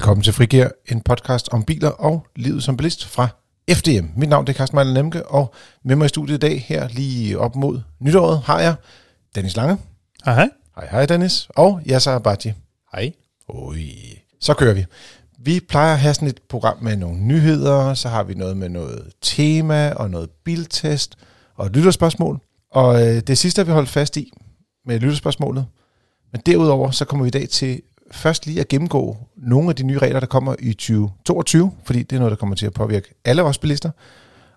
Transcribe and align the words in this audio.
Velkommen 0.00 0.22
til 0.22 0.32
Frigir, 0.32 0.68
en 0.88 1.00
podcast 1.00 1.48
om 1.52 1.64
biler 1.64 1.88
og 1.88 2.26
livet 2.36 2.62
som 2.62 2.76
bilist 2.76 3.06
fra 3.06 3.28
FDM. 3.70 4.06
Mit 4.16 4.28
navn 4.28 4.48
er 4.48 4.52
Carsten 4.52 4.76
Mejlen 4.76 4.94
Lemke, 4.94 5.26
og 5.26 5.54
med 5.84 5.96
mig 5.96 6.04
i 6.04 6.08
studiet 6.08 6.36
i 6.36 6.38
dag, 6.38 6.64
her 6.68 6.88
lige 6.88 7.38
op 7.38 7.56
mod 7.56 7.80
nytåret, 7.98 8.40
har 8.40 8.60
jeg 8.60 8.74
Dennis 9.34 9.56
Lange. 9.56 9.78
Hej, 10.24 10.34
hej. 10.34 10.48
Hej, 10.74 10.88
hej 10.90 11.06
Dennis. 11.06 11.48
Og 11.56 11.80
Yasser 11.90 12.12
Abadji. 12.12 12.52
Hej. 12.92 13.12
Oi. 13.48 13.90
Så 14.40 14.54
kører 14.54 14.74
vi. 14.74 14.86
Vi 15.38 15.60
plejer 15.68 15.92
at 15.92 16.00
have 16.00 16.14
sådan 16.14 16.28
et 16.28 16.40
program 16.48 16.82
med 16.82 16.96
nogle 16.96 17.20
nyheder, 17.20 17.94
så 17.94 18.08
har 18.08 18.22
vi 18.22 18.34
noget 18.34 18.56
med 18.56 18.68
noget 18.68 19.12
tema 19.22 19.90
og 19.90 20.10
noget 20.10 20.30
biltest 20.44 21.16
og 21.56 21.66
et 21.66 21.72
lytterspørgsmål. 21.72 22.40
Og 22.72 23.06
øh, 23.06 23.20
det 23.20 23.38
sidste 23.38 23.60
har 23.60 23.64
vi 23.64 23.72
holdt 23.72 23.88
fast 23.88 24.16
i 24.16 24.32
med 24.86 25.00
lytterspørgsmålet. 25.00 25.66
Men 26.32 26.42
derudover 26.46 26.90
så 26.90 27.04
kommer 27.04 27.24
vi 27.24 27.28
i 27.28 27.30
dag 27.30 27.48
til 27.48 27.82
først 28.12 28.46
lige 28.46 28.60
at 28.60 28.68
gennemgå 28.68 29.16
nogle 29.36 29.68
af 29.68 29.76
de 29.76 29.82
nye 29.82 29.98
regler, 29.98 30.20
der 30.20 30.26
kommer 30.26 30.54
i 30.58 30.72
2022, 30.72 31.72
fordi 31.84 32.02
det 32.02 32.16
er 32.16 32.18
noget, 32.20 32.30
der 32.30 32.36
kommer 32.36 32.56
til 32.56 32.66
at 32.66 32.72
påvirke 32.72 33.14
alle 33.24 33.42
os 33.42 33.58
bilister. 33.58 33.90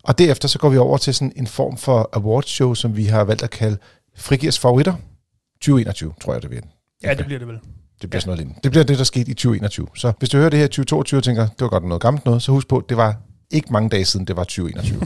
Og 0.03 0.17
derefter 0.17 0.47
så 0.47 0.59
går 0.59 0.69
vi 0.69 0.77
over 0.77 0.97
til 0.97 1.13
sådan 1.13 1.33
en 1.35 1.47
form 1.47 1.77
for 1.77 2.09
awardshow, 2.13 2.73
som 2.73 2.97
vi 2.97 3.05
har 3.05 3.23
valgt 3.23 3.43
at 3.43 3.49
kalde 3.49 3.77
Frigirs 4.15 4.59
favoritter 4.59 4.93
2021, 5.61 6.13
tror 6.21 6.33
jeg 6.33 6.41
det 6.41 6.49
bliver. 6.49 6.63
Ja, 7.03 7.13
det 7.13 7.25
bliver 7.25 7.39
det 7.39 7.47
vel. 7.47 7.59
Det 8.01 8.09
bliver 8.09 8.21
sådan 8.21 8.29
noget 8.29 8.39
lignende. 8.39 8.59
Det 8.63 8.71
bliver 8.71 8.83
det, 8.83 8.97
der 8.97 9.03
skete 9.03 9.31
i 9.31 9.33
2021. 9.33 9.87
Så 9.95 10.13
hvis 10.19 10.29
du 10.29 10.37
hører 10.37 10.49
det 10.49 10.59
her 10.59 10.65
i 10.65 10.69
2022 10.69 11.17
og 11.17 11.23
tænker, 11.23 11.47
det 11.47 11.61
var 11.61 11.69
godt 11.69 11.83
noget 11.83 12.01
gammelt 12.01 12.25
noget, 12.25 12.41
så 12.41 12.51
husk 12.51 12.67
på, 12.67 12.85
det 12.89 12.97
var 12.97 13.15
ikke 13.51 13.73
mange 13.73 13.89
dage 13.89 14.05
siden, 14.05 14.27
det 14.27 14.35
var 14.35 14.43
2021. 14.43 15.01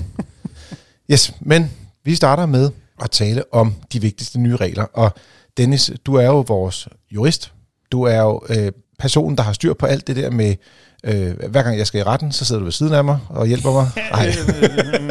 yes, 1.12 1.34
men 1.40 1.72
vi 2.04 2.16
starter 2.16 2.46
med 2.46 2.72
at 3.02 3.12
tale 3.12 3.54
om 3.54 3.74
de 3.94 4.02
vigtigste 4.02 4.40
nye 4.40 4.56
regler. 4.56 4.84
Og 4.84 5.12
Dennis, 5.58 5.92
du 6.06 6.16
er 6.16 6.26
jo 6.26 6.40
vores 6.48 6.88
jurist. 7.12 7.54
Du 7.92 8.04
er 8.04 8.22
jo 8.22 8.42
øh, 8.50 8.72
personen, 9.00 9.38
der 9.38 9.44
har 9.44 9.54
styr 9.54 9.74
på 9.74 9.86
alt 9.86 10.08
det 10.08 10.16
der 10.16 10.32
med, 10.32 10.56
øh, 11.04 11.50
hver 11.50 11.64
gang 11.64 11.78
jeg 11.78 11.88
skal 11.88 12.00
i 12.00 12.04
retten, 12.04 12.32
så 12.32 12.46
sidder 12.46 12.60
du 12.60 12.66
ved 12.66 12.72
siden 12.72 12.94
af 12.94 13.04
mig 13.04 13.20
og 13.30 13.48
hjælper 13.48 13.72
mig. 13.72 13.90
Ej. 14.12 14.26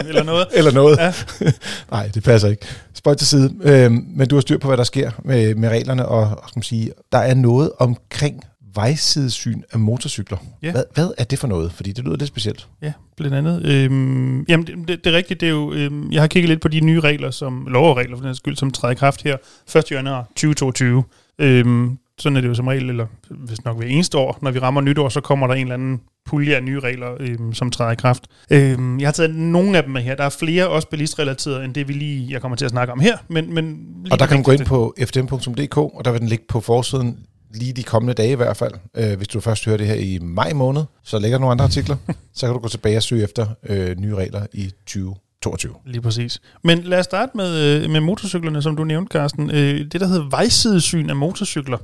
Eller 0.08 0.22
noget. 0.22 0.46
Eller 0.55 0.72
noget. 0.72 0.98
Ja. 0.98 1.12
Nej, 1.91 2.10
det 2.14 2.22
passer 2.22 2.48
ikke. 2.48 2.66
Spøj 2.94 3.14
til 3.14 3.27
side. 3.27 3.55
Øh, 3.62 3.92
men 3.92 4.28
du 4.28 4.36
har 4.36 4.41
styr 4.41 4.58
på, 4.58 4.68
hvad 4.68 4.77
der 4.77 4.84
sker 4.84 5.10
med, 5.24 5.55
med 5.55 5.68
reglerne, 5.68 6.06
og, 6.06 6.42
skal 6.48 6.58
man 6.58 6.62
sige, 6.62 6.91
der 7.12 7.18
er 7.18 7.34
noget 7.34 7.70
omkring 7.78 8.44
vejsidesyn 8.74 9.62
af 9.72 9.78
motorcykler. 9.78 10.38
Ja. 10.62 10.72
Hvad, 10.72 10.84
hvad 10.94 11.11
er 11.18 11.24
det 11.24 11.38
for 11.38 11.48
noget? 11.48 11.72
Fordi 11.72 11.92
det 11.92 12.05
lyder 12.05 12.16
lidt 12.16 12.28
specielt. 12.28 12.68
Ja, 12.83 12.92
blandt 13.16 13.36
andet. 13.36 13.66
Øhm, 13.66 14.42
jamen, 14.42 14.66
det, 14.66 14.88
det, 14.88 15.05
det 15.05 15.12
er 15.12 15.16
rigtigt. 15.16 15.40
Det 15.40 15.46
er 15.46 15.50
jo, 15.50 15.72
øhm, 15.72 16.12
jeg 16.12 16.22
har 16.22 16.27
kigget 16.27 16.48
lidt 16.48 16.61
på 16.61 16.68
de 16.68 16.80
nye 16.80 17.00
regler, 17.00 17.30
som 17.30 17.66
lov 17.70 17.90
og 17.90 17.96
regler 17.96 18.16
for 18.16 18.24
den 18.24 18.34
skyld, 18.34 18.56
som 18.56 18.70
træder 18.70 18.92
i 18.92 18.94
kraft 18.94 19.22
her 19.22 19.36
1. 19.77 19.90
januar 19.90 20.22
2022. 20.22 21.05
Øhm, 21.38 21.98
sådan 22.20 22.36
er 22.36 22.41
det 22.41 22.48
jo 22.48 22.55
som 22.55 22.67
regel, 22.67 22.91
eller 22.91 23.06
hvis 23.31 23.64
nok 23.64 23.77
hver 23.77 23.86
eneste 23.86 24.19
år, 24.19 24.39
når 24.42 24.50
vi 24.50 24.59
rammer 24.59 24.81
nytår, 24.81 25.09
så 25.09 25.20
kommer 25.20 25.47
der 25.47 25.55
en 25.55 25.61
eller 25.61 25.75
anden 25.75 26.00
pulje 26.27 26.56
af 26.56 26.62
nye 26.62 26.81
regler, 26.81 27.08
øhm, 27.20 27.55
som 27.55 27.70
træder 27.70 27.92
i 27.92 27.95
kraft. 27.95 28.25
Øhm, 28.50 29.00
jeg 29.00 29.06
har 29.06 29.12
taget 29.12 29.34
nogle 29.34 29.77
af 29.77 29.83
dem 29.83 29.92
med 29.92 30.03
her. 30.03 30.14
Der 30.14 30.25
er 30.25 30.28
flere 30.28 30.69
også 30.69 30.89
bilistrelaterede, 30.89 31.64
end 31.64 31.75
det 31.75 31.89
vi 31.89 31.92
lige, 31.92 32.33
jeg 32.33 32.41
kommer 32.41 32.56
til 32.56 32.64
at 32.64 32.70
snakke 32.70 32.92
om 32.92 33.00
her. 33.00 33.19
Men, 33.28 33.55
men 33.55 33.86
Og 34.11 34.19
der 34.19 34.27
kan 34.27 34.36
man 34.36 34.42
gå 34.42 34.53
ind 34.53 34.64
på 34.64 34.95
fdm.dk, 35.00 35.77
og 35.77 36.05
der 36.05 36.11
vil 36.11 36.20
den 36.20 36.28
ligge 36.28 36.45
på 36.48 36.61
forsiden 36.61 37.19
lige 37.55 37.73
de 37.73 37.83
kommende 37.83 38.14
dage 38.14 38.33
i 38.33 38.34
hvert 38.34 38.56
fald. 38.56 38.73
Øh, 38.97 39.17
hvis 39.17 39.28
du 39.28 39.41
først 39.41 39.64
hører 39.64 39.77
det 39.77 39.86
her 39.86 39.95
i 39.95 40.19
maj 40.23 40.53
måned, 40.53 40.83
så 41.05 41.19
ligger 41.19 41.39
der 41.39 41.41
nogle 41.41 41.53
andre 41.53 41.64
artikler. 41.64 41.97
så 42.34 42.47
kan 42.47 42.55
du 42.55 42.58
gå 42.58 42.69
tilbage 42.69 42.97
og 42.97 43.03
søge 43.03 43.25
efter 43.25 43.47
øh, 43.69 43.97
nye 43.98 44.14
regler 44.14 44.47
i 44.53 44.70
2022. 44.86 45.75
Lige 45.86 46.01
præcis. 46.01 46.41
Men 46.64 46.83
lad 46.83 46.98
os 46.98 47.05
starte 47.05 47.33
med, 47.36 47.83
øh, 47.84 47.91
med 47.91 48.01
motorcyklerne, 48.01 48.62
som 48.62 48.77
du 48.77 48.84
nævnte, 48.84 49.12
Carsten. 49.12 49.51
Øh, 49.51 49.80
det, 49.92 50.01
der 50.01 50.06
hedder 50.06 50.28
vejsidesyn 50.30 51.11
af 51.11 51.17
motorcykler, 51.17 51.78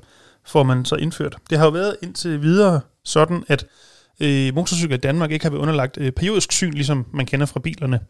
får 0.46 0.62
man 0.62 0.84
så 0.84 0.96
indført. 0.96 1.36
Det 1.50 1.58
har 1.58 1.64
jo 1.64 1.70
været 1.70 1.96
indtil 2.02 2.42
videre 2.42 2.80
sådan, 3.04 3.44
at 3.48 3.66
øh, 4.20 4.54
motorcykler 4.54 4.96
i 4.96 5.00
Danmark 5.00 5.30
ikke 5.30 5.44
har 5.44 5.50
været 5.50 5.62
underlagt 5.62 5.98
øh, 5.98 6.12
periodisk 6.12 6.52
syn, 6.52 6.72
ligesom 6.72 7.06
man 7.12 7.26
kender 7.26 7.46
fra 7.46 7.60
bilerne. 7.60 8.00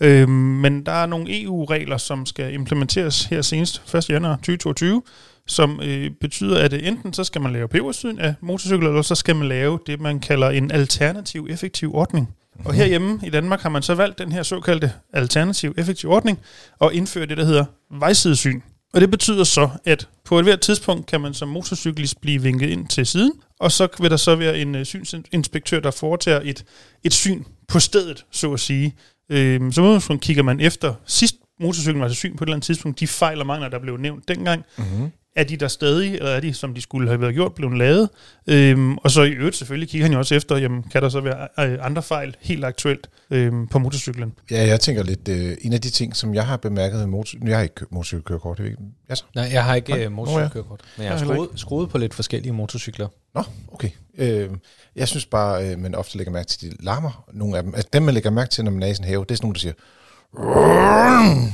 Øh, 0.00 0.28
men 0.28 0.86
der 0.86 0.92
er 0.92 1.06
nogle 1.06 1.42
EU-regler, 1.42 1.96
som 1.96 2.26
skal 2.26 2.54
implementeres 2.54 3.24
her 3.24 3.42
senest 3.42 3.94
1. 3.94 4.10
januar 4.10 4.36
2022, 4.36 5.02
som 5.46 5.80
øh, 5.84 6.10
betyder, 6.20 6.58
at 6.58 6.72
øh, 6.72 6.86
enten 6.86 7.12
så 7.12 7.24
skal 7.24 7.40
man 7.40 7.52
lave 7.52 7.68
periodisk 7.68 8.04
af 8.18 8.34
motorcykler, 8.40 8.88
eller 8.88 9.02
så 9.02 9.14
skal 9.14 9.36
man 9.36 9.48
lave 9.48 9.78
det, 9.86 10.00
man 10.00 10.20
kalder 10.20 10.50
en 10.50 10.70
alternativ 10.70 11.46
effektiv 11.50 11.94
ordning. 11.94 12.34
Og 12.64 12.74
herhjemme 12.74 13.20
i 13.22 13.30
Danmark 13.30 13.60
har 13.60 13.68
man 13.68 13.82
så 13.82 13.94
valgt 13.94 14.18
den 14.18 14.32
her 14.32 14.42
såkaldte 14.42 14.92
alternativ 15.12 15.74
effektiv 15.78 16.10
ordning 16.10 16.38
og 16.78 16.94
indføre 16.94 17.26
det, 17.26 17.36
der 17.36 17.44
hedder 17.44 17.64
vejsidesyn. 17.90 18.60
Og 18.94 19.00
det 19.00 19.10
betyder 19.10 19.44
så, 19.44 19.68
at 19.84 20.08
på 20.24 20.38
et 20.38 20.44
hvert 20.44 20.60
tidspunkt 20.60 21.06
kan 21.06 21.20
man 21.20 21.34
som 21.34 21.48
motorcyklist 21.48 22.20
blive 22.20 22.42
vinket 22.42 22.70
ind 22.70 22.88
til 22.88 23.06
siden, 23.06 23.32
og 23.60 23.72
så 23.72 23.88
vil 24.00 24.10
der 24.10 24.16
så 24.16 24.36
være 24.36 24.58
en 24.58 24.74
øh, 24.74 24.84
synsinspektør, 24.84 25.80
der 25.80 25.90
foretager 25.90 26.40
et, 26.44 26.64
et 27.04 27.12
syn 27.12 27.44
på 27.68 27.80
stedet, 27.80 28.24
så 28.30 28.52
at 28.52 28.60
sige. 28.60 28.94
Øh, 29.30 29.72
så 29.72 29.82
udgangspunkt 29.82 30.22
kigger 30.22 30.42
man 30.42 30.60
efter 30.60 30.94
sidst 31.06 31.34
motorcyklen 31.60 32.00
var 32.00 32.08
til 32.08 32.16
syn 32.16 32.36
på 32.36 32.44
et 32.44 32.46
eller 32.46 32.54
andet 32.54 32.66
tidspunkt, 32.66 33.00
de 33.00 33.06
fejl 33.06 33.40
og 33.40 33.46
mangler, 33.46 33.68
der 33.68 33.78
blev 33.78 33.96
nævnt 33.96 34.28
dengang, 34.28 34.64
Mm-hmm 34.76 35.10
er 35.36 35.44
de 35.44 35.56
der 35.56 35.68
stadig, 35.68 36.14
eller 36.14 36.30
er 36.30 36.40
de, 36.40 36.54
som 36.54 36.74
de 36.74 36.80
skulle 36.80 37.08
have 37.08 37.20
været 37.20 37.34
gjort, 37.34 37.54
blevet 37.54 37.78
lavet? 37.78 38.08
Øhm, 38.46 38.96
og 38.96 39.10
så 39.10 39.22
i 39.22 39.30
øvrigt 39.30 39.56
selvfølgelig 39.56 39.88
kigger 39.88 40.04
han 40.04 40.12
jo 40.12 40.18
også 40.18 40.34
efter, 40.34 40.56
jamen, 40.56 40.82
kan 40.82 41.02
der 41.02 41.08
så 41.08 41.20
være 41.20 41.48
øh, 41.60 41.78
andre 41.86 42.02
fejl 42.02 42.36
helt 42.40 42.64
aktuelt 42.64 43.10
øhm, 43.30 43.66
på 43.66 43.78
motorcyklen? 43.78 44.32
Ja, 44.50 44.66
jeg 44.66 44.80
tænker 44.80 45.02
lidt, 45.02 45.28
øh, 45.28 45.56
en 45.60 45.72
af 45.72 45.80
de 45.80 45.90
ting, 45.90 46.16
som 46.16 46.34
jeg 46.34 46.46
har 46.46 46.56
bemærket 46.56 46.98
med 46.98 47.06
motor... 47.06 47.38
Jeg 47.46 47.56
har 47.56 47.62
ikke 47.62 47.74
kø- 47.74 47.86
motorcykelkørekort, 47.90 48.58
det 48.58 48.64
ikke... 48.64 48.76
Ja, 49.10 49.14
så. 49.14 49.24
Nej, 49.34 49.48
jeg 49.52 49.64
har 49.64 49.74
ikke 49.74 50.06
uh, 50.06 50.12
motorcykelkørekort, 50.12 50.80
men 50.96 51.04
jeg 51.04 51.12
har 51.12 51.24
skruet, 51.24 51.48
skruet 51.54 51.90
på 51.90 51.98
lidt 51.98 52.14
forskellige 52.14 52.52
motorcykler. 52.52 53.08
Nå, 53.34 53.42
okay. 53.72 53.88
Øh, 54.18 54.50
jeg 54.96 55.08
synes 55.08 55.26
bare, 55.26 55.70
øh, 55.70 55.78
man 55.78 55.94
ofte 55.94 56.16
lægger 56.16 56.32
mærke 56.32 56.48
til 56.48 56.70
de 56.70 56.76
larmer, 56.84 57.24
nogle 57.32 57.56
af 57.56 57.62
dem. 57.62 57.74
Altså 57.74 57.88
dem, 57.92 58.02
man 58.02 58.14
lægger 58.14 58.30
mærke 58.30 58.50
til, 58.50 58.64
når 58.64 58.70
man 58.70 58.82
er 58.82 58.86
i 58.86 58.94
sådan 58.94 59.04
en 59.04 59.08
have, 59.08 59.24
det 59.24 59.30
er 59.30 59.34
sådan 59.34 59.44
nogle, 59.44 59.54
der 59.54 59.60
siger... 59.60 59.72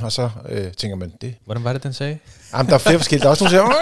Og 0.03 0.13
så 0.13 0.31
øh, 0.49 0.73
tænker 0.73 0.97
man, 0.97 1.13
det... 1.21 1.35
Hvordan 1.45 1.65
var 1.65 1.73
det, 1.73 1.83
den 1.83 1.93
sagde? 1.93 2.19
Jamen, 2.53 2.69
der 2.69 2.75
er 2.75 2.79
flere 2.79 2.99
forskellige. 2.99 3.23
Der 3.23 3.27
er 3.27 3.31
også 3.31 3.45
nogle, 3.45 3.59
der 3.59 3.73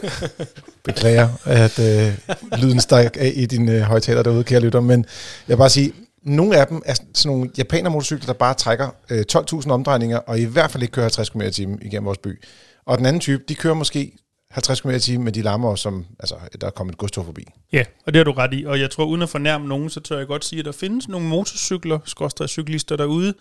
siger... 0.00 0.36
Beklager, 0.84 1.28
at 1.44 1.78
øh, 1.78 2.18
lyden 2.58 2.80
stak 2.80 3.16
af 3.20 3.32
i 3.34 3.46
din 3.46 3.68
øh, 3.68 3.80
højtaler 3.80 4.22
derude, 4.22 4.44
kære 4.44 4.60
lytter. 4.60 4.80
Men 4.80 5.00
jeg 5.48 5.56
vil 5.56 5.56
bare 5.56 5.70
sige, 5.70 5.92
nogle 6.22 6.56
af 6.56 6.66
dem 6.66 6.82
er 6.86 6.94
sådan 6.94 7.08
nogle 7.24 7.50
japaner 7.58 7.90
motorcykler, 7.90 8.26
der 8.26 8.32
bare 8.32 8.54
trækker 8.54 8.88
øh, 9.10 9.24
12.000 9.32 9.70
omdrejninger, 9.70 10.16
og 10.18 10.38
i 10.38 10.44
hvert 10.44 10.70
fald 10.70 10.82
ikke 10.82 10.92
kører 10.92 11.04
50 11.04 11.28
km 11.28 11.40
i 11.40 11.50
timen 11.50 11.78
igennem 11.82 12.06
vores 12.06 12.18
by. 12.18 12.42
Og 12.86 12.98
den 12.98 13.06
anden 13.06 13.20
type, 13.20 13.42
de 13.48 13.54
kører 13.54 13.74
måske 13.74 14.12
50 14.50 14.80
km 14.80 14.90
i 14.90 14.98
timen, 14.98 15.24
men 15.24 15.34
de 15.34 15.42
larmer, 15.42 15.74
som 15.74 16.06
altså, 16.18 16.34
der 16.60 16.66
er 16.66 16.70
kommet 16.70 16.92
et 16.92 16.98
godstog 16.98 17.24
forbi. 17.24 17.46
Ja, 17.72 17.84
og 18.06 18.14
det 18.14 18.18
har 18.18 18.24
du 18.24 18.32
ret 18.32 18.54
i. 18.54 18.64
Og 18.64 18.80
jeg 18.80 18.90
tror, 18.90 19.04
uden 19.04 19.22
at 19.22 19.28
fornærme 19.28 19.68
nogen, 19.68 19.90
så 19.90 20.00
tør 20.00 20.18
jeg 20.18 20.26
godt 20.26 20.44
sige, 20.44 20.58
at 20.58 20.64
der 20.64 20.72
findes 20.72 21.08
nogle 21.08 21.26
motorcykler, 21.26 21.98
skorstræk 22.04 22.48
cyklister 22.48 22.96
derude, 22.96 23.34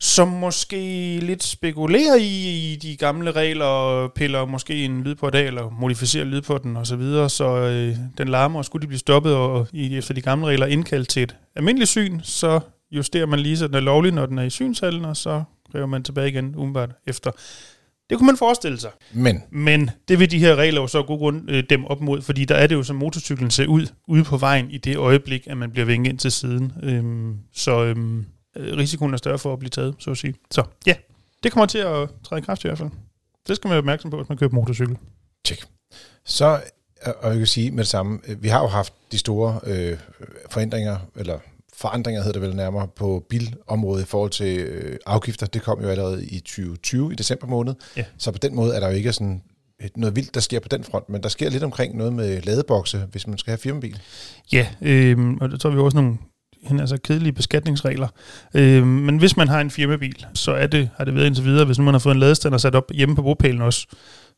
som 0.00 0.28
måske 0.28 0.76
lidt 1.22 1.42
spekulerer 1.42 2.16
i, 2.16 2.72
i 2.72 2.76
de 2.76 2.96
gamle 2.96 3.32
regler, 3.32 3.64
og 3.64 4.12
piller 4.12 4.44
måske 4.44 4.84
en 4.84 5.02
lyd 5.02 5.14
på 5.14 5.30
dag, 5.30 5.46
eller 5.46 5.70
modificerer 5.70 6.24
lyd 6.24 6.40
på 6.40 6.58
den, 6.58 6.76
og 6.76 6.86
så 6.86 6.96
videre, 6.96 7.30
så 7.30 7.56
øh, 7.56 7.96
den 8.18 8.28
larmer, 8.28 8.58
og 8.58 8.64
skulle 8.64 8.82
de 8.82 8.86
blive 8.86 8.98
stoppet, 8.98 9.34
og 9.34 9.68
i, 9.72 9.96
efter 9.98 10.14
de 10.14 10.20
gamle 10.20 10.46
regler 10.46 10.66
indkaldt 10.66 11.08
til 11.08 11.22
et 11.22 11.36
almindeligt 11.56 11.90
syn, 11.90 12.20
så 12.22 12.60
justerer 12.90 13.26
man 13.26 13.38
lige, 13.38 13.56
så 13.56 13.66
den 13.66 13.74
er 13.74 13.80
lovlig, 13.80 14.12
når 14.12 14.26
den 14.26 14.38
er 14.38 14.42
i 14.42 14.50
synshallen, 14.50 15.04
og 15.04 15.16
så 15.16 15.42
river 15.74 15.86
man 15.86 16.02
tilbage 16.02 16.28
igen 16.28 16.54
umiddelbart 16.56 16.90
efter. 17.06 17.30
Det 18.10 18.18
kunne 18.18 18.26
man 18.26 18.36
forestille 18.36 18.80
sig. 18.80 18.90
Men 19.12 19.42
Men 19.50 19.90
det 20.08 20.18
vil 20.18 20.30
de 20.30 20.38
her 20.38 20.56
regler 20.56 20.80
jo 20.80 20.86
så 20.86 21.02
god 21.02 21.18
grund 21.18 21.50
øh, 21.50 21.64
dem 21.70 21.84
op 21.84 22.00
mod, 22.00 22.22
fordi 22.22 22.44
der 22.44 22.54
er 22.54 22.66
det 22.66 22.74
jo, 22.74 22.82
som 22.82 22.96
motorcyklen 22.96 23.50
ser 23.50 23.66
ud 23.66 23.86
ude 24.08 24.24
på 24.24 24.36
vejen 24.36 24.70
i 24.70 24.78
det 24.78 24.96
øjeblik, 24.96 25.46
at 25.46 25.56
man 25.56 25.70
bliver 25.70 25.86
vinket 25.86 26.10
ind 26.10 26.18
til 26.18 26.32
siden. 26.32 26.72
Øhm, 26.82 27.36
så 27.52 27.84
øhm, 27.84 28.26
øh, 28.56 28.76
risikoen 28.76 29.12
er 29.12 29.18
større 29.18 29.38
for 29.38 29.52
at 29.52 29.58
blive 29.58 29.70
taget, 29.70 29.94
så 29.98 30.10
at 30.10 30.16
sige. 30.16 30.34
Så 30.50 30.62
ja, 30.86 30.94
det 31.42 31.52
kommer 31.52 31.66
til 31.66 31.78
at 31.78 32.08
træde 32.24 32.38
i 32.38 32.42
kraft 32.42 32.64
i 32.64 32.68
hvert 32.68 32.78
fald. 32.78 32.90
Det 33.48 33.56
skal 33.56 33.68
man 33.68 33.72
være 33.72 33.78
opmærksom 33.78 34.10
på, 34.10 34.16
hvis 34.16 34.28
man 34.28 34.38
køber 34.38 34.54
motorcykel. 34.54 34.96
Tjek. 35.44 35.64
Så, 36.24 36.60
øh, 37.06 37.12
og 37.22 37.30
jeg 37.30 37.38
kan 37.38 37.46
sige 37.46 37.70
med 37.70 37.78
det 37.78 37.88
samme, 37.88 38.18
vi 38.38 38.48
har 38.48 38.60
jo 38.60 38.68
haft 38.68 38.92
de 39.12 39.18
store 39.18 39.60
øh, 39.66 39.98
forændringer, 40.50 40.96
eller 41.16 41.38
forandringer 41.80 42.22
hedder 42.22 42.40
det 42.40 42.48
vel 42.48 42.56
nærmere, 42.56 42.88
på 42.96 43.26
bilområdet 43.28 44.02
i 44.02 44.06
forhold 44.06 44.30
til 44.30 44.58
øh, 44.58 44.98
afgifter. 45.06 45.46
Det 45.46 45.62
kom 45.62 45.82
jo 45.82 45.88
allerede 45.88 46.26
i 46.26 46.40
2020, 46.40 47.12
i 47.12 47.14
december 47.14 47.46
måned. 47.46 47.74
Ja. 47.96 48.04
Så 48.18 48.32
på 48.32 48.38
den 48.38 48.54
måde 48.54 48.74
er 48.74 48.80
der 48.80 48.88
jo 48.88 48.94
ikke 48.94 49.12
sådan 49.12 49.42
et, 49.80 49.96
noget 49.96 50.16
vildt, 50.16 50.34
der 50.34 50.40
sker 50.40 50.60
på 50.60 50.68
den 50.68 50.84
front, 50.84 51.08
men 51.08 51.22
der 51.22 51.28
sker 51.28 51.50
lidt 51.50 51.62
omkring 51.62 51.96
noget 51.96 52.12
med 52.12 52.42
ladebokse, 52.42 52.98
hvis 53.10 53.26
man 53.26 53.38
skal 53.38 53.50
have 53.50 53.58
firmabil. 53.58 54.00
Ja, 54.52 54.66
øhm, 54.82 55.38
og 55.40 55.50
så 55.60 55.68
har 55.68 55.76
vi 55.76 55.80
også 55.80 55.96
nogle 55.96 56.18
altså 56.80 56.96
kedelige 57.04 57.32
beskatningsregler. 57.32 58.08
Øhm, 58.54 58.86
men 58.86 59.18
hvis 59.18 59.36
man 59.36 59.48
har 59.48 59.60
en 59.60 59.70
firmabil, 59.70 60.26
så 60.34 60.52
er 60.52 60.66
det, 60.66 60.90
har 60.96 61.04
det 61.04 61.14
været 61.14 61.26
indtil 61.26 61.44
videre, 61.44 61.64
hvis 61.64 61.78
nu 61.78 61.84
man 61.84 61.94
har 61.94 61.98
fået 61.98 62.14
en 62.14 62.20
ladestander 62.20 62.58
sat 62.58 62.74
op 62.74 62.90
hjemme 62.94 63.16
på 63.16 63.22
bopælen 63.22 63.62
også, 63.62 63.86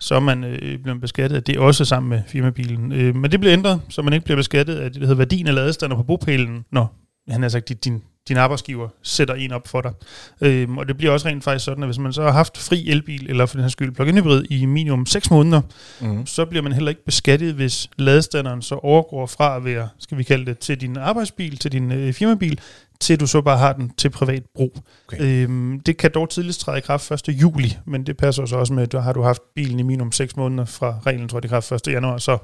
så 0.00 0.14
er 0.14 0.20
man 0.20 0.44
øh, 0.44 0.78
blevet 0.82 1.00
beskattet 1.00 1.36
af 1.36 1.42
det 1.42 1.58
også 1.58 1.84
sammen 1.84 2.10
med 2.10 2.22
firmabilen. 2.26 2.92
Øh, 2.92 3.16
men 3.16 3.32
det 3.32 3.40
bliver 3.40 3.52
ændret, 3.52 3.80
så 3.88 4.02
man 4.02 4.12
ikke 4.12 4.24
bliver 4.24 4.36
beskattet 4.36 4.76
af 4.76 4.90
det, 4.90 5.00
der 5.00 5.06
hedder 5.06 5.18
værdien 5.18 5.48
af 5.48 5.54
ladestander 5.54 5.96
på 5.96 6.02
bopælen, 6.02 6.64
når 6.72 7.01
han 7.28 7.42
har 7.42 7.48
sagt, 7.48 7.68
din, 7.68 7.76
din 7.76 8.02
din 8.28 8.36
arbejdsgiver 8.36 8.88
sætter 9.02 9.34
en 9.34 9.52
op 9.52 9.68
for 9.68 9.80
dig. 9.80 9.92
Øhm, 10.40 10.78
og 10.78 10.88
det 10.88 10.96
bliver 10.96 11.12
også 11.12 11.28
rent 11.28 11.44
faktisk 11.44 11.64
sådan, 11.64 11.82
at 11.82 11.88
hvis 11.88 11.98
man 11.98 12.12
så 12.12 12.22
har 12.22 12.32
haft 12.32 12.58
fri 12.58 12.88
elbil, 12.90 13.30
eller 13.30 13.46
for 13.46 13.56
den 13.56 13.62
her 13.64 13.68
skyld 13.68 13.92
plug-in 13.94 14.16
hybrid, 14.18 14.44
i 14.50 14.64
minimum 14.66 15.06
6 15.06 15.30
måneder, 15.30 15.60
Mm. 16.00 16.26
så 16.26 16.44
bliver 16.44 16.62
man 16.62 16.72
heller 16.72 16.88
ikke 16.88 17.04
beskattet, 17.04 17.54
hvis 17.54 17.90
ladestanderen 17.98 18.62
så 18.62 18.74
overgår 18.74 19.26
fra 19.26 19.56
at 19.56 19.64
være, 19.64 19.88
skal 19.98 20.18
vi 20.18 20.22
kalde 20.22 20.46
det, 20.46 20.58
til 20.58 20.80
din 20.80 20.96
arbejdsbil, 20.96 21.56
til 21.58 21.72
din 21.72 21.92
øh, 21.92 22.12
firmabil, 22.12 22.60
til 23.00 23.20
du 23.20 23.26
så 23.26 23.40
bare 23.40 23.58
har 23.58 23.72
den 23.72 23.90
til 23.98 24.10
privat 24.10 24.42
brug. 24.54 24.76
Okay. 25.08 25.18
Øhm, 25.44 25.80
det 25.80 25.96
kan 25.96 26.10
dog 26.14 26.30
tidligst 26.30 26.60
træde 26.60 26.78
i 26.78 26.80
kraft 26.80 27.10
1. 27.10 27.28
juli, 27.28 27.76
men 27.86 28.06
det 28.06 28.16
passer 28.16 28.46
så 28.46 28.56
også 28.56 28.72
med, 28.72 28.82
at 28.82 28.92
du 28.92 28.98
har 28.98 29.12
du 29.12 29.22
haft 29.22 29.42
bilen 29.54 29.78
i 29.80 29.82
minimum 29.82 30.12
6 30.12 30.36
måneder 30.36 30.64
fra 30.64 30.98
reglen 31.06 31.28
trådte 31.28 31.46
i 31.46 31.48
kraft 31.48 31.72
1. 31.72 31.80
januar, 31.86 32.18
så 32.18 32.38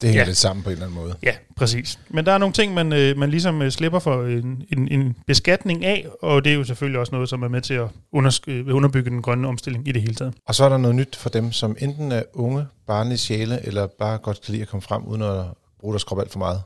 Det 0.00 0.08
hænger 0.08 0.20
Ja. 0.22 0.26
lidt 0.26 0.36
sammen 0.36 0.62
på 0.62 0.70
en 0.70 0.72
eller 0.72 0.86
anden 0.86 1.00
måde. 1.00 1.14
ja, 1.22 1.34
præcis. 1.56 1.98
Men 2.08 2.26
der 2.26 2.32
er 2.32 2.38
nogle 2.38 2.52
ting, 2.52 2.74
man, 2.74 2.92
øh, 2.92 3.16
man 3.18 3.30
ligesom 3.30 3.62
øh, 3.62 3.70
slipper 3.70 3.98
for 3.98 4.24
en, 4.24 4.62
en, 4.76 4.88
en 4.88 5.16
beskatning 5.26 5.84
af, 5.84 6.06
og 6.22 6.44
det 6.44 6.52
er 6.52 6.56
jo 6.56 6.64
selvfølgelig 6.64 7.00
også 7.00 7.14
noget, 7.14 7.28
som 7.28 7.42
er 7.42 7.48
med 7.48 7.60
til 7.60 7.74
at 7.74 7.88
undersk- 8.16 8.44
øh, 8.50 8.74
underbygge 8.76 9.10
den 9.10 9.22
grønne 9.22 9.48
omstilling 9.48 9.88
i 9.88 9.92
det 9.92 10.02
hele 10.02 10.14
taget. 10.14 10.34
Og 10.46 10.54
så 10.54 10.64
er 10.64 10.68
der 10.68 10.76
noget 10.76 10.96
nyt 10.96 11.16
for 11.16 11.28
dem, 11.28 11.52
som 11.52 11.76
enten 11.78 12.12
er 12.12 12.22
unge, 12.34 12.66
barnlige 12.86 13.18
sjæle, 13.18 13.66
eller 13.66 13.86
bare 13.98 14.18
godt 14.18 14.40
kan 14.44 14.52
lide 14.52 14.62
at 14.62 14.68
komme 14.68 14.82
frem, 14.82 15.04
uden 15.04 15.22
at 15.22 15.44
bruge 15.80 15.92
deres 15.92 16.04
krop 16.04 16.20
alt 16.20 16.32
for 16.32 16.38
meget. 16.38 16.62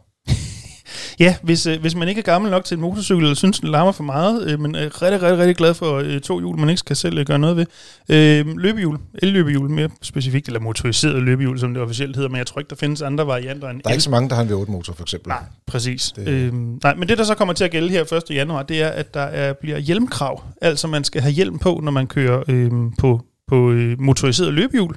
Ja, 1.21 1.37
hvis, 1.43 1.67
øh, 1.67 1.81
hvis 1.81 1.95
man 1.95 2.09
ikke 2.09 2.19
er 2.19 2.23
gammel 2.23 2.51
nok 2.51 2.65
til 2.65 2.75
en 2.75 2.81
motorcykel, 2.81 3.23
eller 3.23 3.35
synes, 3.35 3.61
den 3.61 3.69
larmer 3.69 3.93
for 3.93 4.05
meget, 4.05 4.51
øh, 4.51 4.61
men 4.61 4.75
er 4.75 5.03
rigtig, 5.03 5.23
rigtig, 5.23 5.39
rigtig 5.39 5.57
glad 5.57 5.75
for 5.75 5.95
øh, 5.95 6.21
to 6.21 6.39
hjul, 6.39 6.59
man 6.59 6.69
ikke 6.69 6.79
skal 6.79 6.97
selv 6.97 7.19
øh, 7.19 7.27
gøre 7.27 7.39
noget 7.39 7.57
ved. 7.57 7.67
Øh, 8.09 8.57
løbehjul, 8.57 8.99
el-løbehjul 9.23 9.71
mere 9.71 9.89
specifikt, 10.03 10.47
eller 10.47 10.61
motoriseret 10.61 11.23
løbehjul, 11.23 11.59
som 11.59 11.75
det 11.75 11.83
officielt 11.83 12.17
hedder, 12.17 12.31
men 12.31 12.39
jeg 12.39 12.47
tror 12.47 12.59
ikke, 12.59 12.71
der 12.71 12.77
findes 12.77 13.03
andre 13.03 13.27
varianter 13.27 13.69
end 13.69 13.81
Der 13.83 13.89
er 13.89 13.93
ikke 13.93 14.05
så 14.05 14.11
mange, 14.11 14.29
der 14.29 14.35
har 14.35 14.43
en 14.43 14.49
V8-motor, 14.49 14.93
for 14.93 15.03
eksempel. 15.03 15.29
Nej, 15.29 15.43
præcis. 15.67 16.13
Det-. 16.17 16.29
Øhm, 16.29 16.81
nej, 16.83 16.95
men 16.95 17.09
det, 17.09 17.19
der 17.19 17.25
så 17.25 17.35
kommer 17.35 17.55
til 17.55 17.65
at 17.65 17.71
gælde 17.71 17.89
her 17.89 18.13
1. 18.13 18.23
januar, 18.31 18.63
det 18.63 18.83
er, 18.83 18.89
at 18.89 19.15
der 19.15 19.21
er, 19.21 19.53
bliver 19.53 19.79
hjelmkrav. 19.79 20.43
Altså, 20.61 20.89
man 20.89 21.05
skal 21.05 21.23
have 21.23 21.33
hjelm 21.33 21.59
på, 21.59 21.81
når 21.83 21.93
man 21.93 22.07
kører 22.07 22.43
øhm, 22.49 22.93
på, 22.93 23.21
på 23.49 23.71
øh, 23.71 24.01
motoriseret 24.01 24.55
løbehjul. 24.55 24.97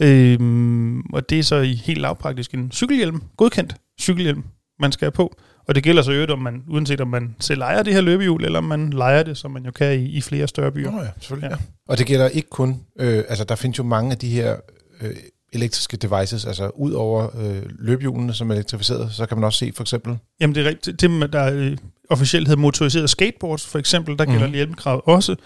Øhm, 0.00 1.00
og 1.00 1.30
det 1.30 1.38
er 1.38 1.42
så 1.42 1.56
i 1.56 1.74
helt 1.74 2.00
lavpraktisk 2.00 2.54
en 2.54 2.72
cykelhjelm, 2.72 3.22
godkendt 3.36 3.74
cykelhjelm, 4.00 4.42
man 4.80 4.92
skal 4.92 5.04
have 5.04 5.12
på. 5.12 5.36
Og 5.68 5.74
det 5.74 5.82
gælder 5.82 6.02
så 6.02 6.12
øvrigt, 6.12 6.30
om 6.30 6.38
man, 6.38 6.62
uanset 6.68 7.00
om 7.00 7.08
man 7.08 7.36
selv 7.40 7.62
ejer 7.62 7.82
det 7.82 7.92
her 7.92 8.00
løbehjul, 8.00 8.44
eller 8.44 8.58
om 8.58 8.64
man 8.64 8.90
lejer 8.90 9.22
det, 9.22 9.38
som 9.38 9.50
man 9.50 9.64
jo 9.64 9.70
kan 9.70 10.00
i, 10.00 10.04
i 10.04 10.20
flere 10.20 10.48
større 10.48 10.72
byer. 10.72 10.90
Nå 10.90 11.00
ja, 11.00 11.08
selvfølgelig. 11.20 11.50
Ja. 11.50 11.56
Ja. 11.56 11.62
Og 11.88 11.98
det 11.98 12.06
gælder 12.06 12.28
ikke 12.28 12.50
kun, 12.50 12.80
øh, 13.00 13.24
altså 13.28 13.44
der 13.44 13.54
findes 13.54 13.78
jo 13.78 13.84
mange 13.84 14.12
af 14.12 14.18
de 14.18 14.28
her 14.28 14.56
øh, 15.00 15.16
elektriske 15.52 15.96
devices, 15.96 16.44
altså 16.44 16.70
ud 16.74 16.92
over 16.92 17.28
øh, 17.40 17.62
løbehjulene, 17.78 18.34
som 18.34 18.50
er 18.50 18.54
elektrificeret, 18.54 19.12
så 19.12 19.26
kan 19.26 19.36
man 19.36 19.44
også 19.44 19.58
se 19.58 19.72
for 19.76 19.82
eksempel, 19.82 20.18
Jamen 20.40 20.54
det 20.54 20.66
er 20.66 20.68
rigtigt. 20.68 21.00
Det, 21.00 21.32
der 21.32 21.52
øh, 21.52 21.76
officielt 22.10 22.48
hedder 22.48 22.62
motoriseret 22.62 23.10
skateboards, 23.10 23.66
for 23.66 23.78
eksempel, 23.78 24.18
der 24.18 24.24
gælder 24.24 24.46
mm. 24.46 24.52
hjelmkravet 24.52 25.00
også. 25.04 25.36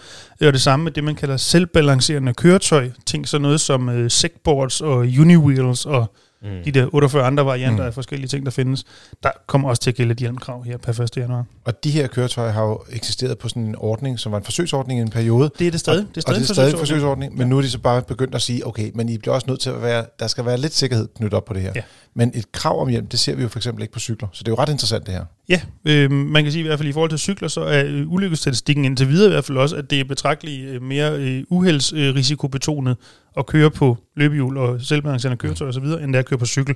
Og 0.41 0.53
det 0.53 0.61
samme 0.61 0.85
med 0.85 0.93
det, 0.93 1.05
man 1.05 1.15
kalder 1.15 1.37
selvbalancerende 1.37 2.35
køretøj. 2.35 2.91
Ting 3.07 3.29
sådan 3.29 3.43
noget 3.43 3.61
som 3.61 3.89
øh, 3.89 4.11
segboards 4.11 4.81
og 4.81 4.97
uniwheels 4.97 5.87
og 5.87 6.15
Mm. 6.43 6.49
de 6.65 6.71
der 6.73 6.95
48 6.95 7.23
andre 7.25 7.47
varianter 7.47 7.83
mm. 7.83 7.87
af 7.87 7.95
forskellige 7.95 8.29
ting, 8.29 8.45
der 8.45 8.51
findes. 8.51 8.85
Der 9.23 9.31
kommer 9.47 9.69
også 9.69 9.83
til 9.83 9.91
at 9.91 9.95
gælde 9.97 10.13
et 10.13 10.19
hjelmkrav 10.19 10.65
her 10.65 10.77
per 10.77 11.01
1. 11.01 11.17
januar. 11.17 11.45
og 11.65 11.85
de 11.85 11.91
her 11.91 12.07
køretøjer 12.07 12.53
har 12.53 12.63
jo 12.63 12.81
eksisteret 12.93 13.39
på 13.39 13.49
sådan 13.49 13.63
en 13.63 13.75
ordning, 13.79 14.19
som 14.19 14.33
var 14.33 14.39
en 14.39 14.45
forsøgsordning 14.45 15.01
i 15.01 15.03
en 15.03 15.11
periode, 15.11 15.51
Det 15.59 15.67
er 15.67 15.71
det 15.71 15.81
stadig. 15.81 16.01
og, 16.01 16.09
Det 16.09 16.17
er 16.17 16.21
stadig, 16.21 16.37
og 16.37 16.41
det 16.43 16.51
er 16.51 16.55
stadig 16.55 16.73
en 16.73 16.79
forsøgsordning. 16.79 17.31
forsøgsordning, 17.31 17.39
men 17.39 17.49
nu 17.49 17.59
er 17.59 17.63
de 17.63 17.71
så 17.71 17.79
bare 17.79 18.03
begyndt 18.03 18.35
at 18.35 18.43
sige, 18.43 18.67
okay, 18.67 18.91
men 18.95 19.09
I 19.09 19.19
bliver 19.19 19.35
også 19.35 19.47
nødt 19.49 19.61
til 19.61 19.71
at 19.71 19.83
være, 19.83 20.05
der 20.19 20.27
skal 20.27 20.45
være 20.45 20.59
lidt 20.59 20.75
sikkerhed 20.75 21.09
knyttet 21.17 21.35
op 21.37 21.45
på 21.45 21.55
det 21.55 21.63
her. 21.63 21.73
Ja. 21.75 21.83
Men 22.15 22.33
et 22.35 22.53
krav 22.53 22.81
om 22.83 22.89
hjelm, 22.89 23.07
det 23.07 23.21
ser 23.21 23.35
vi 23.35 23.43
jo 23.43 23.49
for 23.49 23.59
eksempel 23.59 23.83
ikke 23.83 23.93
på 23.93 23.99
cykler, 24.01 24.29
så 24.33 24.39
det 24.45 24.49
er 24.49 24.53
jo 24.53 24.63
ret 24.63 24.69
interessant 24.69 25.07
det 25.07 25.15
her. 25.15 25.25
Ja, 25.49 25.61
øh, 25.85 26.11
man 26.11 26.43
kan 26.43 26.53
sige 26.53 26.65
i 26.65 26.67
hvert 26.67 26.79
fald 26.79 26.89
i 26.89 26.93
forhold 26.93 27.11
til 27.11 27.19
cykler, 27.19 27.49
så 27.49 27.61
er 27.61 27.85
øh, 27.87 28.13
ulykkesstatistikken 28.13 28.85
indtil 28.85 29.09
videre 29.09 29.27
i 29.29 29.33
hvert 29.33 29.45
fald 29.45 29.59
også, 29.59 29.77
at 29.77 29.91
det 29.91 30.01
er 30.01 30.05
betragteligt 30.05 30.69
øh, 30.69 30.83
mere 30.83 31.13
øh, 31.13 31.43
uheldsrisikobetonet 31.51 32.97
at 33.37 33.47
køre 33.47 33.71
på 33.71 33.97
løbehjul 34.17 34.57
og 34.59 34.81
selvbalancerende 34.81 35.37
køretøj 35.37 35.69
osv., 35.69 35.83
end 35.85 36.07
det 36.07 36.15
er 36.15 36.19
at 36.19 36.27
køre 36.27 36.39
på 36.39 36.47
cykel. 36.47 36.75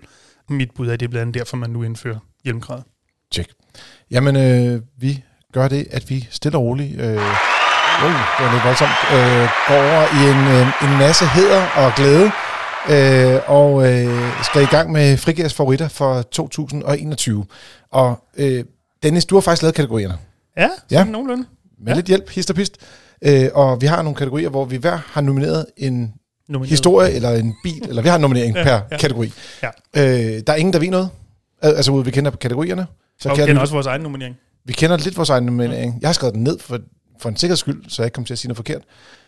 Mit 0.49 0.71
bud 0.77 0.89
er, 0.89 0.93
at 0.93 1.01
det 1.01 1.07
er 1.07 1.11
blandt 1.11 1.23
andet 1.23 1.35
derfor, 1.35 1.57
man 1.57 1.71
nu 1.71 1.83
indfører 1.83 2.19
hjelmkravet. 2.45 2.85
Tjek. 3.33 3.49
Jamen, 4.11 4.37
øh, 4.37 4.81
vi 4.99 5.25
gør 5.53 5.69
det, 5.69 5.87
at 5.91 6.11
vi 6.11 6.29
stille 6.31 6.59
og 6.59 6.65
roligt, 6.65 7.01
øh, 7.01 7.07
wow, 7.07 8.11
det 8.37 8.41
var 8.41 8.53
lidt 8.53 8.65
voldsomt, 8.65 8.91
øh, 9.13 9.49
går 9.69 9.75
over 9.75 10.03
i 10.19 10.21
en, 10.33 10.41
øh, 10.57 10.93
en 10.93 10.99
masse 10.99 11.25
heder 11.27 11.67
og 11.77 11.93
glæde, 11.97 12.31
øh, 12.91 13.41
og 13.51 13.93
øh, 13.93 14.43
skal 14.45 14.63
i 14.63 14.67
gang 14.67 14.93
med 14.93 15.17
Frigærs 15.17 15.55
favoritter 15.55 15.89
for 15.89 16.23
2021. 16.23 17.47
Og 17.93 18.25
øh, 18.37 18.65
Dennis, 19.03 19.25
du 19.25 19.35
har 19.37 19.41
faktisk 19.41 19.63
lavet 19.63 19.75
kategorierne. 19.75 20.19
Ja, 20.57 20.69
Ja. 20.91 21.05
nogenlunde. 21.05 21.45
Med 21.79 21.89
Ja. 21.93 21.95
lidt 21.97 22.07
hjælp, 22.07 22.31
hist 22.31 22.51
og 22.51 22.57
pist. 22.57 22.77
Øh, 23.25 23.49
og 23.55 23.81
vi 23.81 23.87
har 23.87 24.03
nogle 24.03 24.17
kategorier, 24.17 24.49
hvor 24.49 24.65
vi 24.65 24.77
hver 24.77 24.99
har 25.13 25.21
nomineret 25.21 25.67
en 25.77 26.15
Nomineret. 26.49 26.71
historie 26.71 27.11
eller 27.13 27.31
en 27.31 27.55
bil, 27.63 27.83
eller 27.89 28.03
vi 28.03 28.09
har 28.09 28.15
en 28.17 28.21
nominering 28.21 28.57
Ja, 28.57 28.63
per 28.65 28.81
ja. 28.91 28.97
kategori. 28.99 29.33
Ja. 29.63 29.69
Øh, 29.97 30.43
der 30.47 30.53
er 30.53 30.57
ingen, 30.57 30.73
der 30.73 30.79
ved 30.79 30.89
noget. 30.91 31.11
Al- 31.63 31.75
Altså, 31.75 32.01
vi 32.01 32.11
kender 32.11 32.31
kategorierne. 32.31 32.87
Så 33.21 33.29
Og 33.31 33.37
vi 33.39 33.43
kender 33.47 33.61
også 33.63 33.75
vores 33.75 33.87
egen 33.87 34.03
nominering. 34.03 34.37
vi 34.65 34.73
kender 34.73 34.97
lidt 34.97 35.17
vores 35.17 35.31
egen 35.31 35.45
nominering. 35.45 35.99
Jeg 36.01 36.09
har 36.09 36.13
skrevet 36.13 36.35
den 36.35 36.45
ned 36.45 36.59
for, 36.59 36.79
for 37.21 37.29
en 37.29 37.37
sikkerheds 37.37 37.61
skyld, 37.61 37.85
så 37.89 38.03
jeg 38.03 38.07
ikke 38.07 38.15
kommer 38.15 38.27
til 38.27 38.35
at 38.35 38.39
sige 38.39 38.49
noget 38.49 38.57
forkert. 38.57 38.83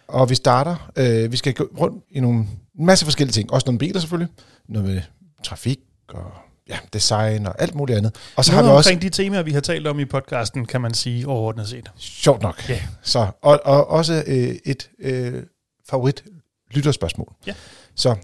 Og 0.09 0.31
vi 0.31 0.35
starter, 0.35 0.91
øh, 0.97 1.33
vi 1.33 1.37
skal 1.37 1.53
gå 1.55 1.69
rundt 1.81 2.05
i 2.11 2.21
nogle, 2.21 2.39
en 2.79 2.87
masse 2.87 3.05
forskellige 3.05 3.33
ting. 3.33 3.53
Også 3.53 3.65
nogle 3.67 3.79
biler 3.79 4.01
selvfølgelig. 4.01 4.33
Noget 4.69 4.89
med 4.89 5.01
trafik 5.45 5.79
og 6.09 6.25
ja, 6.69 6.77
design 6.93 7.47
og 7.47 7.63
alt 7.63 7.75
muligt 7.75 7.99
andet. 7.99 8.15
Og 8.37 8.45
så 8.45 8.53
Noget 8.53 8.65
har 8.67 8.73
vi 8.73 8.77
også, 8.77 8.91
omkring 8.91 9.03
de 9.03 9.09
temaer, 9.23 9.43
vi 9.43 9.51
har 9.53 9.61
talt 9.61 9.87
om 9.87 10.01
i 10.01 10.05
podcasten, 10.05 10.67
kan 10.67 10.81
man 10.81 10.95
sige 10.95 11.27
overordnet 11.29 11.69
set. 11.69 11.91
sjovt 11.99 12.43
nok, 12.43 12.69
Ja. 12.69 12.81
så, 13.03 13.27
og, 13.43 13.61
og 13.65 13.91
også 13.91 14.25
øh, 14.27 14.55
et 14.65 14.91
øh, 15.01 15.43
favorit 15.91 16.25
lytterspørgsmål. 16.71 17.33
Ja. 17.47 17.55
Så 17.95 18.17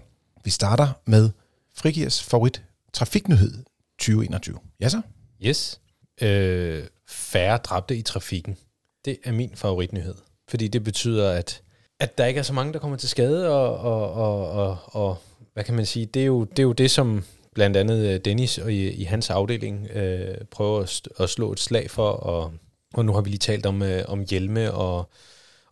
vi 0.43 0.49
starter 0.49 0.87
med 1.05 1.29
Frigiers 1.75 2.23
favorit 2.23 2.63
trafiknyhed 2.93 3.63
2021. 3.99 4.59
Ja 4.79 4.89
så? 4.89 5.01
Yes. 5.45 5.81
Øh, 6.21 6.83
færre 7.07 7.57
dræbte 7.57 7.97
i 7.97 8.01
trafikken. 8.01 8.57
Det 9.05 9.17
er 9.23 9.31
min 9.31 9.51
favoritnyhed. 9.55 10.15
Fordi 10.49 10.67
det 10.67 10.83
betyder, 10.83 11.31
at, 11.31 11.61
at 11.99 12.17
der 12.17 12.25
ikke 12.25 12.39
er 12.39 12.43
så 12.43 12.53
mange, 12.53 12.73
der 12.73 12.79
kommer 12.79 12.97
til 12.97 13.09
skade, 13.09 13.49
og, 13.49 13.77
og, 13.77 14.13
og, 14.13 14.51
og, 14.51 14.77
og 14.85 15.17
hvad 15.53 15.63
kan 15.63 15.75
man 15.75 15.85
sige, 15.85 16.05
det 16.05 16.21
er 16.21 16.25
jo 16.25 16.43
det, 16.43 16.59
er 16.59 16.63
jo 16.63 16.71
det 16.73 16.91
som 16.91 17.23
blandt 17.55 17.77
andet 17.77 18.13
øh, 18.13 18.19
Dennis 18.19 18.57
og 18.57 18.73
i, 18.73 18.91
i 18.91 19.03
hans 19.03 19.29
afdeling 19.29 19.87
øh, 19.87 20.37
prøver 20.51 20.81
at, 20.81 21.01
at 21.19 21.29
slå 21.29 21.51
et 21.51 21.59
slag 21.59 21.91
for, 21.91 22.09
og, 22.09 22.53
og 22.93 23.05
nu 23.05 23.13
har 23.13 23.21
vi 23.21 23.29
lige 23.29 23.39
talt 23.39 23.65
om, 23.65 23.81
øh, 23.81 24.03
om 24.07 24.25
hjelme 24.29 24.73
og, 24.73 25.09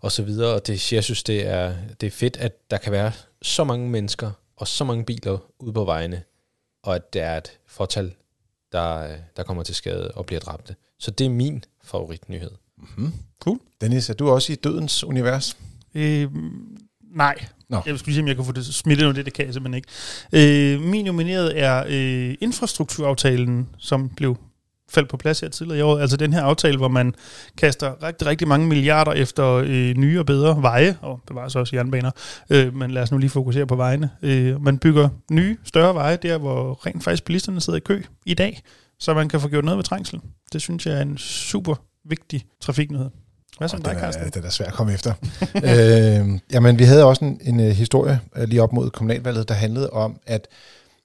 og 0.02 0.12
så 0.12 0.24
videre, 0.24 0.54
og 0.54 0.68
det, 0.68 0.94
jeg 0.94 1.04
synes, 1.04 1.24
det 1.24 1.48
er, 1.48 1.74
det 2.02 2.08
er 2.08 2.12
fedt, 2.12 2.38
at 2.38 2.72
der 2.72 2.78
kan 2.78 2.92
være 2.92 3.12
så 3.42 3.64
mange 3.64 3.90
mennesker 3.90 4.32
og 4.56 4.68
så 4.68 4.84
mange 4.84 5.06
biler 5.06 5.38
ude 5.60 5.74
på 5.74 5.86
vejene, 5.86 6.24
og 6.84 6.96
at 6.96 7.14
det 7.14 7.22
er 7.22 7.38
et 7.38 7.52
fortal, 7.68 8.14
der, 8.72 9.16
der 9.38 9.44
kommer 9.44 9.64
til 9.64 9.76
skade 9.76 10.12
og 10.12 10.26
bliver 10.26 10.40
dræbte. 10.40 10.76
Så 11.00 11.12
det 11.12 11.26
er 11.26 11.30
min 11.30 11.64
favoritnyhed. 11.84 12.52
Mm-hmm. 12.78 13.14
Cool. 13.40 13.60
Dennis, 13.82 14.10
er 14.10 14.14
du 14.14 14.30
også 14.30 14.54
i 14.54 14.56
dødens 14.56 15.04
univers? 15.04 15.58
Øh, 15.94 16.30
nej. 17.16 17.46
Nå. 17.70 17.82
Jeg 17.86 18.00
skulle 18.00 18.16
sige, 18.16 18.24
om 18.24 18.28
jeg 18.28 18.36
kan 18.36 18.46
få 18.46 18.52
det 18.52 18.66
smittet 18.66 19.08
nu, 19.08 19.14
det, 19.14 19.26
det 19.26 19.34
kan 19.34 19.46
jeg 19.46 19.54
simpelthen 19.54 19.84
ikke. 20.34 20.74
Øh, 20.74 20.82
min 20.82 21.06
nomineret 21.06 21.60
er 21.60 21.86
øh, 21.88 22.36
infrastrukturaftalen, 22.42 23.70
som 23.78 24.10
blev 24.10 24.38
faldt 24.92 25.10
på 25.10 25.18
plads 25.18 25.40
her 25.40 25.50
tidligere 25.50 25.80
i 25.80 25.82
år. 25.82 26.00
Altså 26.00 26.18
den 26.18 26.34
her 26.34 26.42
aftale, 26.42 26.78
hvor 26.78 26.88
man 26.88 27.16
kaster 27.58 28.04
rigtig, 28.04 28.28
rigtig 28.28 28.48
mange 28.48 28.68
milliarder 28.68 29.12
efter 29.12 29.48
øh, 29.48 29.98
nye 29.98 30.20
og 30.20 30.26
bedre 30.26 30.62
veje, 30.62 30.98
og 31.02 31.20
bevares 31.28 31.56
også 31.56 31.76
jernbaner, 31.76 32.12
øh, 32.50 32.76
men 32.76 32.92
lad 32.92 33.02
os 33.02 33.12
nu 33.12 33.18
lige 33.18 33.30
fokusere 33.30 33.68
på 33.68 33.76
vejene. 33.76 34.10
Øh, 34.22 34.64
man 34.64 34.78
bygger 34.78 35.10
nye, 35.32 35.58
større 35.64 35.94
veje, 35.94 36.16
der 36.16 36.38
hvor 36.38 36.86
rent 36.86 37.04
faktisk 37.04 37.26
bilisterne 37.26 37.62
sidder 37.62 37.78
i 37.78 37.82
kø 37.86 38.04
i 38.26 38.34
dag, 38.34 38.62
så 39.00 39.14
man 39.14 39.30
kan 39.30 39.42
få 39.42 39.48
gjort 39.48 39.66
noget 39.66 39.78
ved 39.78 39.84
trængsel. 39.84 40.20
Det 40.54 40.62
synes 40.62 40.86
jeg 40.86 40.98
er 40.98 41.02
en 41.02 41.18
super 41.18 41.76
vigtig 42.06 42.46
trafiknyhed. 42.62 43.10
Hvad 43.58 43.70
så 43.70 43.78
dig, 43.78 43.92
er, 43.92 44.00
Carsten? 44.00 44.30
den 44.30 44.44
er 44.44 44.50
svær 44.50 44.66
at 44.66 44.74
komme 44.74 44.94
efter. 44.94 45.14
øh, 45.56 46.40
jamen, 46.52 46.80
vi 46.80 46.84
havde 46.84 47.06
også 47.06 47.26
en, 47.26 47.40
en 47.44 47.60
øh, 47.60 47.68
historie 47.68 48.20
øh, 48.36 48.48
lige 48.48 48.62
op 48.64 48.74
mod 48.74 48.90
kommunalvalget, 48.90 49.50
der 49.50 49.54
handlede 49.54 49.90
om, 49.90 50.20
at 50.26 50.48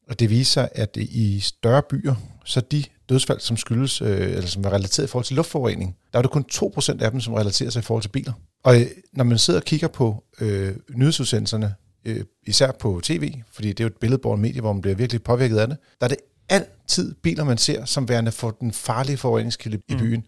og 0.09 0.21
det 0.21 0.31
viser 0.31 0.53
sig, 0.53 0.69
at 0.75 0.97
i 0.97 1.41
større 1.41 1.83
byer, 1.91 2.15
så 2.45 2.61
de 2.61 2.85
dødsfald, 3.09 3.41
som 3.41 3.57
skyldes, 3.57 4.03
øh, 4.03 4.21
eller 4.21 4.47
som 4.47 4.65
er 4.65 4.73
relateret 4.73 5.07
i 5.07 5.11
forhold 5.11 5.25
til 5.25 5.37
luftforurening, 5.37 5.97
der 6.13 6.19
er 6.19 6.23
det 6.23 6.31
kun 6.31 6.45
2% 6.53 7.03
af 7.03 7.11
dem, 7.11 7.21
som 7.21 7.35
relaterer 7.35 7.71
sig 7.71 7.81
i 7.81 7.83
forhold 7.83 8.03
til 8.03 8.09
biler. 8.09 8.33
Og 8.65 8.81
øh, 8.81 8.87
når 9.13 9.25
man 9.25 9.39
sidder 9.39 9.61
og 9.61 9.65
kigger 9.65 9.89
på 9.89 10.25
øh, 10.41 10.75
nyhedsudsendelserne, 10.95 11.75
øh, 12.05 12.25
især 12.47 12.73
på 12.73 13.01
tv, 13.03 13.35
fordi 13.53 13.69
det 13.69 13.81
er 13.81 13.85
jo 13.85 13.89
et 13.89 13.97
billedbåret 14.01 14.41
medie, 14.41 14.61
hvor 14.61 14.73
man 14.73 14.83
bliver 14.83 14.95
virkelig 14.95 15.23
påvirket 15.23 15.59
af 15.59 15.69
det, 15.69 15.77
der 16.01 16.05
er 16.05 16.09
det 16.09 16.19
altid 16.49 17.15
biler, 17.15 17.45
man 17.45 17.59
ser 17.59 17.85
som 17.85 18.09
værende 18.09 18.33
for 18.33 18.51
den 18.51 18.73
farlige 18.73 19.17
forureningskilde 19.17 19.77
mm. 19.77 19.95
i 19.95 19.99
byen. 19.99 20.27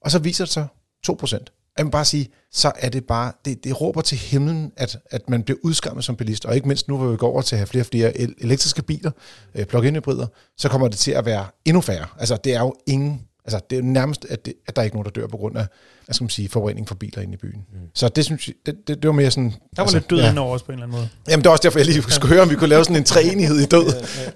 Og 0.00 0.10
så 0.10 0.18
viser 0.18 0.44
det 0.44 0.52
sig 0.52 0.66
2%. 1.10 1.59
Jeg 1.78 1.84
vil 1.86 1.90
bare 1.90 2.04
sige, 2.04 2.28
så 2.52 2.72
er 2.76 2.88
det 2.88 3.06
bare, 3.06 3.32
det, 3.44 3.64
det 3.64 3.80
råber 3.80 4.00
til 4.00 4.18
himlen, 4.18 4.72
at, 4.76 4.98
at 5.10 5.30
man 5.30 5.42
bliver 5.42 5.58
udskammet 5.62 6.04
som 6.04 6.16
bilist, 6.16 6.44
og 6.44 6.54
ikke 6.54 6.68
mindst 6.68 6.88
nu, 6.88 6.96
hvor 6.96 7.10
vi 7.10 7.16
går 7.16 7.32
over 7.32 7.42
til 7.42 7.56
at 7.56 7.58
have 7.58 7.66
flere 7.66 7.82
og 7.82 7.86
flere 7.86 8.20
elektriske 8.42 8.82
biler, 8.82 9.10
øh, 9.54 9.66
plug-in 9.66 9.94
hybrider, 9.94 10.26
så 10.58 10.68
kommer 10.68 10.88
det 10.88 10.98
til 10.98 11.10
at 11.10 11.24
være 11.24 11.46
endnu 11.64 11.80
færre. 11.80 12.06
Altså, 12.18 12.36
det 12.44 12.54
er 12.54 12.60
jo 12.60 12.74
ingen, 12.86 13.22
Altså, 13.54 13.66
det 13.70 13.76
er 13.78 13.80
jo 13.80 13.86
nærmest, 13.86 14.26
at, 14.28 14.44
det, 14.46 14.54
at 14.66 14.76
der 14.76 14.82
er 14.82 14.84
ikke 14.84 14.96
nogen, 14.96 15.04
der 15.14 15.20
dør 15.20 15.26
på 15.26 15.36
grund 15.36 15.56
af, 15.58 15.66
hvad 16.04 16.14
skal 16.14 16.24
man 16.24 16.30
sige, 16.30 16.48
forurening 16.48 16.88
fra 16.88 16.94
biler 16.94 17.22
inde 17.22 17.34
i 17.34 17.36
byen. 17.36 17.60
Mm. 17.72 17.78
Så 17.94 18.08
det 18.08 18.24
synes 18.24 18.46
jeg, 18.48 18.54
det, 18.66 18.88
det, 18.88 18.96
det 19.02 19.06
var 19.08 19.12
mere 19.12 19.30
sådan... 19.30 19.50
Der 19.50 19.56
var 19.76 19.82
altså, 19.82 19.96
lidt 19.96 20.10
død 20.10 20.18
ja. 20.20 20.40
over 20.40 20.54
os 20.54 20.62
på 20.62 20.72
en 20.72 20.78
eller 20.78 20.86
anden 20.86 20.98
måde. 20.98 21.08
Jamen, 21.28 21.38
det 21.42 21.44
var 21.44 21.50
også 21.52 21.62
derfor, 21.62 21.78
jeg 21.78 21.86
lige 21.86 22.02
skulle 22.08 22.34
høre, 22.34 22.42
om 22.42 22.50
vi 22.50 22.54
kunne 22.54 22.68
lave 22.68 22.84
sådan 22.84 22.96
en 22.96 23.04
treenighed 23.04 23.56
i 23.60 23.66
død. 23.66 23.86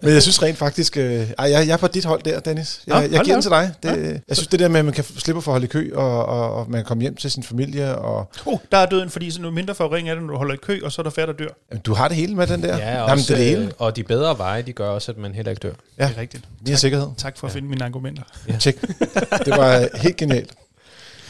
Men 0.02 0.12
jeg 0.12 0.22
synes 0.22 0.42
rent 0.42 0.58
faktisk... 0.58 0.96
Øh, 0.96 1.30
ej, 1.38 1.50
jeg, 1.50 1.66
jeg 1.66 1.72
er 1.72 1.76
på 1.76 1.86
dit 1.86 2.04
hold 2.04 2.22
der, 2.22 2.40
Dennis. 2.40 2.82
Jeg, 2.86 2.94
Nå, 2.94 3.00
jeg 3.00 3.24
giver 3.24 3.36
den 3.36 3.42
til 3.42 3.50
dig. 3.50 3.72
Det, 3.82 3.88
Ja. 3.88 4.18
Jeg 4.28 4.36
synes, 4.36 4.48
det 4.48 4.60
der 4.60 4.68
med, 4.68 4.78
at 4.78 4.84
man 4.84 4.94
kan 4.94 5.04
slippe 5.04 5.42
for 5.42 5.50
at 5.50 5.52
holde 5.54 5.64
i 5.64 5.68
kø, 5.68 5.90
og, 5.94 6.26
og, 6.26 6.54
og 6.54 6.70
man 6.70 6.78
kan 6.78 6.84
komme 6.84 7.00
hjem 7.02 7.16
til 7.16 7.30
sin 7.30 7.42
familie, 7.42 7.98
og 7.98 8.30
Oh, 8.46 8.58
der 8.72 8.78
er 8.78 8.86
døden, 8.86 9.10
fordi 9.10 9.30
sådan 9.30 9.42
noget 9.42 9.54
mindre 9.54 9.74
forurening 9.74 10.08
er 10.10 10.14
det, 10.14 10.22
når 10.22 10.30
du 10.30 10.36
holder 10.36 10.54
i 10.54 10.58
kø, 10.62 10.80
og 10.84 10.92
så 10.92 11.02
er 11.02 11.04
der 11.04 11.10
færre, 11.10 11.26
der 11.26 11.32
dør. 11.32 11.48
jamen, 11.70 11.82
du 11.82 11.94
har 11.94 12.08
det 12.08 12.16
hele 12.16 12.34
med 12.34 12.46
den 12.46 12.62
der. 12.62 12.76
Ja, 12.78 12.90
Jamen, 12.90 13.10
også, 13.12 13.34
det 13.34 13.40
er 13.40 13.44
det 13.44 13.54
øh, 13.56 13.60
hele. 13.60 13.72
og 13.78 13.96
de 13.96 14.02
bedre 14.02 14.38
veje, 14.38 14.62
de 14.62 14.72
gør 14.72 14.88
også, 14.88 15.12
at 15.12 15.18
man 15.18 15.34
heller 15.34 15.50
ikke 15.50 15.60
dør. 15.60 15.72
Ja. 15.98 16.08
Det 16.08 16.16
er 16.16 16.20
rigtigt. 16.20 16.44
Mere 16.66 16.76
sikkerhed. 16.76 17.08
Tak 17.16 17.38
for 17.38 17.46
at 17.46 17.52
finde 17.52 17.68
mine 17.68 17.84
argumenter. 17.84 18.22
Tjek. 18.60 18.76
Det 19.46 19.50
var 19.56 19.98
helt 19.98 20.16
genialt. 20.16 20.52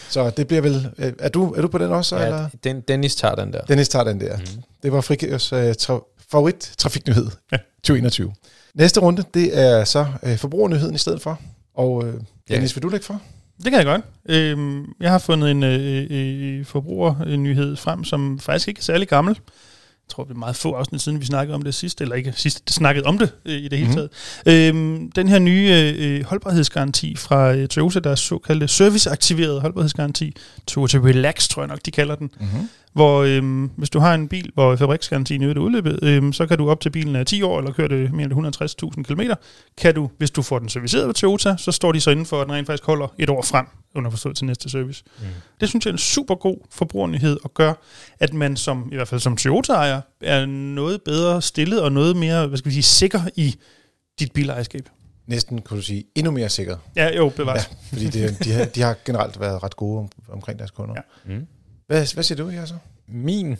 Så 0.08 0.30
det 0.30 0.46
bliver 0.46 0.62
vel... 0.62 0.90
øh, 0.98 1.12
Er 1.18 1.28
du, 1.28 1.52
er 1.52 1.62
du 1.62 1.68
på 1.68 1.78
den 1.78 1.90
også, 1.92 2.08
så, 2.08 2.16
eller? 2.24 2.40
Ja, 2.40 2.48
den, 2.64 2.80
Dennis 2.80 3.16
tager 3.16 3.34
den 3.34 3.52
der. 3.52 3.60
Dennis 3.60 3.88
tager 3.88 4.04
den 4.04 4.20
der. 4.20 4.36
Mm. 4.36 4.44
Det 4.82 4.92
var 4.92 5.00
Frigærs 5.00 5.52
uh, 5.52 5.70
tra- 5.70 6.26
favorit 6.30 6.72
trafiknyhed 6.78 7.26
ja. 7.52 7.56
2021. 7.82 8.32
Næste 8.74 9.00
runde, 9.00 9.24
det 9.34 9.58
er 9.60 9.84
så 9.84 10.06
uh, 10.22 10.36
forbrugernyheden 10.36 10.94
i 10.94 10.98
stedet 10.98 11.22
for. 11.22 11.40
Og 11.74 11.92
uh, 11.92 12.14
Dennis, 12.48 12.76
vil 12.76 12.82
du 12.82 12.88
lægge 12.88 13.06
for? 13.06 13.20
Det 13.64 13.72
kan 13.72 13.74
jeg 13.78 13.84
godt. 13.84 14.02
Øhm, 14.28 14.84
jeg 15.00 15.10
har 15.10 15.18
fundet 15.18 15.50
en 15.50 15.62
øh, 15.62 16.06
øh, 16.10 16.64
forbrugernyhed 16.66 17.76
frem, 17.76 18.04
som 18.04 18.38
faktisk 18.38 18.68
ikke 18.68 18.78
er 18.78 18.82
særlig 18.82 19.08
gammel. 19.08 19.38
Jeg 20.08 20.14
tror, 20.16 20.24
det 20.24 20.30
er 20.34 20.38
meget 20.38 20.56
få 20.56 20.72
afsnit 20.72 21.00
siden, 21.00 21.20
vi 21.20 21.26
snakkede 21.26 21.54
om 21.54 21.62
det 21.62 21.74
sidst, 21.74 22.00
eller 22.00 22.14
ikke 22.14 22.32
sidst, 22.36 22.70
snakkede 22.74 23.06
om 23.06 23.18
det 23.18 23.30
øh, 23.44 23.52
i 23.54 23.68
det 23.68 23.78
hele 23.78 23.90
Mhm. 23.90 24.08
taget. 24.44 24.68
Øhm, 24.74 25.10
den 25.12 25.28
her 25.28 25.38
nye 25.38 25.94
øh, 25.98 26.24
holdbarhedsgaranti 26.24 27.16
fra 27.16 27.54
øh, 27.54 27.68
Toyota, 27.68 27.98
der 28.00 28.10
er 28.10 28.14
såkaldte 28.14 28.68
serviceaktiveret 28.68 29.60
holdbarhedsgaranti, 29.60 30.34
Toyota 30.66 30.98
Relax, 30.98 31.48
tror 31.48 31.62
jeg 31.62 31.68
nok, 31.68 31.78
de 31.86 31.90
kalder 31.90 32.14
den, 32.14 32.30
Mm-hmm. 32.40 32.68
Hvor 32.94 33.22
øhm, 33.22 33.70
hvis 33.76 33.90
du 33.90 33.98
har 33.98 34.14
en 34.14 34.28
bil, 34.28 34.50
hvor 34.54 34.76
fabriksgarantien 34.76 35.42
er 35.42 35.58
udløbet, 35.58 35.98
øhm, 36.02 36.32
så 36.32 36.46
kan 36.46 36.58
du 36.58 36.70
op 36.70 36.80
til 36.80 36.90
bilen 36.90 37.16
er 37.16 37.24
10 37.24 37.42
år, 37.42 37.58
eller 37.58 37.72
kører 37.72 37.88
det 37.88 38.12
mere 38.12 38.24
end 38.24 38.96
160.000 38.98 39.02
km, 39.02 39.20
kan 39.78 39.94
du, 39.94 40.10
hvis 40.18 40.30
du 40.30 40.42
får 40.42 40.58
den 40.58 40.68
serviceret 40.68 41.06
ved 41.06 41.14
Toyota, 41.14 41.56
så 41.58 41.72
står 41.72 41.92
de 41.92 42.00
så 42.00 42.10
inden 42.10 42.26
for, 42.26 42.40
at 42.40 42.46
den 42.46 42.54
rent 42.54 42.66
faktisk 42.66 42.86
holder 42.86 43.14
et 43.18 43.30
år 43.30 43.42
frem, 43.42 43.66
underforstået 43.94 44.36
til 44.36 44.46
næste 44.46 44.70
service. 44.70 45.04
Mm. 45.18 45.26
Det 45.60 45.68
synes 45.68 45.86
jeg 45.86 45.90
er 45.90 45.94
en 45.94 45.98
super 45.98 46.34
god 46.34 46.56
forbrugernyhed, 46.70 47.38
og 47.44 47.54
gør, 47.54 47.72
at 48.20 48.34
man 48.34 48.56
som, 48.56 48.88
i 48.92 48.94
hvert 48.94 49.08
fald 49.08 49.20
som 49.20 49.36
Toyota-ejer, 49.36 50.00
er 50.20 50.46
noget 50.46 51.02
bedre 51.02 51.42
stillet, 51.42 51.82
og 51.82 51.92
noget 51.92 52.16
mere, 52.16 52.46
hvad 52.46 52.58
skal 52.58 52.68
vi 52.68 52.74
sige, 52.74 52.82
sikker 52.82 53.20
i 53.36 53.56
dit 54.18 54.32
bilejerskab. 54.32 54.88
Næsten, 55.26 55.62
kunne 55.62 55.76
du 55.76 55.82
sige, 55.82 56.04
endnu 56.14 56.32
mere 56.32 56.48
sikkert. 56.48 56.78
Ja, 56.96 57.16
jo, 57.16 57.28
bevares. 57.36 57.70
Ja, 57.70 57.76
fordi 57.96 58.06
det, 58.06 58.44
de, 58.44 58.52
har, 58.52 58.64
de 58.64 58.80
har 58.82 58.96
generelt 59.04 59.40
været 59.40 59.62
ret 59.62 59.76
gode 59.76 59.98
om, 59.98 60.08
omkring 60.28 60.58
deres 60.58 60.70
kunder. 60.70 60.94
Ja. 60.96 61.34
Mm. 61.34 61.46
Hvad, 61.86 62.14
hvad 62.14 62.24
siger 62.24 62.36
du 62.36 62.48
her 62.48 62.64
så? 62.64 62.74
Min 63.06 63.56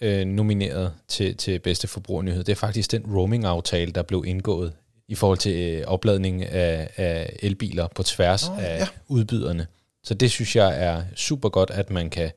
øh, 0.00 0.26
nomineret 0.26 0.92
til, 1.08 1.36
til 1.36 1.58
bedste 1.58 1.88
forbrugernyhed, 1.88 2.44
det 2.44 2.52
er 2.52 2.56
faktisk 2.56 2.92
den 2.92 3.06
roaming-aftale, 3.06 3.92
der 3.92 4.02
blev 4.02 4.24
indgået 4.26 4.72
i 5.08 5.14
forhold 5.14 5.38
til 5.38 5.56
øh, 5.56 5.86
opladning 5.86 6.44
af, 6.44 6.90
af 6.96 7.36
elbiler 7.42 7.88
på 7.94 8.02
tværs 8.02 8.48
oh, 8.48 8.64
af 8.64 8.78
ja. 8.78 8.86
udbyderne. 9.08 9.66
Så 10.04 10.14
det 10.14 10.30
synes 10.30 10.56
jeg 10.56 10.84
er 10.84 11.02
super 11.14 11.48
godt, 11.48 11.70
at 11.70 11.90
man 11.90 12.10
kan 12.10 12.30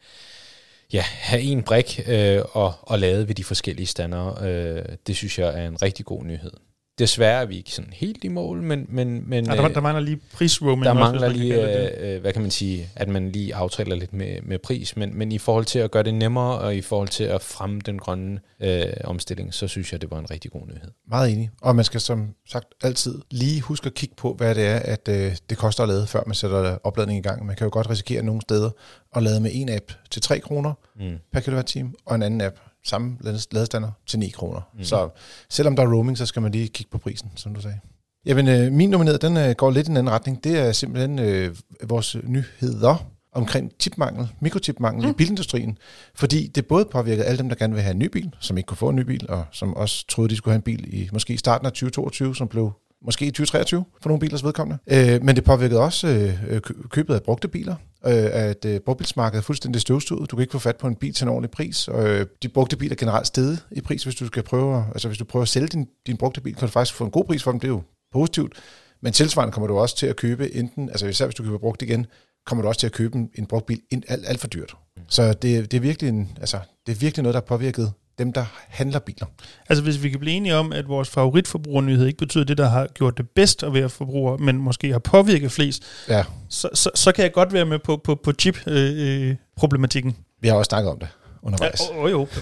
ja, 0.93 1.01
have 1.01 1.41
en 1.41 1.63
brik 1.63 2.00
øh, 2.07 2.41
og, 2.51 2.74
og 2.81 3.00
lade 3.00 3.27
ved 3.27 3.36
de 3.36 3.43
forskellige 3.43 3.88
standere. 3.88 4.48
Øh, 4.50 4.86
det 5.07 5.15
synes 5.15 5.39
jeg 5.39 5.63
er 5.63 5.67
en 5.67 5.81
rigtig 5.81 6.05
god 6.05 6.24
nyhed. 6.24 6.51
Desværre 7.00 7.41
er 7.41 7.45
vi 7.45 7.57
ikke 7.57 7.71
sådan 7.71 7.93
helt 7.93 8.24
i 8.24 8.27
mål, 8.27 8.62
men, 8.62 8.86
men, 8.89 9.29
men 9.29 9.45
Ja, 9.45 9.55
der, 9.55 9.65
øh, 9.65 9.74
der 9.74 9.81
mangler 9.81 10.01
lige 10.01 10.19
prisroaming. 10.33 10.83
der 10.86 10.89
også, 10.91 11.00
mangler 11.00 11.27
kan 11.29 11.38
lige, 11.38 11.86
øh, 12.07 12.15
øh, 12.15 12.21
hvad 12.21 12.33
kan 12.33 12.41
man 12.41 12.51
sige, 12.51 12.89
at 12.95 13.07
man 13.07 13.31
lige 13.31 13.55
aftaler 13.55 13.95
lidt 13.95 14.13
med, 14.13 14.41
med 14.43 14.60
pris, 14.60 14.98
men, 14.98 15.17
men 15.17 15.31
i 15.31 15.38
forhold 15.38 15.65
til 15.65 15.79
at 15.79 15.91
gøre 15.91 16.03
det 16.03 16.13
nemmere, 16.13 16.57
og 16.60 16.75
i 16.75 16.81
forhold 16.81 17.07
til 17.07 17.24
at 17.24 17.41
fremme 17.41 17.79
den 17.86 18.00
grønne 18.00 18.39
øh, 18.60 18.83
omstilling, 19.03 19.53
så 19.53 19.67
synes 19.67 19.91
jeg, 19.91 20.01
det 20.01 20.12
var 20.12 20.19
en 20.19 20.31
rigtig 20.31 20.51
god 20.51 20.62
nyhed. 20.67 20.91
Meget 21.10 21.31
enig. 21.31 21.50
Og 21.62 21.75
man 21.75 21.86
skal 21.86 22.01
som 22.01 22.27
sagt 22.48 22.65
altid 22.83 23.15
lige 23.31 23.62
huske 23.62 23.86
at 23.88 23.93
kigge 23.93 24.15
på, 24.15 24.33
hvad 24.33 24.55
det 24.55 24.65
er, 24.67 24.79
at 24.79 25.07
øh, 25.10 25.36
det 25.50 25.57
koster 25.57 25.83
at 25.83 25.89
lade, 25.89 26.07
før 26.07 26.24
man 26.25 26.36
sætter 26.36 26.77
opladning 26.83 27.19
i 27.19 27.21
gang. 27.21 27.45
Man 27.45 27.55
kan 27.55 27.65
jo 27.65 27.69
godt 27.74 27.89
risikere 27.89 28.24
nogle 28.24 28.41
steder 28.41 28.69
at 29.15 29.24
lade 29.24 29.39
med 29.39 29.51
en 29.53 29.69
app 29.69 29.91
til 30.12 30.21
3 30.21 30.39
kroner 30.39 30.74
Mm. 31.00 31.17
per 31.33 31.39
kilowatt-time, 31.39 31.93
og 32.05 32.15
en 32.15 32.24
anden 32.24 32.41
app, 32.41 32.55
samme 32.85 33.17
lades- 33.21 33.47
ladestander, 33.51 33.91
til 34.07 34.19
9 34.19 34.29
kroner. 34.29 34.61
Mm. 34.77 34.83
Så 34.83 35.09
selvom 35.50 35.75
der 35.75 35.83
er 35.83 35.93
roaming, 35.93 36.17
så 36.17 36.25
skal 36.25 36.41
man 36.41 36.51
lige 36.51 36.67
kigge 36.67 36.89
på 36.91 36.97
prisen, 36.97 37.31
som 37.35 37.53
du 37.55 37.61
sagde. 37.61 37.79
Jamen, 38.25 38.47
øh, 38.47 38.71
min 38.71 38.89
nomineret, 38.89 39.21
den 39.21 39.38
øh, 39.38 39.51
går 39.51 39.71
lidt 39.71 39.88
i 39.88 39.91
en 39.91 39.97
anden 39.97 40.13
retning. 40.13 40.43
Det 40.43 40.59
er 40.59 40.71
simpelthen 40.71 41.19
øh, 41.19 41.55
vores 41.83 42.15
nyheder 42.23 43.05
omkring 43.33 43.71
chipmangel, 43.79 44.27
mikrochipmangel 44.41 45.03
mm. 45.05 45.09
i 45.09 45.13
bilindustrien. 45.13 45.77
Fordi 46.15 46.47
det 46.47 46.65
både 46.67 46.85
påvirker 46.91 47.23
alle 47.23 47.38
dem, 47.38 47.50
der 47.50 47.55
gerne 47.55 47.73
vil 47.73 47.83
have 47.83 47.91
en 47.91 48.00
ny 48.00 48.07
bil, 48.07 48.35
som 48.39 48.57
ikke 48.57 48.67
kunne 48.67 48.77
få 48.77 48.89
en 48.89 48.95
ny 48.95 49.01
bil, 49.01 49.25
og 49.29 49.45
som 49.51 49.73
også 49.75 50.05
troede, 50.07 50.29
de 50.29 50.35
skulle 50.35 50.51
have 50.51 50.57
en 50.57 50.61
bil 50.61 50.93
i 50.93 51.09
måske 51.13 51.38
starten 51.38 51.65
af 51.65 51.71
2022, 51.71 52.35
som 52.35 52.47
blev 52.47 52.71
måske 53.05 53.25
i 53.25 53.29
2023 53.31 53.85
for 54.01 54.09
nogle 54.09 54.19
bilers 54.19 54.43
vedkommende. 54.43 54.79
Øh, 54.88 55.23
men 55.23 55.35
det 55.35 55.43
påvirkede 55.43 55.79
også 55.79 56.07
øh, 56.47 56.61
kø- 56.61 56.73
købet 56.89 57.15
af 57.15 57.23
brugte 57.23 57.47
biler, 57.47 57.75
øh, 58.05 58.29
at 58.31 58.65
øh, 58.65 58.79
brugtbilsmarkedet 58.79 59.41
er 59.41 59.46
fuldstændig 59.46 59.81
støvstudet. 59.81 60.31
Du 60.31 60.36
kan 60.36 60.41
ikke 60.41 60.51
få 60.51 60.60
fat 60.60 60.77
på 60.77 60.88
en 60.88 60.96
bil 60.96 61.13
til 61.13 61.25
en 61.25 61.29
ordentlig 61.29 61.51
pris. 61.51 61.88
Og, 61.88 62.10
øh, 62.10 62.25
de 62.43 62.50
brugte 62.50 62.77
biler 62.77 62.91
er 62.91 62.98
generelt 62.98 63.27
steget 63.27 63.65
i 63.72 63.81
pris, 63.81 64.03
hvis 64.03 64.15
du 64.15 64.27
skal 64.27 64.43
prøve, 64.43 64.86
altså 64.91 65.08
hvis 65.08 65.17
du 65.17 65.25
prøver 65.25 65.41
at 65.41 65.50
sælge 65.50 65.67
din, 65.67 65.88
din 66.08 66.17
brugte 66.17 66.41
bil, 66.41 66.55
kan 66.55 66.67
du 66.67 66.72
faktisk 66.72 66.96
få 66.96 67.03
en 67.03 67.12
god 67.12 67.25
pris 67.25 67.43
for 67.43 67.51
dem. 67.51 67.60
Det 67.60 67.67
er 67.67 67.72
jo 67.72 67.81
positivt. 68.13 68.53
Men 69.01 69.13
tilsvarende 69.13 69.51
kommer 69.51 69.67
du 69.67 69.77
også 69.77 69.98
til 69.98 70.08
at 70.08 70.15
købe 70.15 70.55
enten, 70.55 70.89
altså 70.89 71.08
især 71.08 71.25
hvis 71.25 71.36
du 71.36 71.43
køber 71.43 71.58
brugt 71.58 71.81
igen, 71.81 72.05
kommer 72.46 72.62
du 72.62 72.67
også 72.67 72.79
til 72.79 72.88
at 72.88 72.93
købe 72.93 73.17
en, 73.17 73.29
en 73.36 73.46
brugt 73.46 73.65
bil 73.65 73.81
ind, 73.91 74.03
alt, 74.08 74.25
alt 74.27 74.39
for 74.39 74.48
dyrt. 74.48 74.75
Så 75.08 75.34
det, 75.34 75.72
det, 75.72 75.77
er 75.77 75.81
virkelig 75.81 76.10
en, 76.10 76.38
altså, 76.39 76.60
det 76.86 76.91
er 76.91 76.96
virkelig 76.96 77.24
noget, 77.24 77.34
der 77.34 77.41
har 77.41 77.46
påvirket 77.46 77.93
dem, 78.20 78.34
der 78.34 78.46
handler 78.70 79.00
biler. 79.00 79.25
Altså 79.70 79.84
hvis 79.84 80.03
vi 80.03 80.10
kan 80.10 80.20
blive 80.20 80.36
enige 80.36 80.56
om, 80.56 80.74
at 80.74 80.88
vores 80.88 81.10
favoritforbrugernyhed 81.10 82.08
ikke 82.08 82.18
betyder 82.18 82.44
det, 82.44 82.58
der 82.58 82.70
har 82.70 82.88
gjort 82.94 83.18
det 83.18 83.30
bedst 83.30 83.63
at 83.63 83.74
være 83.74 83.89
forbruger, 83.89 84.38
men 84.38 84.58
måske 84.58 84.91
har 84.91 85.00
påvirket 85.00 85.51
flest, 85.51 85.84
Ja, 86.10 86.24
så, 86.50 86.70
så, 86.74 86.89
så 86.96 87.12
kan 87.12 87.24
jeg 87.24 87.32
godt 87.34 87.53
være 87.53 87.65
med 87.65 87.80
på, 87.80 87.98
på, 88.03 88.15
på 88.15 88.32
chip-problematikken. 88.39 90.15
vi 90.41 90.48
har 90.48 90.56
også 90.56 90.70
snakket 90.70 90.91
om 90.91 91.00
det 91.00 91.08
ja, 91.12 91.48
undervejs. 91.48 91.82
oh, 91.82 92.03
oh, 92.03 92.12
jo. 92.12 92.27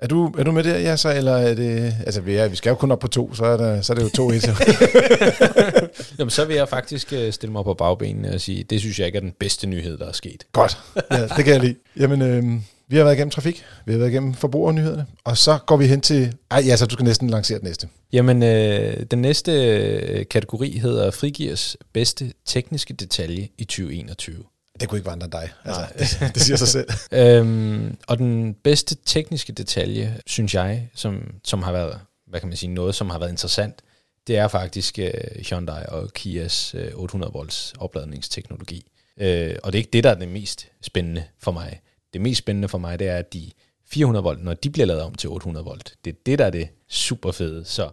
Er 0.00 0.08
du, 0.08 0.32
er 0.38 0.44
du 0.44 0.52
med 0.52 0.64
der, 0.64 0.78
ja, 0.78 0.96
så, 0.96 1.14
eller 1.14 1.32
er 1.32 1.54
det... 1.54 1.94
Altså, 2.06 2.20
vi, 2.20 2.34
er, 2.34 2.48
vi 2.48 2.56
skal 2.56 2.70
jo 2.70 2.76
kun 2.76 2.90
op 2.90 2.98
på 2.98 3.08
to, 3.08 3.34
så 3.34 3.44
er, 3.44 3.56
der, 3.56 3.80
så 3.80 3.92
er 3.92 3.94
det 3.94 4.02
jo 4.04 4.08
to 4.08 4.30
et. 4.30 4.44
Jamen, 6.18 6.30
så 6.30 6.44
vil 6.44 6.56
jeg 6.56 6.68
faktisk 6.68 7.12
øh, 7.12 7.32
stille 7.32 7.52
mig 7.52 7.64
på 7.64 7.74
bagbenene 7.74 8.34
og 8.34 8.40
sige, 8.40 8.64
det 8.64 8.80
synes 8.80 8.98
jeg 8.98 9.06
ikke 9.06 9.16
er 9.16 9.20
den 9.20 9.32
bedste 9.40 9.66
nyhed, 9.66 9.98
der 9.98 10.08
er 10.08 10.12
sket. 10.12 10.44
Godt, 10.52 10.78
ja, 11.10 11.22
det 11.22 11.44
kan 11.44 11.52
jeg 11.54 11.60
lide. 11.60 11.74
Jamen, 11.96 12.22
øh, 12.22 12.44
vi 12.94 12.98
har 12.98 13.04
været 13.04 13.16
igennem 13.16 13.30
trafik, 13.30 13.64
vi 13.86 13.92
har 13.92 13.98
været 13.98 14.10
igennem 14.10 14.34
forbrugernyhederne, 14.34 15.06
og 15.24 15.38
så 15.38 15.58
går 15.66 15.76
vi 15.76 15.86
hen 15.86 16.00
til... 16.00 16.36
Ej, 16.50 16.62
ja, 16.66 16.76
så 16.76 16.86
du 16.86 16.92
skal 16.92 17.04
næsten 17.04 17.30
lancere 17.30 17.58
det 17.58 17.64
næste. 17.64 17.88
Jamen, 18.12 18.42
øh, 18.42 19.02
den 19.10 19.22
næste 19.22 19.52
øh, 19.52 20.26
kategori 20.26 20.78
hedder 20.78 21.10
Frigirs 21.10 21.76
bedste 21.92 22.32
tekniske 22.46 22.94
detalje 22.94 23.48
i 23.58 23.64
2021. 23.64 24.44
Det 24.80 24.88
kunne 24.88 24.98
ikke 24.98 25.06
være 25.06 25.12
andre 25.12 25.24
end 25.24 25.32
dig. 25.32 25.50
Altså, 25.64 25.82
det, 25.98 26.34
det 26.34 26.42
siger 26.42 26.56
sig 26.56 26.68
selv. 26.68 26.88
Øhm, 27.20 27.96
og 28.08 28.18
den 28.18 28.54
bedste 28.54 28.96
tekniske 29.06 29.52
detalje, 29.52 30.20
synes 30.26 30.54
jeg, 30.54 30.88
som, 30.94 31.34
som 31.44 31.62
har 31.62 31.72
været, 31.72 31.98
hvad 32.26 32.40
kan 32.40 32.48
man 32.48 32.56
sige, 32.56 32.74
noget, 32.74 32.94
som 32.94 33.10
har 33.10 33.18
været 33.18 33.30
interessant, 33.30 33.74
det 34.26 34.36
er 34.36 34.48
faktisk 34.48 34.98
øh, 34.98 35.10
Hyundai 35.50 35.84
og 35.88 36.12
Kias 36.12 36.74
øh, 36.78 36.90
800 36.94 37.32
volts 37.32 37.74
opladningsteknologi. 37.78 38.86
Øh, 39.20 39.56
og 39.62 39.72
det 39.72 39.78
er 39.78 39.80
ikke 39.80 39.92
det, 39.92 40.04
der 40.04 40.10
er 40.10 40.14
det 40.14 40.28
mest 40.28 40.68
spændende 40.82 41.24
for 41.40 41.52
mig. 41.52 41.80
Det 42.14 42.22
mest 42.22 42.38
spændende 42.38 42.68
for 42.68 42.78
mig, 42.78 42.98
det 42.98 43.08
er, 43.08 43.16
at 43.16 43.32
de 43.32 43.50
400 43.86 44.22
volt, 44.22 44.44
når 44.44 44.54
de 44.54 44.70
bliver 44.70 44.86
lavet 44.86 45.02
om 45.02 45.14
til 45.14 45.30
800 45.30 45.64
volt, 45.64 45.94
det 46.04 46.10
er 46.12 46.16
det, 46.26 46.38
der 46.38 46.44
er 46.44 46.50
det 46.50 46.68
super 46.88 47.32
fede. 47.32 47.64
Så 47.64 47.90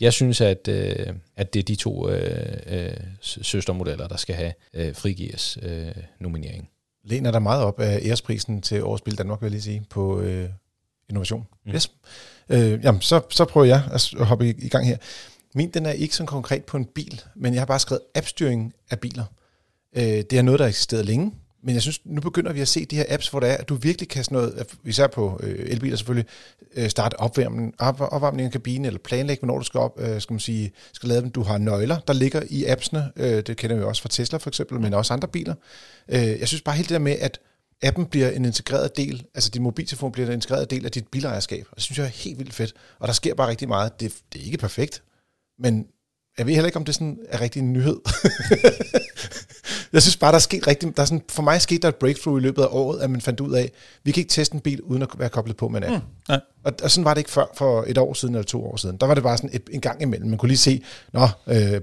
jeg 0.00 0.12
synes, 0.12 0.40
at, 0.40 0.68
øh, 0.68 1.06
at 1.36 1.54
det 1.54 1.60
er 1.60 1.64
de 1.64 1.74
to 1.74 2.08
øh, 2.10 2.56
øh, 2.66 2.96
sø- 3.20 3.42
søstermodeller, 3.42 4.08
der 4.08 4.16
skal 4.16 4.34
have 4.34 4.52
øh, 4.74 4.94
Frigirs 4.94 5.58
øh, 5.62 5.92
nominering. 6.20 6.68
Læner 7.04 7.30
der 7.30 7.38
meget 7.38 7.62
op 7.64 7.80
af 7.80 8.00
æresprisen 8.04 8.62
til 8.62 8.82
Årets 8.84 9.02
Bil 9.02 9.18
Danmark, 9.18 9.40
vil 9.42 9.46
jeg 9.46 9.50
lige 9.50 9.62
sige, 9.62 9.82
på 9.90 10.20
øh, 10.20 10.48
innovation. 11.08 11.46
Mm. 11.66 11.72
Yes. 11.72 11.90
Øh, 12.48 12.80
jamen, 12.84 13.00
så, 13.00 13.20
så 13.30 13.44
prøver 13.44 13.66
jeg 13.66 13.82
at 13.92 14.12
hoppe 14.20 14.48
i, 14.48 14.54
i 14.58 14.68
gang 14.68 14.86
her. 14.86 14.96
Min, 15.54 15.70
den 15.70 15.86
er 15.86 15.90
ikke 15.92 16.16
så 16.16 16.24
konkret 16.24 16.64
på 16.64 16.76
en 16.76 16.84
bil, 16.84 17.22
men 17.36 17.54
jeg 17.54 17.60
har 17.60 17.66
bare 17.66 17.78
skrevet 17.78 18.02
appstyring 18.14 18.74
af 18.90 19.00
biler. 19.00 19.24
Øh, 19.96 20.02
det 20.02 20.32
er 20.32 20.42
noget, 20.42 20.58
der 20.58 20.64
har 20.64 20.68
eksisteret 20.68 21.06
længe, 21.06 21.32
men 21.62 21.74
jeg 21.74 21.82
synes, 21.82 22.00
nu 22.04 22.20
begynder 22.20 22.52
vi 22.52 22.60
at 22.60 22.68
se 22.68 22.84
de 22.84 22.96
her 22.96 23.04
apps, 23.08 23.28
hvor 23.28 23.40
det 23.40 23.50
er, 23.50 23.54
at 23.54 23.68
du 23.68 23.74
virkelig 23.74 24.08
kan 24.08 24.24
sådan 24.24 24.36
noget, 24.36 24.76
især 24.84 25.06
på 25.06 25.40
øh, 25.42 25.70
elbiler 25.70 25.96
selvfølgelig, 25.96 26.26
øh, 26.74 26.90
starte 26.90 27.20
opvarmning, 27.20 27.74
op, 27.78 28.00
opvarmning 28.00 28.46
af 28.46 28.52
kabinen, 28.52 28.84
eller 28.84 28.98
planlægge, 28.98 29.40
hvornår 29.40 29.58
du 29.58 29.64
skal 29.64 29.80
op, 29.80 30.00
øh, 30.00 30.20
skal 30.20 30.34
man 30.34 30.40
sige, 30.40 30.72
skal 30.92 31.08
lade 31.08 31.20
dem. 31.22 31.30
Du 31.30 31.42
har 31.42 31.58
nøgler, 31.58 31.98
der 31.98 32.12
ligger 32.12 32.42
i 32.50 32.64
appsene, 32.64 33.12
øh, 33.16 33.42
det 33.42 33.56
kender 33.56 33.76
vi 33.76 33.82
også 33.82 34.02
fra 34.02 34.08
Tesla 34.08 34.38
for 34.38 34.50
eksempel, 34.50 34.80
men 34.80 34.94
også 34.94 35.12
andre 35.12 35.28
biler. 35.28 35.54
Øh, 36.08 36.20
jeg 36.20 36.48
synes 36.48 36.62
bare 36.62 36.76
helt 36.76 36.88
det 36.88 36.94
der 36.94 36.98
med, 36.98 37.16
at 37.20 37.40
appen 37.82 38.06
bliver 38.06 38.30
en 38.30 38.44
integreret 38.44 38.96
del, 38.96 39.24
altså 39.34 39.50
din 39.50 39.62
mobiltelefon 39.62 40.12
bliver 40.12 40.26
en 40.26 40.34
integreret 40.34 40.70
del 40.70 40.84
af 40.84 40.90
dit 40.90 41.08
bilejerskab. 41.08 41.66
Og 41.70 41.76
det 41.76 41.82
synes 41.82 41.98
jeg 41.98 42.04
er 42.04 42.08
helt 42.08 42.38
vildt 42.38 42.54
fedt. 42.54 42.74
Og 42.98 43.08
der 43.08 43.14
sker 43.14 43.34
bare 43.34 43.48
rigtig 43.48 43.68
meget. 43.68 44.00
Det, 44.00 44.14
det 44.32 44.40
er 44.40 44.44
ikke 44.44 44.58
perfekt, 44.58 45.02
men 45.58 45.86
jeg 46.38 46.46
ved 46.46 46.54
heller 46.54 46.66
ikke, 46.66 46.76
om 46.76 46.84
det 46.84 46.94
sådan 46.94 47.18
er 47.28 47.40
rigtig 47.40 47.60
en 47.60 47.72
nyhed. 47.72 47.96
jeg 49.92 50.02
synes 50.02 50.16
bare, 50.16 50.30
der 50.30 50.36
er 50.36 50.40
sket 50.40 50.66
rigtig, 50.66 50.96
der 50.96 51.02
er 51.02 51.06
sådan, 51.06 51.22
for 51.28 51.42
mig 51.42 51.60
skete 51.60 51.78
der 51.82 51.88
et 51.88 51.96
breakthrough 51.96 52.40
i 52.40 52.42
løbet 52.42 52.62
af 52.62 52.66
året, 52.70 53.00
at 53.00 53.10
man 53.10 53.20
fandt 53.20 53.40
ud 53.40 53.52
af, 53.52 53.72
vi 54.04 54.12
kan 54.12 54.20
ikke 54.20 54.30
teste 54.30 54.54
en 54.54 54.60
bil, 54.60 54.82
uden 54.82 55.02
at 55.02 55.08
være 55.18 55.28
koblet 55.28 55.56
på 55.56 55.68
med 55.68 55.82
en 55.82 55.94
app. 55.94 56.04
Mm. 56.04 56.10
nej. 56.28 56.40
Og, 56.64 56.72
og 56.82 56.90
sådan 56.90 57.04
var 57.04 57.14
det 57.14 57.18
ikke 57.18 57.30
før, 57.30 57.44
for 57.54 57.84
et 57.86 57.98
år 57.98 58.14
siden 58.14 58.34
eller 58.34 58.44
to 58.44 58.64
år 58.64 58.76
siden. 58.76 58.96
Der 58.96 59.06
var 59.06 59.14
det 59.14 59.22
bare 59.22 59.36
sådan 59.36 59.50
et, 59.52 59.62
en 59.72 59.80
gang 59.80 60.02
imellem. 60.02 60.28
Man 60.28 60.38
kunne 60.38 60.48
lige 60.48 60.58
se, 60.58 60.82
nå, 61.12 61.28
øh, 61.46 61.80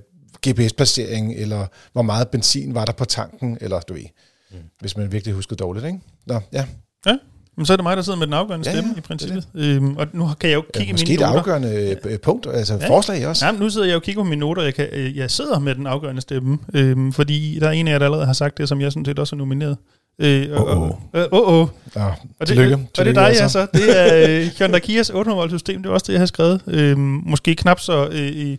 GPS-placering, 0.48 1.34
eller 1.36 1.68
hvor 1.94 2.02
meget 2.02 2.30
benzin 2.30 2.76
var 2.76 2.86
der 2.86 2.94
på 2.94 3.06
tanken, 3.06 3.58
eller 3.62 3.80
du 3.80 3.94
ved, 3.94 4.06
mm. 4.52 4.58
hvis 4.80 4.98
man 4.98 5.12
virkelig 5.12 5.36
huskede 5.36 5.58
dårligt, 5.58 5.86
ikke? 5.86 6.00
Nå, 6.26 6.40
ja. 6.54 6.66
Ja, 7.06 7.18
men 7.58 7.66
så 7.66 7.74
er 7.74 7.78
det 7.78 7.84
mig, 7.84 7.98
der 7.98 8.04
sidder 8.04 8.20
med 8.20 8.28
den 8.28 8.34
afgørende 8.34 8.70
Ja, 8.70 8.76
stemme 8.76 8.92
ja, 8.96 8.98
i 8.98 9.02
princippet. 9.02 9.48
Øhm, 9.56 9.98
og 9.98 10.08
nu 10.14 10.30
kan 10.40 10.50
jeg 10.50 10.56
jo 10.56 10.64
ja 10.76 10.80
kigge 10.80 10.90
i 10.90 10.94
måske 10.94 11.08
mine 11.08 11.20
det 11.20 11.28
noter. 11.28 11.40
afgørende 11.40 11.98
ja. 12.06 12.18
punkt, 12.18 12.48
altså 12.54 12.74
ja. 12.74 12.80
Ja. 12.82 12.90
forslag 12.90 13.28
også. 13.28 13.46
Ja, 13.46 13.52
men 13.52 13.62
nu 13.62 13.70
sidder 13.70 13.88
jeg 13.88 13.96
og 13.96 14.02
kigger 14.04 14.22
på 14.24 14.30
mine 14.30 14.40
noter. 14.40 14.64
Jeg, 14.64 14.74
kan, 14.76 14.88
øh, 14.92 15.18
jeg 15.18 15.32
sidder 15.32 15.60
med 15.60 15.76
den 15.76 15.88
afgørende 15.88 16.22
stemme, 16.22 16.58
øhm, 16.74 17.14
fordi 17.14 17.58
der 17.60 17.68
er 17.68 17.72
en 17.72 17.88
af 17.88 17.92
jer, 17.92 17.98
der 18.00 18.06
allerede 18.06 18.26
har 18.26 18.34
sagt 18.34 18.58
det, 18.58 18.70
som 18.70 18.82
jeg 18.82 18.92
sådan 18.92 19.06
set 19.06 19.20
også 19.20 19.36
er 19.36 19.38
nomineret. 19.38 19.78
Øh, 20.20 20.48
åh. 20.52 20.62
og, 20.82 21.00
øh, 21.14 21.26
åh, 21.32 21.54
åh. 21.62 21.68
Ja, 21.96 22.06
Og 22.06 22.14
det, 22.40 22.48
tillykke. 22.48 22.76
Og 22.76 23.06
det 23.06 23.08
er 23.08 23.14
dig, 23.14 23.24
altså. 23.28 23.44
altså. 23.44 23.68
Det 23.74 24.00
er 24.02 24.40
øh, 24.42 24.48
Hyundai 24.58 24.80
Kias 24.80 25.10
800 25.10 25.38
volt 25.38 25.52
system. 25.52 25.84
Det 25.84 25.90
er 25.90 25.94
også 25.94 26.04
det, 26.08 26.14
jeg 26.14 26.22
har 26.22 26.26
skrevet. 26.26 26.62
Øhm, 26.68 27.22
måske 27.26 27.56
knap 27.56 27.80
så 27.80 28.08
øh, 28.12 28.28
i 28.28 28.58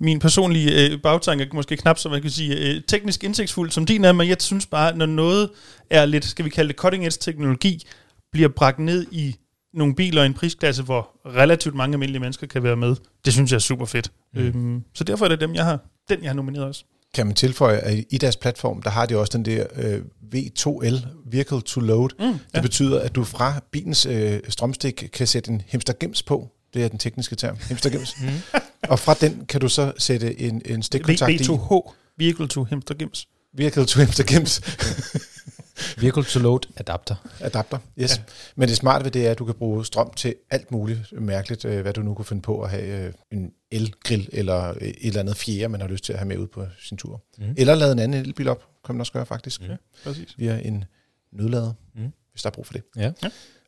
min 0.00 0.18
personlige 0.18 0.90
øh, 0.90 0.98
bagtanke, 1.02 1.48
måske 1.52 1.76
knap 1.76 1.98
så, 1.98 2.08
man 2.08 2.22
kan 2.22 2.30
sige, 2.30 2.56
øh, 2.56 2.80
teknisk 2.88 3.24
indsigtsfuldt 3.24 3.74
som 3.74 3.86
din 3.86 4.04
er, 4.04 4.12
men 4.12 4.28
jeg 4.28 4.36
synes 4.40 4.66
bare, 4.66 4.96
når 4.96 5.06
noget 5.06 5.48
er 5.90 6.04
lidt, 6.06 6.24
skal 6.24 6.44
vi 6.44 6.50
kalde 6.50 6.68
det 6.68 6.76
cutting 6.76 7.06
edge 7.06 7.16
teknologi, 7.20 7.86
bliver 8.34 8.48
bragt 8.48 8.78
ned 8.78 9.06
i 9.12 9.36
nogle 9.74 9.94
biler 9.94 10.22
i 10.22 10.26
en 10.26 10.34
prisklasse, 10.34 10.82
hvor 10.82 11.10
relativt 11.26 11.74
mange 11.74 11.94
almindelige 11.94 12.20
mennesker 12.20 12.46
kan 12.46 12.62
være 12.62 12.76
med. 12.76 12.96
Det 13.24 13.32
synes 13.32 13.50
jeg 13.50 13.56
er 13.56 13.60
super 13.60 13.84
fedt. 13.86 14.12
Mm. 14.34 14.40
Øhm, 14.40 14.82
så 14.94 15.04
derfor 15.04 15.24
er 15.24 15.28
det 15.28 15.40
dem, 15.40 15.54
jeg 15.54 15.64
har, 15.64 15.78
den, 16.08 16.22
jeg 16.22 16.28
har 16.28 16.34
nomineret 16.34 16.66
også. 16.66 16.84
Kan 17.14 17.26
man 17.26 17.34
tilføje, 17.34 17.76
at 17.78 18.04
i 18.10 18.18
deres 18.18 18.36
platform, 18.36 18.82
der 18.82 18.90
har 18.90 19.06
de 19.06 19.16
også 19.18 19.38
den 19.38 19.44
der 19.44 19.66
øh, 19.76 20.00
V2L, 20.34 21.06
Vehicle 21.30 21.60
to 21.60 21.80
Load. 21.80 22.08
Mm, 22.18 22.32
Det 22.32 22.40
ja. 22.54 22.60
betyder, 22.60 23.00
at 23.00 23.14
du 23.14 23.24
fra 23.24 23.60
bilens 23.70 24.06
øh, 24.06 24.40
strømstik 24.48 25.04
kan 25.12 25.26
sætte 25.26 25.50
en 25.50 25.62
hemstergems 25.66 26.22
på. 26.22 26.50
Det 26.74 26.84
er 26.84 26.88
den 26.88 26.98
tekniske 26.98 27.36
term, 27.36 27.56
hemstergems. 27.68 28.16
Mm. 28.22 28.60
og 28.88 28.98
fra 28.98 29.14
den 29.14 29.44
kan 29.48 29.60
du 29.60 29.68
så 29.68 29.92
sætte 29.98 30.40
en, 30.40 30.62
en 30.66 30.82
stikkontakt 30.82 31.32
i. 31.32 31.36
V2H, 31.36 31.92
Vehicle 32.18 32.48
to 32.48 32.64
Hemster 32.64 32.94
Gims. 32.94 33.26
Vehicle 33.56 33.84
to 33.86 34.00
hemstergems 34.00 34.60
Vehicle 35.98 36.24
to 36.24 36.38
load 36.40 36.58
adapter. 36.76 37.14
adapter. 37.40 37.78
Yes. 38.00 38.16
Ja. 38.16 38.22
Men 38.56 38.68
det 38.68 38.76
smarte 38.76 39.04
ved 39.04 39.10
det 39.12 39.26
er, 39.26 39.30
at 39.30 39.38
du 39.38 39.44
kan 39.44 39.54
bruge 39.54 39.84
strøm 39.86 40.10
til 40.16 40.34
alt 40.50 40.70
muligt 40.72 41.12
mærkeligt, 41.12 41.64
øh, 41.64 41.82
hvad 41.82 41.92
du 41.92 42.02
nu 42.02 42.14
kunne 42.14 42.24
finde 42.24 42.42
på 42.42 42.62
at 42.62 42.70
have 42.70 43.06
øh, 43.06 43.12
en 43.32 43.52
elgrill 43.70 44.28
eller 44.32 44.68
øh, 44.70 44.76
et 44.88 44.96
eller 45.02 45.20
andet 45.20 45.36
fjerde, 45.36 45.68
man 45.68 45.80
har 45.80 45.88
lyst 45.88 46.04
til 46.04 46.12
at 46.12 46.18
have 46.18 46.28
med 46.28 46.38
ud 46.38 46.46
på 46.46 46.66
sin 46.80 46.96
tur. 46.96 47.22
Mm. 47.38 47.54
Eller 47.56 47.74
lade 47.74 47.92
en 47.92 47.98
anden 47.98 48.26
elbil 48.26 48.48
op, 48.48 48.64
kan 48.84 48.94
man 48.94 49.00
også 49.00 49.12
gøre 49.12 49.26
faktisk. 49.26 49.60
Mm. 49.60 49.68
Præcis. 50.04 50.34
Via 50.38 50.58
en 50.64 50.84
nødlader, 51.32 51.72
Mm. 51.94 52.12
hvis 52.32 52.42
der 52.42 52.50
er 52.50 52.54
brug 52.54 52.66
for 52.66 52.72
det. 52.72 52.82
Ja. 52.96 53.12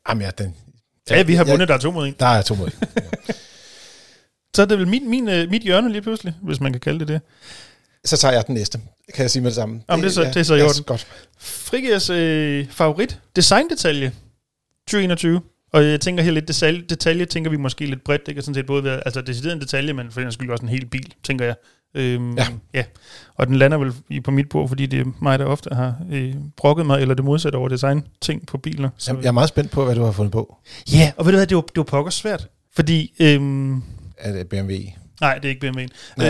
Jamen 0.09 0.23
ja, 0.23 0.31
den, 0.39 0.55
Ja, 1.11 1.23
vi 1.23 1.35
har 1.35 1.45
jeg- 1.45 1.53
vundet, 1.53 1.69
der 1.69 1.75
er 1.75 1.79
to 1.79 1.91
mod 1.91 2.07
en. 2.07 2.15
Der 2.21 2.27
er 2.27 2.43
to 2.43 2.55
mod. 2.55 2.71
Så 4.57 4.63
er 4.63 4.67
det 4.67 4.79
vel 4.79 4.89
min, 4.89 5.11
min, 5.11 5.25
mit 5.25 5.63
hjørne 5.63 5.93
lige 5.93 6.03
pludselig, 6.03 6.35
hvis 6.43 6.61
man 6.61 6.73
kan 6.73 6.81
kalde 6.81 6.99
det 6.99 7.09
det. 7.09 7.21
Så 8.07 8.17
tager 8.17 8.35
jeg 8.35 8.47
den 8.47 8.55
næste, 8.55 8.81
kan 9.15 9.23
jeg 9.23 9.31
sige 9.31 9.43
med 9.43 9.51
det 9.51 9.55
samme. 9.55 9.83
Jamen, 9.91 10.03
det 10.05 10.09
er 10.11 10.15
så- 10.15 10.25
det 10.25 10.37
er 10.37 10.43
så 10.43 10.55
ja, 10.55 10.65
orden. 10.65 10.83
Godt. 10.87 11.07
Frigers 11.39 12.11
øh, 12.11 12.67
favorit 12.71 13.21
designdetalje 13.37 14.13
2021. 14.89 15.41
Og 15.73 15.85
jeg 15.85 16.01
tænker 16.01 16.23
her 16.23 16.31
lidt 16.31 16.49
detalje, 16.49 16.83
detalje 16.89 17.25
tænker 17.25 17.51
vi 17.51 17.57
måske 17.57 17.87
lidt 17.87 18.05
bredt. 18.05 18.27
Det 18.27 18.35
kan 18.35 18.43
sådan 18.45 18.55
set 18.55 18.67
både 18.67 18.85
være 18.85 19.03
altså 19.07 19.21
decideret 19.21 19.55
en 19.55 19.61
detalje, 19.61 19.93
men 19.93 20.11
for 20.11 20.31
skyld 20.31 20.51
også 20.51 20.63
en 20.63 20.69
hel 20.69 20.87
bil, 20.87 21.15
tænker 21.23 21.45
jeg. 21.45 21.55
Øhm, 21.95 22.37
Ja. 22.37 22.47
ja. 22.75 22.85
Og 23.35 23.47
den 23.47 23.57
lander 23.57 23.79
vel 23.79 23.93
i- 24.11 24.21
på 24.21 24.31
mit 24.31 24.49
bord, 24.49 24.69
fordi 24.69 24.87
det 24.87 25.01
er 25.01 25.05
mig, 25.23 25.39
der 25.39 25.45
ofte 25.45 25.71
har 25.73 25.95
øh, 26.13 26.35
brokket 26.57 26.87
mig, 26.87 27.01
eller 27.01 27.15
det 27.15 27.25
modsatte 27.25 27.57
over 27.57 27.69
design 27.69 28.05
ting 28.21 28.47
på 28.47 28.59
biler. 28.59 28.89
Så, 28.99 29.13
Jeg, 29.15 29.23
jeg 29.23 29.29
er 29.29 29.33
meget 29.33 29.49
spændt 29.49 29.71
på, 29.71 29.85
hvad 29.85 29.95
du 29.95 30.05
har 30.05 30.13
fundet 30.13 30.33
på. 30.33 30.57
ja, 30.93 31.13
og 31.17 31.27
ved 31.27 31.33
du 31.33 31.39
hvad, 31.39 31.47
det 31.47 31.57
var, 31.57 31.61
det 31.63 31.77
var 31.77 31.83
pokker 31.83 32.11
svært. 32.11 32.49
Fordi, 32.75 33.13
øhm, 33.21 33.77
Er 34.19 34.33
det 34.33 34.49
BMW? 34.49 34.73
Nej, 35.21 35.35
det 35.35 35.45
er 35.45 35.49
ikke 35.49 35.67
BMW'en. 35.69 35.89
Nej. 36.17 36.27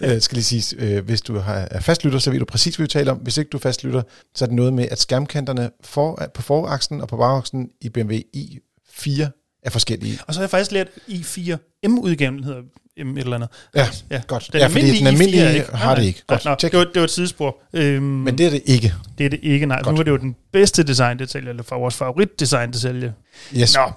Jeg 0.12 0.22
skal 0.22 0.36
lige 0.36 0.44
sige, 0.44 0.76
øh, 0.82 1.04
hvis 1.04 1.20
du 1.22 1.38
har, 1.38 1.68
er 1.70 1.80
fastlytter, 1.80 2.18
så 2.18 2.30
ved 2.30 2.38
du 2.38 2.44
præcis, 2.44 2.76
hvad 2.76 2.84
vi 2.84 2.88
taler 2.88 3.12
om. 3.12 3.18
Hvis 3.18 3.36
ikke 3.38 3.48
du 3.48 3.56
er 3.56 3.60
fastlytter, 3.60 4.02
så 4.34 4.44
er 4.44 4.46
det 4.46 4.56
noget 4.56 4.72
med, 4.72 4.88
at 4.90 5.00
skærmkanterne 5.00 5.70
for, 5.84 6.28
på 6.34 6.42
foraksen 6.42 7.00
og 7.00 7.08
på 7.08 7.16
bagaksen 7.16 7.68
i 7.80 7.88
BMW 7.88 8.14
i4 8.36 9.22
er 9.62 9.70
forskellige. 9.70 10.18
Og 10.26 10.34
så 10.34 10.40
har 10.40 10.42
jeg 10.44 10.50
faktisk 10.50 10.72
lært 10.72 10.86
i4 11.08 11.56
M-udgaven, 11.88 12.34
den 12.36 12.44
hedder 12.44 12.62
M 13.04 13.16
et 13.16 13.20
eller 13.22 13.34
andet. 13.36 13.48
Ja, 13.74 13.88
ja. 14.10 14.20
godt. 14.26 14.48
Den 14.52 14.60
ja, 14.60 14.66
fordi 14.66 14.98
den 14.98 15.06
almindelige 15.06 15.50
i4 15.50 15.54
ikke- 15.54 15.66
har 15.76 15.86
nej, 15.86 15.94
det 15.94 16.04
ikke. 16.04 16.22
nej, 16.28 16.36
Godt, 16.36 16.44
nej, 16.44 16.56
tjek. 16.56 16.72
det, 16.72 16.78
var, 16.78 16.84
det 16.84 16.96
var 16.96 17.04
et 17.04 17.10
sidespor. 17.10 17.56
Øhm, 17.72 18.02
Men 18.02 18.38
det 18.38 18.46
er 18.46 18.50
det 18.50 18.62
ikke. 18.66 18.94
det 19.18 19.26
er 19.26 19.30
det 19.30 19.40
ikke, 19.42 19.66
nej. 19.66 19.82
Godt. 19.82 19.94
Nu 19.94 19.96
var 19.96 20.02
det 20.04 20.10
jo 20.10 20.16
den 20.16 20.36
bedste 20.52 20.82
designdetalje, 20.82 21.48
eller 21.50 21.62
for 21.62 21.78
vores 21.78 21.94
favoritdesigndetalje. 21.94 23.14
Yes. 23.56 23.74
Nå, 23.74 23.92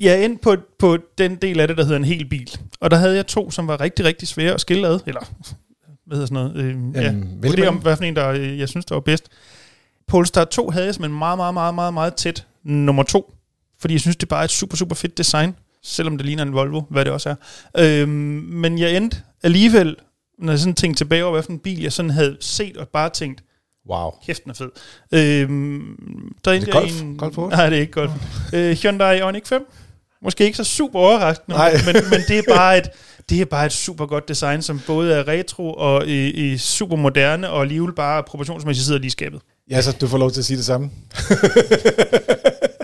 jeg 0.00 0.12
er 0.12 0.24
inde 0.24 0.38
på, 0.38 0.56
på 0.78 0.98
den 1.18 1.36
del 1.36 1.60
af 1.60 1.68
det, 1.68 1.76
der 1.76 1.82
hedder 1.82 1.96
en 1.96 2.04
hel 2.04 2.24
bil. 2.28 2.50
Og 2.80 2.90
der 2.90 2.96
havde 2.96 3.16
jeg 3.16 3.26
to, 3.26 3.50
som 3.50 3.68
var 3.68 3.80
rigtig, 3.80 4.04
rigtig 4.04 4.28
svære 4.28 4.54
at 4.54 4.60
skille 4.60 4.88
ad. 4.88 5.00
Eller, 5.06 5.20
hvad 6.06 6.16
hedder 6.16 6.26
sådan 6.26 6.52
noget? 6.54 6.94
Ja, 6.94 7.02
Jamen, 7.02 7.42
vælg 7.42 7.56
vælg 7.56 7.68
om, 7.68 7.76
hvad 7.76 7.96
for 7.96 8.04
en, 8.04 8.16
der 8.16 8.28
øh, 8.28 8.58
jeg 8.58 8.68
synes, 8.68 8.84
der 8.84 8.94
var 8.94 9.00
bedst. 9.00 9.28
Polestar 10.06 10.44
2 10.44 10.70
havde 10.70 10.86
jeg 10.86 10.94
simpelthen 10.94 11.18
meget, 11.18 11.38
meget, 11.38 11.54
meget, 11.54 11.74
meget, 11.74 11.94
meget 11.94 12.14
tæt 12.14 12.46
nummer 12.64 13.02
to. 13.02 13.34
Fordi 13.80 13.94
jeg 13.94 14.00
synes, 14.00 14.16
det 14.16 14.22
er 14.22 14.28
bare 14.28 14.44
et 14.44 14.50
super, 14.50 14.76
super 14.76 14.94
fedt 14.94 15.18
design. 15.18 15.54
Selvom 15.82 16.16
det 16.16 16.26
ligner 16.26 16.42
en 16.42 16.52
Volvo, 16.52 16.80
hvad 16.90 17.04
det 17.04 17.12
også 17.12 17.28
er. 17.28 17.34
Øhm, 17.78 18.08
men 18.48 18.78
jeg 18.78 18.96
endte 18.96 19.16
alligevel, 19.42 19.96
når 20.38 20.52
jeg 20.52 20.58
sådan 20.58 20.74
tænkte 20.74 21.00
tilbage 21.00 21.24
over, 21.24 21.32
hvad 21.32 21.42
for 21.42 21.52
en 21.52 21.58
bil 21.58 21.82
jeg 21.82 21.92
sådan 21.92 22.10
havde 22.10 22.36
set 22.40 22.76
og 22.76 22.88
bare 22.88 23.10
tænkt, 23.10 23.42
Wow. 23.90 24.10
kæft, 24.26 24.42
den 24.44 24.50
er 24.50 24.54
fed. 24.54 24.70
Øhm, 25.12 25.96
der 26.44 26.50
det 26.50 26.56
endte 26.56 26.74
jeg 26.74 26.82
Golf? 26.82 27.02
en- 27.02 27.16
Golf 27.16 27.38
8? 27.38 27.56
Nej, 27.56 27.68
det 27.68 27.76
er 27.76 27.80
ikke 27.80 27.92
Golf. 27.92 28.10
Øh, 28.52 28.76
Hyundai 28.76 29.18
Ioniq 29.18 29.46
5. 29.46 29.66
Måske 30.22 30.44
ikke 30.44 30.56
så 30.56 30.64
super 30.64 30.98
overraskende, 30.98 31.56
Nej. 31.56 31.72
men, 31.86 31.94
men 32.10 32.20
det 32.28 32.38
er 32.38 32.42
bare 32.56 32.78
et 32.78 32.84
det 33.30 33.40
er 33.40 33.44
bare 33.44 33.66
et 33.66 33.72
super 33.72 34.06
godt 34.06 34.28
design, 34.28 34.62
som 34.62 34.80
både 34.86 35.14
er 35.14 35.28
retro 35.28 35.72
og 35.72 36.06
i, 36.06 36.30
i 36.30 36.58
super 36.58 36.96
moderne, 36.96 37.50
og 37.50 37.62
alligevel 37.62 37.92
bare 37.94 38.22
proportionsmæssigt 38.22 38.86
sidder 38.86 39.00
lige 39.00 39.10
skabet. 39.10 39.40
Ja, 39.70 39.82
så 39.82 39.96
du 40.00 40.06
får 40.08 40.18
lov 40.18 40.30
til 40.30 40.40
at 40.40 40.44
sige 40.44 40.56
det 40.56 40.64
samme. 40.64 40.90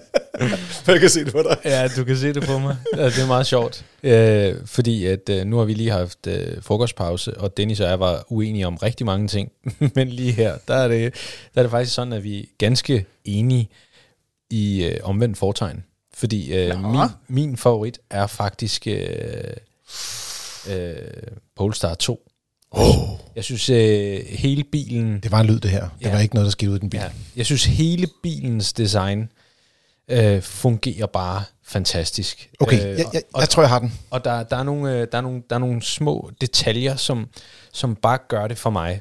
jeg 0.93 1.01
kan 1.01 1.11
se 1.11 1.25
det 1.25 1.33
på 1.33 1.43
dig. 1.43 1.59
Ja, 1.65 1.89
du 1.97 2.05
kan 2.05 2.17
se 2.17 2.33
det 2.33 2.43
på 2.43 2.59
mig. 2.59 2.77
Det 2.95 3.19
er 3.19 3.27
meget 3.27 3.47
sjovt. 3.47 3.85
Øh, 4.03 4.55
fordi 4.67 5.07
at 5.07 5.29
øh, 5.31 5.45
nu 5.47 5.57
har 5.57 5.65
vi 5.65 5.75
lige 5.75 5.91
haft 5.91 6.27
øh, 6.27 6.63
frokostpause, 6.63 7.37
og 7.41 7.57
Dennis 7.57 7.81
og 7.81 7.89
jeg 7.89 8.01
var 8.01 8.25
uenige 8.29 8.67
om 8.67 8.77
rigtig 8.77 9.07
mange 9.07 9.29
ting. 9.29 9.53
Men 9.95 10.09
lige 10.09 10.33
her, 10.33 10.59
der 10.69 10.75
er, 10.75 10.89
det, 10.89 11.15
der 11.55 11.61
er 11.61 11.63
det 11.63 11.71
faktisk 11.71 11.95
sådan, 11.95 12.13
at 12.13 12.25
vi 12.25 12.41
er 12.41 12.45
ganske 12.59 13.07
enige 13.25 13.69
i 14.51 14.85
øh, 14.85 14.97
omvendt 15.03 15.39
fortegn. 15.39 15.85
Fordi 16.15 16.55
øh, 16.55 16.83
Nå. 16.83 16.89
min, 16.89 17.01
min 17.29 17.57
favorit 17.57 17.99
er 18.11 18.27
faktisk 18.27 18.87
øh, 18.87 18.99
øh, 20.71 20.93
Polestar 21.57 21.95
2. 21.95 22.21
Oh. 22.71 23.09
Jeg 23.37 23.45
synes, 23.45 23.71
øh, 23.71 24.21
hele 24.29 24.65
bilen... 24.65 25.21
Det 25.21 25.33
var 25.33 25.41
en 25.41 25.47
lyd, 25.47 25.61
det 25.61 25.71
her. 25.71 25.81
Det 25.99 26.07
Ja. 26.07 26.13
var 26.13 26.21
ikke 26.21 26.35
noget, 26.35 26.45
der 26.45 26.51
skete 26.51 26.71
ud 26.71 26.77
i 26.77 26.79
den 26.79 26.91
bil. 26.91 27.01
Ja, 27.01 27.07
jeg 27.37 27.47
synes, 27.47 27.65
hele 27.65 28.07
bilens 28.23 28.73
design 28.73 29.29
øh, 30.09 30.43
fungerer 30.43 31.07
bare 31.07 31.43
fantastisk. 31.65 32.51
Okay, 32.61 32.77
Øh, 32.93 32.99
jeg, 32.99 33.07
jeg, 33.13 33.23
og, 33.35 33.41
jeg 33.41 33.49
tror, 33.49 33.63
jeg 33.63 33.71
har 33.71 33.79
den. 33.79 33.93
og 34.11 34.25
der, 34.25 34.43
der, 34.43 34.57
er 34.57 34.63
nogle, 34.63 34.93
øh, 34.93 35.07
der, 35.13 35.19
er 35.19 35.23
nogle, 35.23 35.43
der 35.51 35.57
er 35.57 35.61
nogle 35.61 35.83
små 35.83 36.31
detaljer, 36.41 36.97
som, 36.97 37.29
som 37.73 37.95
bare 37.97 38.19
gør 38.29 38.47
det 38.49 38.59
for 38.59 38.71
mig. 38.71 39.01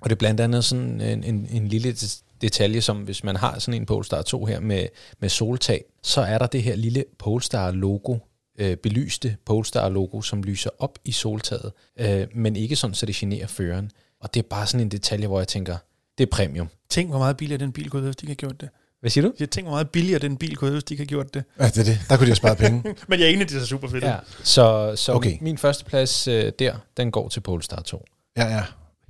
Og 0.00 0.10
det 0.10 0.16
er 0.16 0.18
blandt 0.18 0.40
andet 0.40 0.64
sådan 0.64 1.00
en, 1.00 1.24
en, 1.24 1.48
en 1.50 1.68
lille 1.68 1.92
det- 1.92 2.18
detalje, 2.40 2.80
som 2.80 2.96
hvis 2.98 3.24
man 3.24 3.36
har 3.36 3.58
sådan 3.58 3.80
en 3.80 3.86
Polestar 3.86 4.22
2 4.22 4.44
her 4.44 4.60
med, 4.60 4.86
med 5.20 5.28
soltag, 5.28 5.84
så 6.02 6.20
er 6.20 6.38
der 6.38 6.46
det 6.46 6.62
her 6.62 6.76
lille 6.76 7.04
Polestar-logo, 7.18 8.16
øh, 8.58 8.76
belyste 8.76 9.36
Polestar-logo, 9.46 10.20
som 10.22 10.42
lyser 10.42 10.70
op 10.78 10.98
i 11.04 11.12
soltaget, 11.12 11.72
øh, 11.98 12.26
men 12.34 12.56
ikke 12.56 12.76
sådan, 12.76 12.94
så 12.94 13.06
det 13.06 13.14
generer 13.14 13.46
føreren. 13.46 13.90
Og 14.20 14.34
det 14.34 14.40
er 14.42 14.48
bare 14.50 14.66
sådan 14.66 14.80
en 14.86 14.90
detalje, 14.90 15.26
hvor 15.26 15.40
jeg 15.40 15.48
tænker, 15.48 15.76
det 16.18 16.26
er 16.26 16.30
premium. 16.30 16.68
Tænk, 16.90 17.08
hvor 17.10 17.18
meget 17.18 17.36
billigere 17.36 17.60
den 17.60 17.72
bil 17.72 17.90
kunne 17.90 18.00
have, 18.02 18.06
hvis 18.08 18.16
de 18.16 18.22
ikke 18.30 18.42
havde 18.42 18.54
gjort 18.54 18.60
det. 18.60 18.68
Hvad 19.00 19.10
siger 19.10 19.24
du? 19.28 19.32
Jeg 19.40 19.50
tænk, 19.50 19.66
hvor 19.66 19.74
meget 19.74 19.90
billigere 19.90 20.18
den 20.18 20.36
bil 20.36 20.56
kunne 20.56 20.68
have, 20.68 20.74
hvis 20.74 20.84
de 20.84 20.94
ikke 20.94 21.00
havde 21.00 21.08
gjort 21.08 21.34
det. 21.34 21.44
Ja, 21.58 21.64
det 21.66 21.78
er 21.78 21.84
det. 21.84 22.00
Der 22.08 22.16
kunne 22.16 22.26
de 22.26 22.30
have 22.30 22.36
sparet 22.36 22.58
penge. 22.58 22.82
Men 23.08 23.20
jeg 23.20 23.26
er 23.26 23.30
enig, 23.30 23.50
det 23.50 23.62
er 23.62 23.64
super 23.64 23.88
fedt. 23.88 24.04
Ja, 24.04 24.16
så, 24.42 24.92
så 24.96 25.12
Okay. 25.12 25.38
min 25.40 25.58
første 25.58 25.84
plads 25.84 26.28
øh, 26.28 26.52
der, 26.58 26.76
den 26.96 27.10
går 27.10 27.28
til 27.28 27.40
Polestar 27.40 27.80
2. 27.82 28.04
Jeg 28.36 28.52
er 28.52 28.62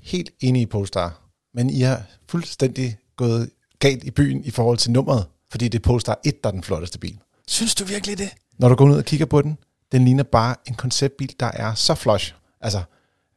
helt 0.02 0.30
enig 0.40 0.62
i 0.62 0.66
Polestar. 0.66 1.20
Men 1.54 1.70
I 1.70 1.80
har 1.80 2.02
fuldstændig 2.28 2.96
gået 3.16 3.50
galt 3.78 4.04
i 4.04 4.10
byen 4.10 4.44
i 4.44 4.50
forhold 4.50 4.78
til 4.78 4.90
nummeret. 4.90 5.26
Fordi 5.50 5.68
det 5.68 5.78
er 5.78 5.82
Polestar 5.82 6.20
1, 6.24 6.44
der 6.44 6.48
er 6.50 6.52
den 6.52 6.62
flotteste 6.62 6.98
bil. 6.98 7.18
Synes 7.48 7.74
du 7.74 7.84
virkelig 7.84 8.18
det? 8.18 8.30
Når 8.58 8.68
du 8.68 8.74
går 8.74 8.84
ud 8.84 8.96
og 8.96 9.04
kigger 9.04 9.26
på 9.26 9.42
den, 9.42 9.58
den 9.92 10.04
ligner 10.04 10.22
bare 10.22 10.56
en 10.68 10.74
konceptbil, 10.74 11.34
der 11.40 11.50
er 11.54 11.74
så 11.74 11.94
flush. 11.94 12.34
Altså, 12.60 12.82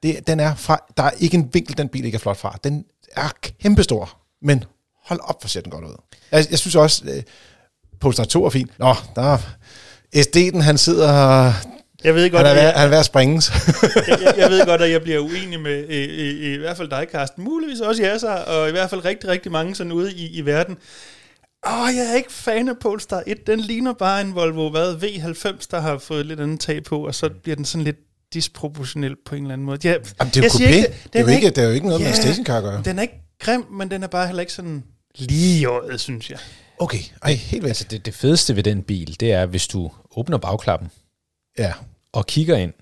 det, 0.03 0.27
den 0.27 0.39
er 0.39 0.55
fra, 0.55 0.85
der 0.97 1.03
er 1.03 1.11
ikke 1.19 1.37
en 1.37 1.49
vinkel, 1.53 1.77
den 1.77 1.89
bil 1.89 2.05
ikke 2.05 2.15
er 2.15 2.19
flot 2.19 2.37
fra. 2.37 2.57
Den 2.63 2.85
er 3.11 3.29
kæmpestor, 3.61 4.17
men 4.41 4.63
hold 5.05 5.19
op, 5.23 5.41
hvor 5.41 5.47
ser 5.47 5.61
den 5.61 5.71
godt 5.71 5.85
ud. 5.85 5.95
Jeg, 6.31 6.45
jeg 6.51 6.59
synes 6.59 6.75
også, 6.75 7.03
øh, 7.05 7.23
Polestar 7.99 8.23
2 8.23 8.45
er 8.45 8.49
fint. 8.49 8.79
Nå, 8.79 8.95
der 9.15 9.21
er 9.21 9.37
SD'en, 10.15 10.61
han 10.61 10.77
sidder 10.77 11.53
Jeg 12.03 12.15
ved 12.15 12.29
godt, 12.31 12.47
Han 12.47 12.57
er, 12.57 12.59
at 12.59 12.65
jeg, 12.65 12.73
han 12.75 12.85
er 12.85 12.89
ved 12.89 12.97
at 12.97 13.05
springes. 13.05 13.49
jeg, 14.07 14.17
jeg, 14.21 14.33
jeg 14.37 14.49
ved 14.49 14.65
godt, 14.65 14.81
at 14.81 14.91
jeg 14.91 15.01
bliver 15.01 15.19
uenig 15.19 15.59
med 15.59 15.85
øh, 15.89 16.09
øh, 16.09 16.53
i 16.53 16.57
hvert 16.57 16.77
fald 16.77 16.89
dig, 16.89 17.07
Carsten. 17.11 17.43
Muligvis 17.43 17.79
også 17.79 18.03
jer, 18.03 18.17
så, 18.17 18.43
og 18.47 18.67
i 18.69 18.71
hvert 18.71 18.89
fald 18.89 19.05
rigtig, 19.05 19.29
rigtig 19.29 19.51
mange 19.51 19.75
sådan 19.75 19.91
ude 19.91 20.13
i, 20.13 20.27
i 20.27 20.45
verden. 20.45 20.77
Åh, 21.67 21.95
jeg 21.95 22.05
er 22.11 22.15
ikke 22.15 22.31
fan 22.33 22.69
af 22.69 22.77
Polestar 22.81 23.23
1. 23.27 23.47
Den 23.47 23.59
ligner 23.59 23.93
bare 23.93 24.21
en 24.21 24.35
Volvo 24.35 24.69
hvad, 24.69 24.93
V90, 24.95 25.67
der 25.71 25.79
har 25.79 25.97
fået 25.97 26.25
lidt 26.25 26.39
anden 26.39 26.57
tag 26.57 26.83
på, 26.83 27.07
og 27.07 27.15
så 27.15 27.29
bliver 27.43 27.55
den 27.55 27.65
sådan 27.65 27.83
lidt 27.85 27.97
disproportionel 28.33 29.15
på 29.25 29.35
en 29.35 29.41
eller 29.43 29.53
anden 29.53 29.65
måde. 29.65 29.79
Jeg, 29.83 29.99
Jamen, 30.19 30.33
det 30.33 30.45
er 30.45 30.49
jo 30.59 30.65
jeg 30.65 30.75
ikke, 30.75 30.87
Det 31.13 31.19
er 31.19 31.23
jo 31.23 31.27
ikke, 31.27 31.49
det 31.49 31.57
er 31.57 31.63
jo 31.67 31.71
ikke 31.73 31.87
noget 31.87 32.01
Ja. 32.01 32.05
med 32.07 32.13
stationcar 32.13 32.57
at 32.57 32.63
gøre. 32.63 32.81
Den 32.85 32.97
er 32.97 33.01
ikke 33.01 33.21
grim, 33.39 33.65
men 33.71 33.91
den 33.91 34.03
er 34.03 34.07
bare 34.07 34.25
heller 34.27 34.41
ikke 34.41 34.53
sådan 34.53 34.83
lige 35.17 35.59
i 35.59 35.65
øjet, 35.65 35.99
synes 36.01 36.29
jeg. 36.29 36.39
Okay, 36.79 36.99
ej, 37.21 37.33
helt 37.33 37.63
væk. 37.63 37.69
Altså 37.69 37.85
det, 37.91 38.05
det 38.05 38.13
fedeste 38.13 38.55
ved 38.55 38.63
den 38.63 38.83
bil, 38.83 39.19
det 39.19 39.31
er, 39.31 39.45
hvis 39.45 39.67
du 39.67 39.91
åbner 40.15 40.37
bagklappen 40.37 40.91
Ja, 41.57 41.73
og 42.11 42.27
kigger 42.27 42.57
ind, 42.57 42.73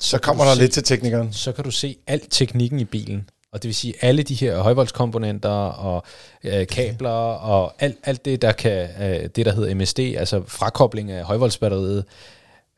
så 0.00 0.18
kommer 0.18 0.44
du 0.44 0.48
der 0.48 0.54
se- 0.54 0.60
lidt 0.62 0.72
til 0.72 0.82
teknikeren. 0.82 1.32
så 1.32 1.52
kan 1.52 1.64
du 1.64 1.70
se 1.70 1.96
al 2.06 2.20
teknikken 2.30 2.80
i 2.80 2.84
bilen. 2.84 3.30
Og 3.52 3.62
det 3.62 3.68
vil 3.68 3.74
sige, 3.74 3.94
alle 4.00 4.22
de 4.22 4.34
her 4.34 4.58
højvoldskomponenter 4.62 5.48
og 5.50 6.02
øh, 6.44 6.66
kabler 6.66 7.10
og 7.10 7.74
alt, 7.78 7.96
alt 8.04 8.24
det, 8.24 8.42
der 8.42 8.52
kan, 8.52 8.88
øh, 9.02 9.28
det 9.36 9.46
der 9.46 9.52
hedder 9.54 9.74
MSD, 9.74 9.98
altså 9.98 10.42
frakobling 10.46 11.10
af 11.10 11.24
højvoldsbatteriet, 11.24 12.04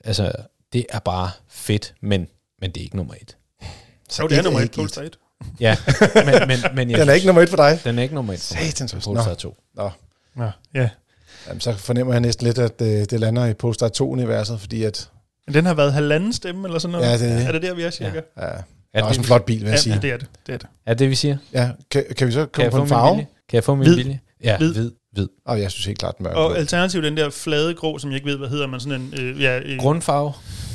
altså 0.05 0.33
det 0.73 0.87
er 0.89 0.99
bare 0.99 1.31
fedt, 1.49 1.95
men, 2.01 2.29
men 2.61 2.71
det 2.71 2.81
er 2.81 2.85
ikke 2.85 2.97
nummer 2.97 3.15
et. 3.15 3.37
Så 4.09 4.23
Jo, 4.23 4.29
det 4.29 4.35
er 4.35 4.39
et 4.39 4.45
nummer 4.45 4.61
et, 4.61 4.71
Polestar 4.73 5.03
1. 5.03 5.19
Ja, 5.61 5.77
men, 6.15 6.25
men, 6.49 6.59
men 6.75 6.91
jeg 6.91 6.99
Den 7.01 7.09
er 7.09 7.13
ikke 7.13 7.27
nummer 7.27 7.43
et 7.43 7.49
for 7.49 7.57
dig. 7.57 7.81
den 7.85 7.99
er 7.99 8.03
ikke 8.03 8.15
nummer 8.15 8.33
et. 8.33 8.41
for 8.41 8.55
mig. 8.55 8.65
Satans 8.67 8.95
også. 8.95 9.11
Polestar 9.11 9.29
Nå. 9.31 9.35
2. 9.35 9.57
Nå. 9.77 9.91
Ja, 10.45 10.51
ja. 10.75 10.89
Jamen, 11.49 11.61
så 11.61 11.73
fornemmer 11.77 12.13
jeg 12.15 12.21
næsten 12.21 12.47
lidt, 12.47 12.59
at 12.59 12.83
øh, 12.83 12.89
det 12.89 13.21
lander 13.21 13.47
i 13.47 13.55
Polestar 13.55 13.91
2-universet, 14.03 14.61
fordi 14.61 14.83
at... 14.85 15.09
Men 15.47 15.55
den 15.55 15.67
har 15.67 15.75
været 15.75 15.93
halvanden 15.93 16.33
stemme, 16.33 16.69
eller 16.69 16.79
sådan 16.79 16.93
noget. 16.93 17.07
Ja, 17.07 17.13
det 17.19 17.31
er 17.33 17.37
det. 17.39 17.47
Er 17.47 17.53
det 17.53 17.63
der, 17.63 17.75
vi 17.75 17.83
er 17.83 17.91
cirka? 17.91 18.21
Ja, 18.37 18.47
det 18.47 18.53
Er 18.95 19.01
er 19.01 19.03
også 19.03 19.21
en 19.21 19.25
flot 19.25 19.45
bil, 19.45 19.61
vil 19.61 19.65
jeg 19.67 19.73
Ja, 19.73 19.77
sige. 19.81 19.95
ja, 19.95 20.01
det 20.01 20.11
er 20.13 20.17
det. 20.17 20.27
det, 20.47 20.53
er 20.55 20.59
det. 20.59 20.67
Er 20.87 20.95
det, 20.95 21.11
vi 21.11 21.15
siger? 21.15 21.37
Ja, 21.53 21.71
kan, 21.91 22.05
kan 22.19 22.27
vi 22.27 22.33
så 22.33 22.39
Kan 22.41 22.49
komme 22.53 22.63
jeg 22.65 22.71
på 22.71 22.77
få 22.77 22.83
en 22.83 22.83
min 22.83 22.89
farve? 22.89 23.11
vilje? 23.17 23.27
Kan 23.49 23.57
jeg 23.57 23.65
få 23.65 23.75
min 23.75 23.87
Hvid. 23.87 23.97
vilje? 23.97 24.21
Ja, 24.45 24.57
Hvid. 24.59 24.73
hvid. 24.75 24.91
hvid. 25.13 25.29
Og 25.47 25.61
jeg 25.61 25.71
synes 25.71 25.87
helt 25.87 25.99
klart 25.99 26.21
mørk. 26.21 26.35
Og 26.37 26.59
alternativt 26.59 27.05
den 27.05 27.17
der 27.17 27.31
flade 27.31 27.75
grå, 27.75 27.99
som 27.99 28.11
jeg 28.11 28.17
ikke 28.17 28.27
ved, 28.31 28.39
hvad 28.39 28.49
hedder, 28.49 28.67
men 28.67 28.81
sådan 28.81 29.01
en... 29.01 29.15
Øh, 29.21 29.43
ja, 29.43 29.59
øh, 29.59 29.79
Grundfarve? 29.79 30.33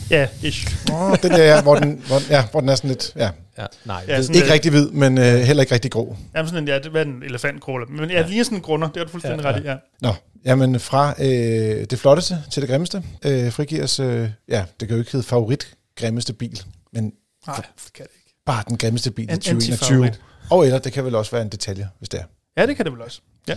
Ja, 0.10 0.28
ish. 0.44 0.68
Åh, 0.94 1.16
den 1.24 1.32
der, 1.32 1.44
ja, 1.44 1.62
hvor 1.62 1.76
den, 1.76 2.04
hvor, 2.08 2.18
ja, 2.30 2.46
hvor 2.52 2.60
den 2.60 2.70
er 2.70 2.76
sådan 2.76 2.88
lidt... 2.90 3.14
Ja, 3.16 3.30
Ja, 3.60 3.66
nej, 3.86 4.06
Ja, 4.08 4.22
sådan- 4.22 4.36
ikke 4.36 4.48
øh, 4.48 4.54
rigtig 4.54 4.72
hvid, 4.72 4.90
men 4.90 5.18
øh, 5.18 5.24
heller 5.24 5.62
ikke 5.64 5.74
rigtig 5.74 5.92
grå. 5.92 6.16
Jamen 6.36 6.48
sådan 6.50 6.64
en, 6.64 6.68
ja, 6.68 6.80
det 6.80 6.94
var 6.94 7.02
en 7.02 7.24
elefantgrå. 7.24 7.80
Men 7.90 8.10
ja, 8.12 8.28
lige 8.28 8.44
sådan 8.44 8.58
en 8.58 8.62
grunder, 8.62 8.88
det 8.88 8.98
har 8.98 9.04
du 9.04 9.12
fuldstændig 9.12 9.44
Ja, 9.44 9.50
ja, 9.50 9.56
ret 9.56 9.64
i, 9.64 9.68
ja. 9.68 9.76
Nå, 10.02 10.14
jamen 10.46 10.80
fra 10.80 11.14
øh, 11.24 11.86
det 11.90 12.00
flotteste 12.00 12.38
til 12.52 12.62
det 12.62 12.70
grimmeste 12.70 13.04
øh, 13.26 13.52
frigiver 13.52 13.84
os... 13.84 14.00
Øh, 14.00 14.30
ja, 14.50 14.66
det 14.80 14.88
kan 14.88 14.98
jo 14.98 15.02
ikke 15.02 15.12
hedde 15.12 15.26
favorit 15.28 15.74
grimmeste 15.96 16.34
bil, 16.34 16.62
men 16.94 17.04
Nej, 17.48 17.56
det 17.56 17.94
kan 17.94 18.06
det 18.06 18.12
ikke. 18.26 18.36
bare 18.46 18.64
den 18.68 18.78
grimmeste 18.78 19.12
bil 19.12 19.30
i 19.30 19.34
En 19.34 19.40
2021. 19.40 19.74
antifavorit. 20.06 20.22
Og 20.52 20.66
eller 20.66 20.80
det 20.80 20.94
kan 20.94 21.06
vel 21.06 21.16
også 21.16 21.32
være 21.32 21.42
en 21.42 21.50
detalje, 21.50 21.90
hvis 21.98 22.10
det 22.10 22.20
er. 22.20 22.24
Ja, 22.58 22.66
det 22.66 22.76
kan 22.76 22.86
det 22.86 22.94
vel 22.94 23.02
også. 23.02 23.22
Ja, 23.48 23.56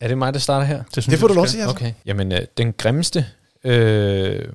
Er 0.00 0.08
det 0.08 0.18
mig, 0.18 0.34
der 0.34 0.40
starter 0.40 0.66
her? 0.66 0.82
synes 0.92 1.06
Det 1.06 1.18
får 1.18 1.26
jeg, 1.26 1.28
du 1.28 1.34
lov 1.34 1.46
til, 1.46 1.58
altså. 1.58 1.70
Okay. 1.70 1.92
Jamen, 2.06 2.32
øh, 2.32 2.40
den 2.56 2.72
grimmeste, 2.72 3.26
øh, 3.64 4.48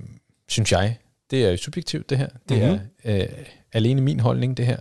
synes 0.49 0.71
jeg, 0.71 0.97
det 1.31 1.45
er 1.45 1.51
jo 1.51 1.57
subjektivt, 1.57 2.09
det 2.09 2.17
her. 2.17 2.27
Det 2.49 2.57
Mhm. 2.57 2.67
mm-hmm. 2.69 2.79
er 3.03 3.21
øh, 3.23 3.27
alene 3.73 4.01
min 4.01 4.19
holdning, 4.19 4.57
det 4.57 4.65
her. 4.65 4.77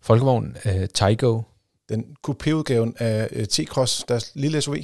Folkevogn 0.00 0.56
øh, 0.64 0.88
Taigo, 0.94 1.42
Den 1.88 2.04
coupé-udgaven 2.28 2.94
af 2.98 3.28
øh, 3.30 3.46
T-Cross, 3.52 4.04
deres 4.08 4.30
lille 4.34 4.60
SUV, 4.60 4.76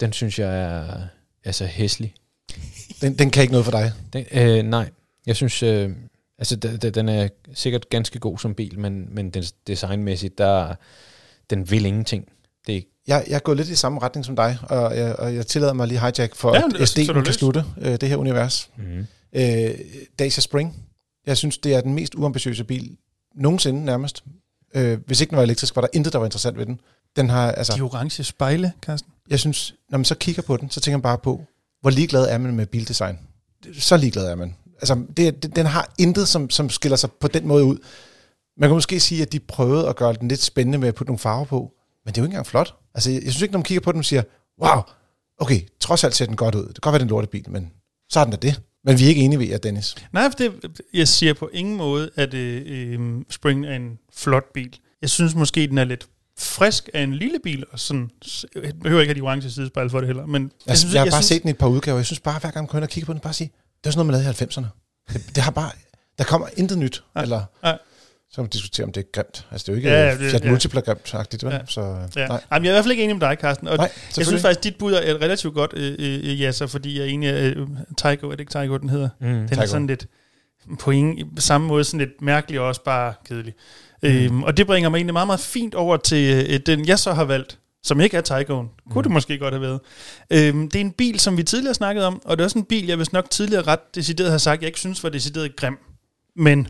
den 0.00 0.12
synes 0.12 0.38
jeg 0.38 0.60
er 0.60 1.00
altså 1.44 1.66
hæslig. 1.66 2.14
den, 3.00 3.18
den 3.18 3.30
kan 3.30 3.42
ikke 3.42 3.52
noget 3.52 3.64
for 3.64 3.72
dig. 3.72 3.92
Den, 4.12 4.24
øh, 4.32 4.62
nej, 4.62 4.90
jeg 5.26 5.36
synes, 5.36 5.62
øh, 5.62 5.90
altså 6.38 6.56
d- 6.64 6.68
d- 6.86 6.90
den 6.90 7.08
er 7.08 7.28
sikkert 7.54 7.88
ganske 7.90 8.18
god 8.18 8.38
som 8.38 8.54
bil, 8.54 8.78
men, 8.78 9.08
men 9.14 9.30
den 9.30 9.44
designmæssigt, 9.66 10.38
der, 10.38 10.74
den 11.50 11.70
vil 11.70 11.86
ingenting. 11.86 12.28
Det 12.66 12.76
er 12.76 12.80
Jeg, 13.08 13.24
jeg 13.28 13.34
er 13.34 13.38
gået 13.38 13.56
lidt 13.56 13.68
i 13.68 13.74
samme 13.74 14.00
retning 14.02 14.24
som 14.26 14.36
dig, 14.36 14.58
og 14.62 14.96
jeg, 14.96 15.16
og 15.16 15.34
jeg 15.34 15.46
tillader 15.46 15.72
mig 15.72 15.88
lige 15.88 16.00
hijack 16.00 16.34
for, 16.34 16.54
Ja, 16.54 16.60
ja, 16.60 16.82
at 16.82 16.88
SD'en 16.90 17.12
kan 17.12 17.24
løs. 17.24 17.34
slutte 17.34 17.64
øh, 17.80 17.92
det 18.00 18.08
her 18.08 18.16
univers. 18.16 18.70
mm-hmm. 18.76 19.06
Øh, 19.32 19.70
Dacia 20.18 20.40
Spring. 20.40 20.76
Jeg 21.28 21.36
synes, 21.36 21.58
det 21.58 21.74
er 21.74 21.80
den 21.80 21.94
mest 21.94 22.14
uambitiøse 22.14 22.64
bil 22.64 22.96
nogensinde 23.34 23.84
nærmest. 23.84 24.24
Øh, 24.74 24.98
hvis 25.06 25.20
ikke 25.20 25.30
den 25.30 25.36
var 25.36 25.42
elektrisk, 25.42 25.76
var 25.76 25.82
der 25.82 25.88
intet, 25.92 26.12
der 26.12 26.18
var 26.18 26.26
interessant 26.26 26.58
ved 26.58 26.66
den. 26.66 26.80
Den 27.16 27.30
har, 27.30 27.52
altså, 27.52 27.72
De 27.76 27.80
orange 27.80 28.24
spejle, 28.24 28.72
Carsten. 28.82 29.12
jeg 29.30 29.38
synes, 29.40 29.74
når 29.90 29.98
man 29.98 30.04
så 30.04 30.14
kigger 30.14 30.42
på 30.42 30.56
den, 30.56 30.70
så 30.70 30.80
tænker 30.80 30.96
man 30.96 31.02
bare 31.02 31.18
på, 31.18 31.44
hvor 31.80 31.90
ligeglad 31.90 32.28
er 32.28 32.38
man 32.38 32.54
med 32.54 32.66
bildesign. 32.66 33.18
Så 33.78 33.96
ligeglad 33.96 34.26
er 34.26 34.34
man. 34.34 34.56
Altså, 34.76 35.04
det, 35.16 35.42
det, 35.42 35.56
den 35.56 35.66
har 35.66 35.94
intet, 35.98 36.28
som, 36.28 36.50
som 36.50 36.70
skiller 36.70 36.96
sig 36.96 37.12
på 37.12 37.28
den 37.28 37.46
måde 37.46 37.64
ud. 37.64 37.78
Man 38.56 38.68
kan 38.68 38.74
måske 38.76 39.00
sige, 39.00 39.22
at 39.22 39.32
de 39.32 39.40
prøvede 39.40 39.88
at 39.88 39.96
gøre 39.96 40.12
den 40.12 40.28
lidt 40.28 40.42
spændende 40.42 40.78
med 40.78 40.88
at 40.88 40.94
putte 40.94 41.08
nogle 41.08 41.18
farver 41.18 41.44
på, 41.44 41.72
men 42.04 42.14
det 42.14 42.18
er 42.18 42.22
jo 42.22 42.26
ikke 42.26 42.32
engang 42.32 42.46
flot. 42.46 42.74
Altså, 42.94 43.10
jeg, 43.10 43.22
jeg 43.24 43.32
synes 43.32 43.42
ikke, 43.42 43.52
når 43.52 43.58
man 43.58 43.64
kigger 43.64 43.80
på 43.80 43.92
den, 43.92 43.98
og 43.98 44.04
siger, 44.04 44.22
wow, 44.62 44.82
okay, 45.38 45.60
trods 45.80 46.04
alt 46.04 46.14
ser 46.14 46.26
den 46.26 46.36
godt 46.36 46.54
ud. 46.54 46.66
Det 46.66 46.74
kan 46.74 46.80
godt 46.80 46.92
være, 46.92 46.98
det 46.98 47.04
er 47.04 47.06
en 47.06 47.10
lortebil, 47.10 47.50
men 47.50 47.72
så 48.08 48.20
er 48.20 48.24
den 48.24 48.30
da 48.30 48.36
det. 48.36 48.62
Men 48.84 48.98
vi 48.98 49.04
er 49.04 49.08
ikke 49.08 49.20
enige 49.20 49.38
ved 49.38 49.46
jer, 49.46 49.58
Dennis. 49.58 49.94
Nej, 50.12 50.30
for 50.30 50.38
det, 50.38 50.80
jeg 50.94 51.08
siger 51.08 51.34
på 51.34 51.50
ingen 51.52 51.76
måde, 51.76 52.10
at 52.16 52.34
øh, 52.34 52.62
øh, 52.66 53.24
Spring 53.30 53.66
er 53.66 53.76
en 53.76 53.98
flot 54.14 54.52
bil. 54.54 54.78
Jeg 55.02 55.10
synes 55.10 55.34
måske, 55.34 55.66
den 55.66 55.78
er 55.78 55.84
lidt 55.84 56.06
frisk 56.38 56.88
af 56.94 57.02
en 57.02 57.14
lille 57.14 57.38
bil, 57.42 57.64
og 57.72 57.80
sådan, 57.80 58.10
jeg 58.54 58.72
behøver 58.82 59.02
ikke 59.02 59.14
have 59.14 59.20
de 59.20 59.26
orange 59.26 59.50
sidespejl 59.50 59.90
for 59.90 59.98
det 59.98 60.06
heller, 60.06 60.26
men 60.26 60.42
Jeg, 60.42 60.50
jeg, 60.66 60.78
synes, 60.78 60.94
jeg 60.94 61.02
har 61.02 61.10
bare 61.10 61.22
set 61.22 61.42
den 61.42 61.48
i 61.48 61.50
et 61.50 61.58
par 61.58 61.66
udgaver. 61.66 61.98
Jeg 61.98 62.06
synes 62.06 62.20
bare, 62.20 62.40
hver 62.40 62.50
gang 62.50 62.64
man 62.64 62.66
går 62.66 62.78
ind 62.78 62.84
og 62.84 62.90
kigger 62.90 63.06
på 63.06 63.12
den, 63.12 63.20
bare 63.20 63.32
sige, 63.32 63.48
det 63.48 63.84
var 63.84 63.90
sådan 63.90 64.06
noget, 64.06 64.24
man 64.24 64.34
lavede 64.34 64.44
i 64.44 64.46
90'erne. 64.46 64.66
Det, 65.12 65.34
det 65.34 65.42
har 65.42 65.50
bare, 65.50 65.70
der 66.18 66.24
kommer 66.24 66.46
intet 66.56 66.78
nyt. 66.78 67.02
Nej, 67.14 67.22
eller, 67.22 67.42
nej. 67.62 67.78
Så 68.30 68.34
kan 68.34 68.42
man 68.42 68.50
diskutere, 68.50 68.84
om 68.86 68.92
det 68.92 69.00
er 69.00 69.08
grimt. 69.12 69.46
Altså, 69.50 69.64
det 69.64 69.68
er 69.68 69.72
jo 69.72 69.76
ikke 69.76 69.88
Ja, 69.88 70.06
ja, 70.08 70.18
det- 70.18 70.30
Fiat 70.30 70.44
ja. 70.44 70.50
Multipla 70.50 70.80
grimt-agtigt, 70.80 71.44
vel? 71.44 71.52
Ja. 71.52 71.58
Så, 71.68 71.80
Ja. 72.16 72.26
nej. 72.26 72.40
Jamen, 72.52 72.64
jeg 72.64 72.70
er 72.70 72.74
i 72.74 72.76
hvert 72.76 72.84
fald 72.84 72.92
ikke 72.92 73.04
enig 73.04 73.16
med 73.16 73.28
dig, 73.28 73.36
Carsten. 73.40 73.68
Og 73.68 73.76
nej, 73.76 73.84
jeg 73.84 73.90
synes 73.92 74.14
selvfølgelig. 74.14 74.42
faktisk, 74.42 74.64
dit 74.64 74.76
bud 74.76 74.92
er 74.92 75.14
et 75.14 75.20
relativt 75.20 75.54
godt, 75.54 75.72
øh, 75.76 75.94
øh, 75.98 76.40
Jasser, 76.40 76.66
fordi 76.66 76.96
jeg 76.98 77.02
er 77.06 77.08
enig 77.10 77.28
af 77.28 77.42
øh, 77.48 77.66
Tygo, 77.96 78.26
er 78.26 78.30
det 78.30 78.40
ikke 78.40 78.52
Tygo, 78.52 78.76
den 78.76 78.88
hedder? 78.88 79.08
mm. 79.20 79.26
Den 79.26 79.42
er 79.44 79.46
Tygo. 79.54 79.66
sådan 79.66 79.86
lidt, 79.86 80.06
på 80.80 80.90
ingen, 80.90 81.34
på 81.36 81.40
samme 81.42 81.66
måde 81.66 81.84
sådan 81.84 81.98
lidt 82.06 82.22
mærkelig 82.22 82.60
og 82.60 82.66
også 82.66 82.84
bare 82.84 83.14
kedelig. 83.28 83.54
Mm. 84.02 84.08
Øhm, 84.08 84.42
og 84.42 84.56
det 84.56 84.66
bringer 84.66 84.90
mig 84.90 84.96
egentlig 84.98 85.12
meget, 85.12 85.26
meget 85.28 85.40
fint 85.40 85.74
over 85.74 85.96
til 85.96 86.46
øh, 86.50 86.60
den, 86.66 86.86
jeg 86.88 86.98
så 86.98 87.12
har 87.12 87.24
valgt, 87.24 87.58
som 87.82 88.00
ikke 88.00 88.16
er 88.16 88.20
Taycan. 88.20 88.68
Kunne 88.90 89.04
det 89.04 89.12
måske 89.12 89.38
godt 89.38 89.54
have 89.54 89.62
været. 89.62 89.80
Øhm, 90.32 90.70
det 90.70 90.76
er 90.80 90.84
en 90.84 90.92
bil, 90.92 91.20
som 91.20 91.36
vi 91.36 91.42
tidligere 91.42 91.74
snakkede 91.74 92.06
om, 92.06 92.22
og 92.24 92.36
det 92.36 92.42
er 92.42 92.44
også 92.46 92.58
en 92.58 92.64
bil, 92.64 92.86
jeg 92.86 92.96
hvis 92.96 93.12
nok 93.12 93.30
tidligere 93.30 93.62
ret 93.62 93.94
decideret 93.94 94.30
har 94.30 94.38
sagt, 94.38 94.60
jeg 94.62 94.66
ikke 94.66 94.78
synes 94.80 95.02
var 95.04 95.10
decideret 95.10 95.56
grim. 95.56 95.78
Men 96.36 96.68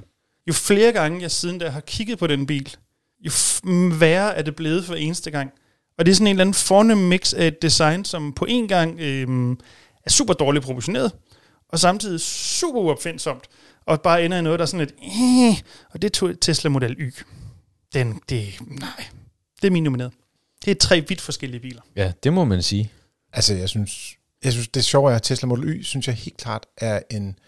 jo 0.49 0.53
flere 0.53 0.93
gange 0.93 1.23
jeg 1.23 1.31
siden 1.31 1.61
der 1.61 1.71
har 1.71 1.81
kigget 1.81 2.19
på 2.19 2.27
den 2.27 2.47
bil, 2.47 2.77
jo 3.21 3.31
f- 3.31 3.61
værre 4.01 4.37
er 4.37 4.43
det 4.43 4.57
blevet 4.57 4.85
for 4.85 4.95
eneste 4.95 5.31
gang. 5.31 5.51
Og 5.99 6.07
det 6.07 6.13
er 6.13 6.15
sådan 6.17 6.27
en 6.27 6.31
eller 6.31 6.41
anden 6.45 6.55
fornem 6.55 6.99
mix 6.99 7.35
af 7.35 7.47
et 7.47 7.63
design, 7.63 8.05
som 8.05 8.33
på 8.33 8.45
en 8.49 8.69
gang 8.69 9.01
øhm, 9.01 9.53
er 10.05 10.11
super 10.11 10.35
dårligt 10.35 10.65
proportioneret, 10.65 11.13
og 11.69 11.79
samtidig 11.79 12.21
super 12.21 12.81
uopfindsomt, 12.81 13.45
og 13.87 14.01
bare 14.01 14.25
ender 14.25 14.39
i 14.39 14.43
noget, 14.43 14.59
der 14.59 14.63
er 14.63 14.67
sådan 14.67 14.87
et, 14.87 14.95
eh, 15.03 15.63
og 15.91 16.03
det 16.03 16.13
tog 16.13 16.41
Tesla 16.41 16.71
Model 16.71 16.97
Y. 16.99 17.15
Den, 17.95 18.21
det, 18.29 18.55
nej, 18.67 19.05
det 19.63 19.67
er 19.67 19.71
min 19.71 19.83
nomineret. 19.83 20.13
Det 20.65 20.71
er 20.71 20.75
tre 20.75 21.05
vidt 21.09 21.21
forskellige 21.21 21.61
biler. 21.61 21.81
Ja, 21.97 22.13
det 22.23 22.33
må 22.33 22.45
man 22.45 22.63
sige. 22.63 22.93
Altså, 23.33 23.55
jeg 23.55 23.69
synes, 23.69 24.17
jeg 24.45 24.53
synes, 24.53 24.69
det 24.69 24.85
sjove 24.85 25.13
er, 25.13 25.17
at 25.17 25.23
Tesla 25.23 25.47
Model 25.47 25.65
Y, 25.69 25.83
synes 25.83 26.07
jeg 26.07 26.15
helt 26.15 26.37
klart 26.37 26.67
er 26.77 27.01
en, 27.11 27.39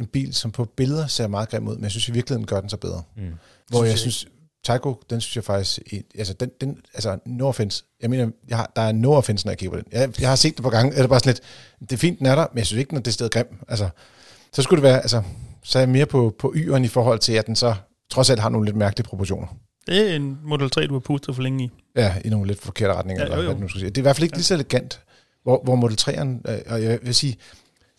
en 0.00 0.06
bil, 0.06 0.34
som 0.34 0.50
på 0.50 0.64
billeder 0.64 1.06
ser 1.06 1.26
meget 1.26 1.48
grim 1.48 1.68
ud, 1.68 1.74
men 1.74 1.82
jeg 1.82 1.90
synes 1.90 2.08
i 2.08 2.12
virkeligheden 2.12 2.46
gør 2.46 2.60
den 2.60 2.70
så 2.70 2.76
bedre. 2.76 3.02
Mm. 3.16 3.22
Hvor 3.68 3.78
Synes 3.78 3.82
jeg 3.82 3.90
jeg 3.90 3.98
synes, 3.98 4.26
Tyco, 4.64 5.02
den 5.10 5.20
synes 5.20 5.36
jeg 5.36 5.44
faktisk, 5.44 5.78
altså, 6.18 6.34
den, 6.34 6.50
den, 6.60 6.78
altså 6.94 7.18
no 7.26 7.48
offense, 7.48 7.84
jeg 8.02 8.10
mener, 8.10 8.30
jeg 8.48 8.56
har, 8.56 8.72
der 8.76 8.82
er 8.82 8.92
no 8.92 9.12
offense, 9.12 9.46
når 9.46 9.50
jeg 9.50 9.58
kigger 9.58 9.76
på 9.76 9.82
den. 9.82 10.00
Jeg, 10.00 10.20
jeg 10.20 10.28
har 10.28 10.36
set 10.36 10.56
det 10.56 10.62
på 10.62 10.70
gange, 10.70 10.94
er 10.94 11.00
det 11.00 11.08
bare 11.08 11.20
sådan 11.20 11.30
lidt, 11.30 11.40
det 11.90 11.96
er 11.96 12.00
fint, 12.00 12.18
den 12.18 12.26
er 12.26 12.34
der, 12.34 12.46
men 12.52 12.58
jeg 12.58 12.66
synes 12.66 12.78
ikke, 12.78 12.90
den 12.90 12.98
er 12.98 13.02
det 13.02 13.14
sted 13.14 13.30
grim. 13.30 13.46
Altså, 13.68 13.88
så 14.52 14.62
skulle 14.62 14.82
det 14.82 14.90
være, 14.90 15.00
altså, 15.00 15.22
så 15.62 15.78
er 15.78 15.80
jeg 15.80 15.88
mere 15.88 16.06
på, 16.06 16.34
på 16.38 16.54
Y'eren 16.56 16.84
i 16.84 16.88
forhold 16.88 17.18
til, 17.18 17.32
at 17.32 17.46
den 17.46 17.56
så 17.56 17.74
trods 18.10 18.30
alt 18.30 18.40
har 18.40 18.48
nogle 18.48 18.64
lidt 18.64 18.76
mærkelige 18.76 19.06
proportioner. 19.08 19.46
Det 19.86 20.10
er 20.10 20.16
en 20.16 20.38
Model 20.44 20.70
3, 20.70 20.86
du 20.86 20.92
har 20.92 21.00
pustet 21.00 21.34
for 21.34 21.42
længe 21.42 21.64
i. 21.64 21.70
Ja, 21.96 22.14
i 22.24 22.28
nogle 22.28 22.46
lidt 22.46 22.60
forkerte 22.60 22.94
retninger, 22.94 23.24
Ja, 23.24 23.28
ja, 23.28 23.34
jo, 23.34 23.40
eller 23.40 23.44
jo. 23.44 23.48
hvad 23.48 23.54
det 23.54 23.62
nu 23.62 23.68
skal 23.68 23.80
sige. 23.80 23.90
Det 23.90 23.98
er 23.98 24.00
i 24.00 24.02
hvert 24.02 24.16
fald 24.16 24.24
ikke 24.24 24.36
lige 24.36 24.44
så 24.44 24.54
elegant, 24.54 25.00
hvor, 25.42 25.60
hvor 25.64 25.74
Model 25.74 25.98
3'eren, 26.00 26.52
øh, 26.52 26.58
og 26.66 26.82
jeg 26.82 26.98
vil 27.02 27.14
sige, 27.14 27.36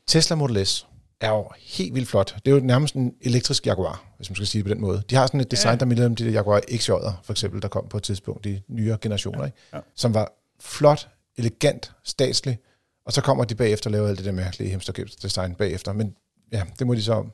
Tesla 0.08 0.36
Model 0.36 0.66
S 0.66 0.87
er 1.22 1.30
jo 1.30 1.50
helt 1.58 1.96
vildt 1.96 2.08
flot. 2.10 2.36
Det 2.46 2.52
er 2.52 2.56
jo 2.56 2.62
nærmest 2.62 2.96
en 2.96 3.14
elektrisk 3.22 3.66
Jaguar, 3.68 4.04
hvis 4.18 4.30
man 4.30 4.36
skal 4.36 4.48
sige 4.48 4.60
det 4.64 4.66
på 4.70 4.74
den 4.74 4.82
måde. 4.82 5.04
De 5.10 5.16
har 5.16 5.28
sådan 5.28 5.40
et 5.40 5.52
design, 5.52 5.74
Ja. 5.74 5.78
der 5.80 5.86
minder 5.86 6.06
om 6.06 6.16
de 6.16 6.24
der 6.26 6.32
Jaguar 6.32 6.62
XJ'er, 6.72 7.12
for 7.24 7.32
eksempel, 7.32 7.62
der 7.62 7.68
kom 7.68 7.88
på 7.90 7.98
et 7.98 8.04
tidspunkt 8.04 8.46
i 8.46 8.62
nyere 8.68 8.98
generationer, 9.02 9.46
ikke? 9.46 9.58
Ja. 9.74 9.80
som 9.96 10.14
var 10.14 10.34
flot, 10.60 11.10
elegant, 11.38 11.92
statslig, 12.04 12.58
og 13.06 13.14
så 13.14 13.22
kommer 13.22 13.44
de 13.44 13.56
bagefter 13.56 13.88
og 13.88 13.92
laver 13.92 14.08
alt 14.08 14.18
det 14.18 14.26
der 14.26 14.32
mærkelige 14.32 14.72
hamsterkæbs 14.72 15.16
design 15.16 15.56
bagefter. 15.56 15.94
Men 15.94 16.16
ja, 16.52 16.64
det 16.80 16.88
må 16.88 16.96
de 16.96 17.04
så 17.04 17.26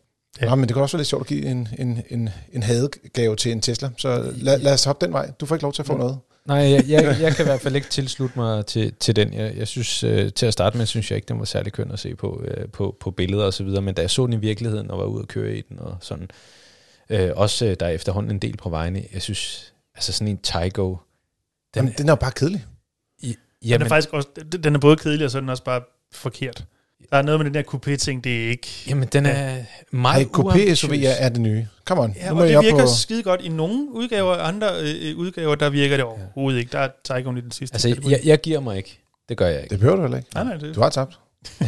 Ja. 0.41 0.49
Nå, 0.49 0.55
men 0.55 0.67
det 0.67 0.73
kunne 0.73 0.83
også 0.83 0.97
være 0.97 1.01
lidt 1.01 1.07
sjovt 1.07 1.21
at 1.21 1.27
give 1.27 1.45
en, 1.45 1.67
en, 1.79 2.01
en, 2.09 2.29
en 2.53 2.63
hadegave 2.63 3.35
til 3.35 3.51
en 3.51 3.61
Tesla. 3.61 3.89
Så 3.97 4.33
lad, 4.35 4.59
lad 4.59 4.73
os 4.73 4.83
hoppe 4.83 5.05
den 5.05 5.13
vej. 5.13 5.31
Du 5.39 5.45
får 5.45 5.55
ikke 5.55 5.63
lov 5.63 5.73
til 5.73 5.81
at 5.81 5.85
få 5.85 5.93
mm. 5.93 5.99
noget. 5.99 6.17
Nej, 6.45 6.57
jeg, 6.57 6.83
jeg, 6.87 7.17
jeg 7.21 7.35
kan 7.35 7.45
i 7.45 7.47
hvert 7.47 7.61
fald 7.61 7.75
ikke 7.75 7.89
tilslutte 7.89 8.39
mig 8.39 8.65
til, 8.65 8.93
til 8.99 9.15
den. 9.15 9.33
Jeg, 9.33 9.57
jeg 9.57 9.67
synes, 9.67 10.03
øh, 10.03 10.33
til 10.33 10.45
at 10.45 10.53
starte 10.53 10.77
med, 10.77 10.85
synes 10.85 11.11
jeg 11.11 11.15
ikke, 11.15 11.25
den 11.25 11.39
var 11.39 11.45
særlig 11.45 11.73
køn 11.73 11.91
at 11.91 11.99
se 11.99 12.15
på, 12.15 12.43
øh, 12.47 12.67
på, 12.69 12.97
på 12.99 13.11
billeder 13.11 13.45
og 13.45 13.53
så 13.53 13.63
videre, 13.63 13.81
men 13.81 13.93
da 13.93 14.01
jeg 14.01 14.09
så 14.09 14.25
den 14.25 14.33
i 14.33 14.37
virkeligheden 14.37 14.91
og 14.91 14.97
var 14.97 15.05
ude 15.05 15.21
at 15.21 15.27
køre 15.27 15.57
i 15.57 15.61
den 15.61 15.79
og 15.79 15.97
sådan, 16.01 16.29
øh, 17.09 17.31
også 17.35 17.65
øh, 17.65 17.75
der 17.79 17.85
er 17.85 17.89
efterhånden 17.89 18.31
en 18.31 18.39
del 18.39 18.57
på 18.57 18.69
vejene, 18.69 19.03
jeg 19.13 19.21
synes, 19.21 19.73
altså 19.95 20.13
sådan 20.13 20.27
en 20.27 20.37
Tygo, 20.37 20.89
den, 20.89 20.97
Jamen, 21.75 21.93
den 21.97 22.09
er 22.09 22.11
jo 22.11 22.15
bare 22.15 22.31
kedelig. 22.31 22.65
I, 23.21 23.35
jamen, 23.65 23.79
den 23.79 23.85
er 23.85 23.89
faktisk 23.89 24.13
også, 24.13 24.27
den 24.63 24.75
er 24.75 24.79
både 24.79 24.97
kedelig, 24.97 25.25
og 25.25 25.31
så 25.31 25.37
er 25.37 25.39
den 25.39 25.49
også 25.49 25.63
bare 25.63 25.81
forkert. 26.11 26.65
Der 27.11 27.17
er 27.17 27.21
noget 27.21 27.39
med 27.39 27.45
den 27.45 27.53
der 27.53 27.63
coupé-ting, 27.63 28.23
det 28.23 28.45
er 28.45 28.49
ikke... 28.49 28.67
Jamen, 28.87 29.07
den 29.11 29.25
er 29.25 29.55
meget 29.91 30.19
Hey, 30.19 30.25
coupé 30.25 30.73
SUV 30.73 30.91
er, 30.91 31.09
er 31.09 31.29
det 31.29 31.41
nye. 31.41 31.67
Come 31.85 32.01
on. 32.01 32.15
Ja, 32.15 32.29
nu 32.29 32.41
og 32.41 32.47
det 32.47 32.61
virker 32.61 32.81
på... 32.81 32.87
skide 32.97 33.23
godt 33.23 33.41
i 33.41 33.49
nogle 33.49 33.87
udgaver, 33.91 34.31
og 34.31 34.47
andre 34.47 34.67
øh, 34.81 35.17
udgaver, 35.17 35.55
der 35.55 35.69
virker 35.69 35.97
det 35.97 36.05
overhovedet 36.05 36.59
ikke. 36.59 36.71
Der 36.71 36.79
er 36.79 36.89
Taycan 37.05 37.37
i 37.37 37.41
den 37.41 37.51
sidste. 37.51 37.75
Altså, 37.75 38.09
jeg, 38.09 38.19
jeg 38.25 38.41
giver 38.41 38.59
mig 38.59 38.77
ikke. 38.77 38.99
Det 39.29 39.37
gør 39.37 39.47
jeg 39.47 39.61
ikke. 39.61 39.69
Det 39.69 39.79
behøver 39.79 39.95
du 39.95 40.01
heller 40.01 40.17
ikke. 40.17 40.29
Nej, 40.35 40.43
nej, 40.43 40.55
det... 40.57 40.75
Du 40.75 40.81
har 40.81 40.89
tabt. 40.89 41.19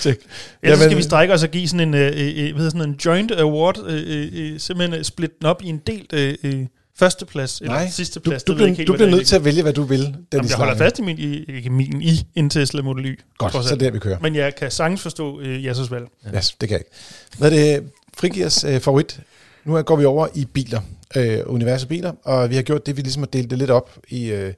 Check. 0.00 0.20
Ja, 0.62 0.76
så 0.76 0.82
skal 0.82 0.96
vi 0.96 1.02
strække 1.02 1.34
os 1.34 1.42
og 1.42 1.48
give 1.48 1.68
sådan 1.68 1.88
en, 1.88 1.94
øh, 1.94 2.12
øh, 2.48 2.56
hvad 2.56 2.70
sådan 2.70 2.88
en 2.88 2.98
joint 3.04 3.32
award, 3.32 3.84
øh, 3.86 4.28
øh, 4.32 4.60
simpelthen 4.60 5.04
splitte 5.04 5.36
den 5.38 5.46
op 5.46 5.62
i 5.62 5.68
en 5.68 5.78
del 5.78 6.06
øh, 6.12 6.66
øh 6.98 6.98
førsteplads, 6.98 7.60
eller 7.60 7.72
Nej, 7.74 7.88
sidste 7.88 8.20
plads. 8.20 8.42
Du, 8.42 8.52
du, 8.52 8.56
bliver, 8.56 8.84
du 8.84 8.92
bliver 8.92 9.10
nødt 9.10 9.26
til 9.26 9.36
at 9.36 9.44
vælge, 9.44 9.62
hvad 9.62 9.72
du 9.72 9.82
vil. 9.82 10.00
Den 10.00 10.26
Jamen, 10.32 10.48
jeg 10.48 10.56
holder 10.56 10.76
fast 10.76 10.98
i 10.98 11.02
min, 11.02 11.18
i, 11.18 11.44
ikke 11.44 11.70
min, 11.70 12.02
i 12.02 12.26
en 12.34 12.50
Tesla 12.50 12.82
Model 12.82 13.06
Y. 13.06 13.20
Godt, 13.38 13.52
så 13.52 13.76
det 13.76 13.88
er 13.88 13.90
vi 13.90 13.98
kører. 13.98 14.18
Men 14.18 14.34
jeg 14.34 14.54
kan 14.54 14.70
sagtens 14.70 15.02
forstå 15.02 15.40
uh, 15.40 15.64
Jasses 15.64 15.90
valg. 15.90 16.06
Ja. 16.24 16.36
Yes, 16.36 16.56
det 16.60 16.68
kan 16.68 16.74
jeg 16.74 16.80
ikke. 16.80 16.90
Hvad 17.38 17.52
er 17.52 17.80
det, 17.80 17.90
Frigiers 18.14 18.64
uh, 18.64 18.78
favorit? 18.78 19.20
Nu 19.64 19.82
går 19.82 19.96
vi 19.96 20.04
over 20.04 20.28
i 20.34 20.44
biler, 20.44 20.80
uh, 21.16 21.54
univers 21.54 21.82
af 21.82 21.88
biler, 21.88 22.12
og 22.24 22.50
vi 22.50 22.54
har 22.54 22.62
gjort 22.62 22.86
det, 22.86 22.96
vi 22.96 23.02
ligesom 23.02 23.22
har 23.22 23.26
delt 23.26 23.50
det 23.50 23.58
lidt 23.58 23.70
op 23.70 23.98
i 24.08 24.32
uh, 24.32 24.50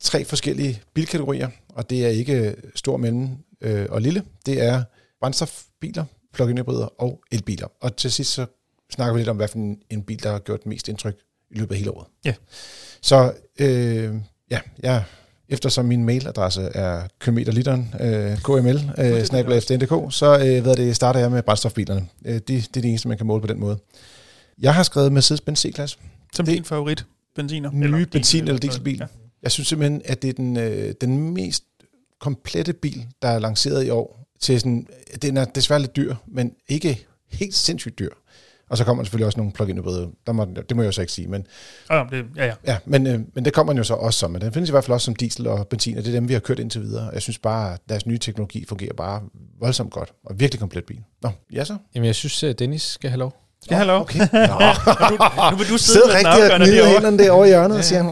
tre 0.00 0.24
forskellige 0.24 0.82
bilkategorier, 0.94 1.48
og 1.68 1.90
det 1.90 2.04
er 2.04 2.08
ikke 2.08 2.54
stor, 2.74 2.96
mellem 2.96 3.28
uh, 3.66 3.84
og 3.88 4.00
lille. 4.00 4.22
Det 4.46 4.62
er 4.62 4.82
brændstofbiler, 5.20 6.04
plug-in 6.34 6.58
hybrider 6.58 7.02
og 7.02 7.20
elbiler. 7.32 7.66
Og 7.80 7.96
til 7.96 8.12
sidst 8.12 8.32
så 8.32 8.46
snakker 8.90 9.12
vi 9.12 9.20
lidt 9.20 9.28
om, 9.28 9.36
hvad 9.36 9.48
for 9.48 9.58
en 9.90 10.02
bil, 10.02 10.22
der 10.22 10.32
har 10.32 10.38
gjort 10.38 10.66
mest 10.66 10.88
indtryk 10.88 11.14
i 11.50 11.58
løbet 11.58 11.74
af 11.74 11.78
hele 11.78 11.90
året. 11.90 12.06
Ja. 12.24 12.34
Så 13.00 13.32
øh, 13.58 14.14
ja, 14.50 14.60
jeg, 14.82 15.04
eftersom 15.48 15.84
min 15.84 16.04
mailadresse 16.04 16.62
er 16.62 17.02
kilometerliteren, 17.20 17.94
øh, 18.00 18.38
KML, 18.38 18.90
øh, 18.98 19.24
snabla.fdndk, 19.24 20.14
så 20.14 20.38
øh, 20.46 20.62
hvad 20.62 20.76
det, 20.76 20.96
starter 20.96 21.20
jeg 21.20 21.30
med 21.30 21.42
brændstofbilerne. 21.42 22.08
Øh, 22.24 22.34
det, 22.34 22.46
det 22.48 22.58
er 22.66 22.70
det 22.72 22.84
eneste, 22.84 23.08
man 23.08 23.16
kan 23.16 23.26
måle 23.26 23.40
på 23.40 23.46
den 23.46 23.60
måde. 23.60 23.78
Jeg 24.58 24.74
har 24.74 24.82
skrevet 24.82 25.12
Mercedes-Benz 25.12 25.56
C-klasse. 25.56 25.98
Som 26.34 26.46
det, 26.46 26.54
din 26.54 26.64
favorit 26.64 27.04
benziner? 27.36 27.70
Nye 27.72 27.84
eller 27.84 28.06
benzin- 28.06 28.38
eller 28.48 28.58
dieselbil. 28.58 28.98
Ja. 28.98 29.06
Jeg 29.42 29.50
synes 29.50 29.68
simpelthen, 29.68 30.02
at 30.04 30.22
det 30.22 30.28
er 30.28 30.32
den, 30.32 30.56
øh, 30.56 30.94
den 31.00 31.34
mest 31.34 31.64
komplette 32.20 32.72
bil, 32.72 33.06
der 33.22 33.28
er 33.28 33.38
lanceret 33.38 33.86
i 33.86 33.90
år. 33.90 34.26
Til 34.40 34.60
sådan, 34.60 34.86
den 35.22 35.36
er 35.36 35.44
desværre 35.44 35.80
lidt 35.80 35.96
dyr, 35.96 36.14
men 36.26 36.52
ikke 36.68 37.06
helt 37.28 37.54
sindssygt 37.54 37.98
dyr. 37.98 38.10
Og 38.70 38.76
så 38.76 38.84
kommer 38.84 39.02
der 39.02 39.04
selvfølgelig 39.04 39.26
også 39.26 39.38
nogle 39.38 39.52
plug-in 39.52 39.76
hybrider. 39.76 40.08
Der 40.26 40.32
må, 40.32 40.44
det 40.44 40.76
må 40.76 40.82
jeg 40.82 40.86
jo 40.86 40.92
så 40.92 41.00
ikke 41.00 41.12
sige. 41.12 41.28
Men, 41.28 41.46
ja, 41.90 42.04
det, 42.10 42.24
ja, 42.36 42.46
ja. 42.46 42.54
ja 42.66 42.78
men, 42.84 43.06
øh, 43.06 43.20
men 43.34 43.44
det 43.44 43.52
kommer 43.52 43.74
jo 43.74 43.84
så 43.84 43.94
også 43.94 44.18
som. 44.18 44.30
Men 44.30 44.40
den 44.40 44.52
findes 44.52 44.70
i 44.70 44.72
hvert 44.72 44.84
fald 44.84 44.94
også 44.94 45.04
som 45.04 45.16
diesel 45.16 45.46
og 45.46 45.68
benzin, 45.68 45.98
og 45.98 46.04
det 46.04 46.10
er 46.10 46.14
dem, 46.14 46.28
vi 46.28 46.32
har 46.32 46.40
kørt 46.40 46.58
indtil 46.58 46.80
videre. 46.80 47.10
Jeg 47.12 47.22
synes 47.22 47.38
bare, 47.38 47.72
at 47.72 47.80
deres 47.88 48.06
nye 48.06 48.18
teknologi 48.18 48.64
fungerer 48.68 48.94
bare 48.94 49.22
voldsomt 49.60 49.92
godt. 49.92 50.12
Og 50.26 50.40
virkelig 50.40 50.60
komplet 50.60 50.84
bil. 50.84 51.00
Nå, 51.22 51.30
ja 51.52 51.64
så? 51.64 51.76
Jamen, 51.94 52.06
jeg 52.06 52.14
synes, 52.14 52.42
at 52.42 52.58
Dennis 52.58 52.82
skal 52.82 53.10
have 53.10 53.18
lov. 53.18 53.34
Skal 53.62 53.76
have 53.76 53.86
lov? 53.86 54.00
Okay. 54.00 54.18
Nå. 54.18 54.28
nu, 55.10 55.16
nu 55.50 55.56
vil 55.56 55.68
du 55.68 55.78
sidde 55.78 56.06
med 56.06 56.14
rigtig 56.14 56.52
og 56.52 56.58
gnide 56.58 56.88
hænderne 56.88 57.18
derovre 57.18 57.46
i 57.46 57.50
hjørnet 57.50 57.74
ja. 57.74 57.78
og 57.78 57.84
siger, 57.84 58.02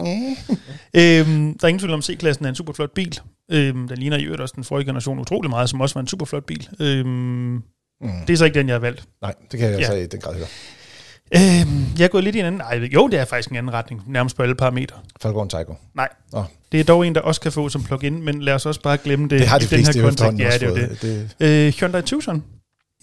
øhm, 0.93 1.57
der 1.57 1.63
er 1.63 1.67
ingen 1.67 1.79
tvivl 1.79 1.93
om, 1.93 2.01
C-klassen 2.01 2.45
er 2.45 2.49
en 2.49 2.55
super 2.55 2.73
flot 2.73 2.91
bil. 2.91 3.19
Øhm, 3.51 3.87
den 3.87 3.97
ligner 3.97 4.17
i 4.17 4.23
øvrigt 4.23 4.41
også 4.41 4.53
den 4.55 4.63
forrige 4.63 4.85
generation 4.85 5.19
utrolig 5.19 5.49
meget, 5.49 5.69
som 5.69 5.81
også 5.81 5.95
var 5.95 6.01
en 6.01 6.07
super 6.07 6.25
flot 6.25 6.43
bil. 6.43 6.69
Øhm, 6.79 7.63
Mm. 8.01 8.09
Det 8.27 8.33
er 8.33 8.37
så 8.37 8.45
ikke 8.45 8.59
den, 8.59 8.67
jeg 8.67 8.73
har 8.73 8.79
valgt. 8.79 9.03
Nej, 9.21 9.33
det 9.51 9.59
kan 9.59 9.71
jeg 9.71 9.79
ja. 9.79 9.85
så 9.85 9.93
i 9.93 10.05
den 10.05 10.19
grad 10.19 10.35
høre. 10.35 10.47
Øhm, 11.35 11.85
jeg 11.97 12.03
er 12.03 12.07
gået 12.07 12.23
lidt 12.23 12.35
i 12.35 12.39
en 12.39 12.45
anden... 12.45 12.61
Nej, 12.61 12.89
jo, 12.93 13.07
det 13.07 13.19
er 13.19 13.25
faktisk 13.25 13.49
en 13.49 13.55
anden 13.55 13.73
retning, 13.73 14.03
nærmest 14.07 14.35
på 14.35 14.43
alle 14.43 14.55
parametre. 14.55 14.95
Falcon 15.21 15.49
Tyco? 15.49 15.75
Nej. 15.95 16.09
Oh. 16.33 16.43
Det 16.71 16.79
er 16.79 16.83
dog 16.83 17.07
en, 17.07 17.15
der 17.15 17.21
også 17.21 17.41
kan 17.41 17.51
få 17.51 17.69
som 17.69 17.83
plug-in, 17.83 18.23
men 18.23 18.41
lad 18.41 18.53
os 18.53 18.65
også 18.65 18.81
bare 18.81 18.97
glemme 18.97 19.27
det. 19.27 19.39
Det 19.39 19.47
har 19.47 19.59
de 19.59 19.65
fleste 19.65 19.99
i 19.99 20.01
den 20.01 20.39
her 20.39 20.51
Ja, 20.51 20.57
det 20.57 20.63
er 20.63 20.87
det. 20.87 21.31
det. 21.39 21.67
Øh, 21.67 21.73
Hyundai 21.73 22.01
Tucson. 22.01 22.43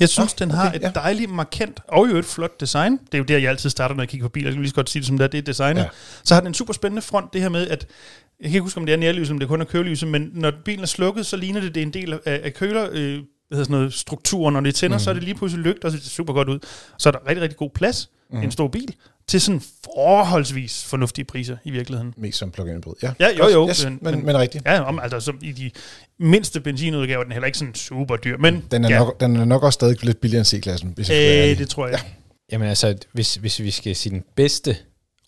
Jeg 0.00 0.09
synes, 0.09 0.32
oh, 0.32 0.38
den 0.38 0.50
har 0.50 0.68
okay, 0.68 0.76
et 0.76 0.82
ja. 0.82 0.90
dejligt, 0.94 1.30
markant 1.30 1.80
og 1.88 2.11
jo 2.11 2.16
et 2.16 2.24
flot 2.24 2.61
design. 2.61 2.92
Det 2.92 3.14
er 3.14 3.18
jo 3.18 3.24
der, 3.24 3.38
jeg 3.38 3.50
altid 3.50 3.70
starter, 3.70 3.94
når 3.94 4.02
jeg 4.02 4.09
kigger 4.09 4.26
på 4.26 4.30
biler. 4.30 4.48
Jeg 4.48 4.54
kan 4.54 4.62
lige 4.62 4.70
så 4.70 4.74
godt 4.74 4.90
sige 4.90 5.00
det 5.00 5.06
som 5.06 5.18
det 5.18 5.24
er, 5.24 5.28
det 5.28 5.38
er 5.38 5.42
designet. 5.42 5.82
Ja. 5.82 5.88
Så 6.24 6.35
har 6.35 6.40
den 6.40 6.48
en 6.48 6.54
super 6.54 6.72
spændende 6.72 7.02
front, 7.02 7.32
det 7.32 7.40
her 7.40 7.48
med, 7.48 7.68
at 7.68 7.87
jeg 8.40 8.44
kan 8.44 8.54
ikke 8.54 8.61
huske, 8.61 8.78
om 8.78 8.87
det 8.87 8.92
er 8.92 8.96
nærlyset, 8.96 9.32
om 9.32 9.38
det 9.38 9.48
kun 9.48 9.61
er 9.61 9.64
kølelyset, 9.64 10.09
men 10.09 10.30
når 10.32 10.52
bilen 10.64 10.82
er 10.82 10.87
slukket, 10.87 11.26
så 11.26 11.37
ligner 11.37 11.61
det, 11.61 11.74
det 11.74 11.80
er 11.80 11.87
en 11.87 11.92
del 11.92 12.12
af, 12.12 12.18
af 12.24 12.54
køler, 12.54 12.88
øh, 12.92 13.18
hvad 13.48 13.59
sådan 13.59 13.76
noget, 13.76 13.94
struktur, 13.94 14.50
når 14.50 14.61
det 14.61 14.74
tænder, 14.74 14.96
mm. 14.96 15.00
så 15.00 15.11
er 15.11 15.14
det 15.14 15.22
lige 15.22 15.35
pludselig 15.35 15.64
lygt, 15.64 15.85
og 15.85 15.90
så 15.90 15.96
ser 15.96 16.02
det 16.02 16.11
super 16.11 16.32
godt 16.32 16.48
ud. 16.48 16.59
Så 16.98 17.09
er 17.09 17.11
der 17.11 17.18
rigtig, 17.28 17.42
rigtig 17.42 17.56
god 17.56 17.70
plads, 17.74 18.11
mm. 18.30 18.42
en 18.42 18.50
stor 18.50 18.68
bil, 18.68 18.94
til 19.28 19.40
sådan 19.40 19.61
forholdsvis 19.85 20.85
fornuftige 20.85 21.24
priser 21.24 21.56
i 21.64 21.70
virkeligheden. 21.70 22.14
Mest 22.16 22.38
som 22.38 22.50
plug-in 22.50 22.76
hybrid. 22.76 22.94
Ja, 23.02 23.12
ja 23.20 23.28
jo, 23.38 23.48
jo. 23.48 23.68
Yes, 23.68 23.85
men, 23.85 23.98
men, 24.02 24.26
men 24.26 24.38
rigtigt. 24.38 24.64
Ja, 24.66 24.80
om, 24.80 24.98
altså 24.98 25.20
som 25.20 25.38
i 25.42 25.52
de 25.52 25.70
mindste 26.18 26.61
benzinudgaver, 26.61 27.22
den 27.22 27.32
er 27.32 27.35
heller 27.35 27.46
ikke 27.46 27.59
sådan 27.59 27.74
super 27.74 28.16
dyr. 28.16 28.37
Men, 28.38 28.64
den, 28.70 28.85
er 28.85 28.88
ja. 28.88 28.98
nok, 28.98 29.20
den 29.20 29.37
er 29.37 29.44
nok 29.44 29.62
også 29.62 29.76
stadig 29.76 30.04
lidt 30.04 30.20
billigere 30.20 30.40
end 30.40 30.46
C-klassen. 30.46 30.92
Hvis 30.96 31.11
jeg 31.11 31.50
øh, 31.50 31.59
det 31.59 31.68
tror 31.68 31.87
jeg. 31.87 32.00
Ja. 32.04 32.11
Jamen 32.52 32.68
altså, 32.68 32.96
hvis, 33.12 33.35
hvis 33.35 33.62
vi 33.62 33.70
skal 33.70 33.96
sige 33.96 34.12
den 34.12 34.24
bedste, 34.37 34.76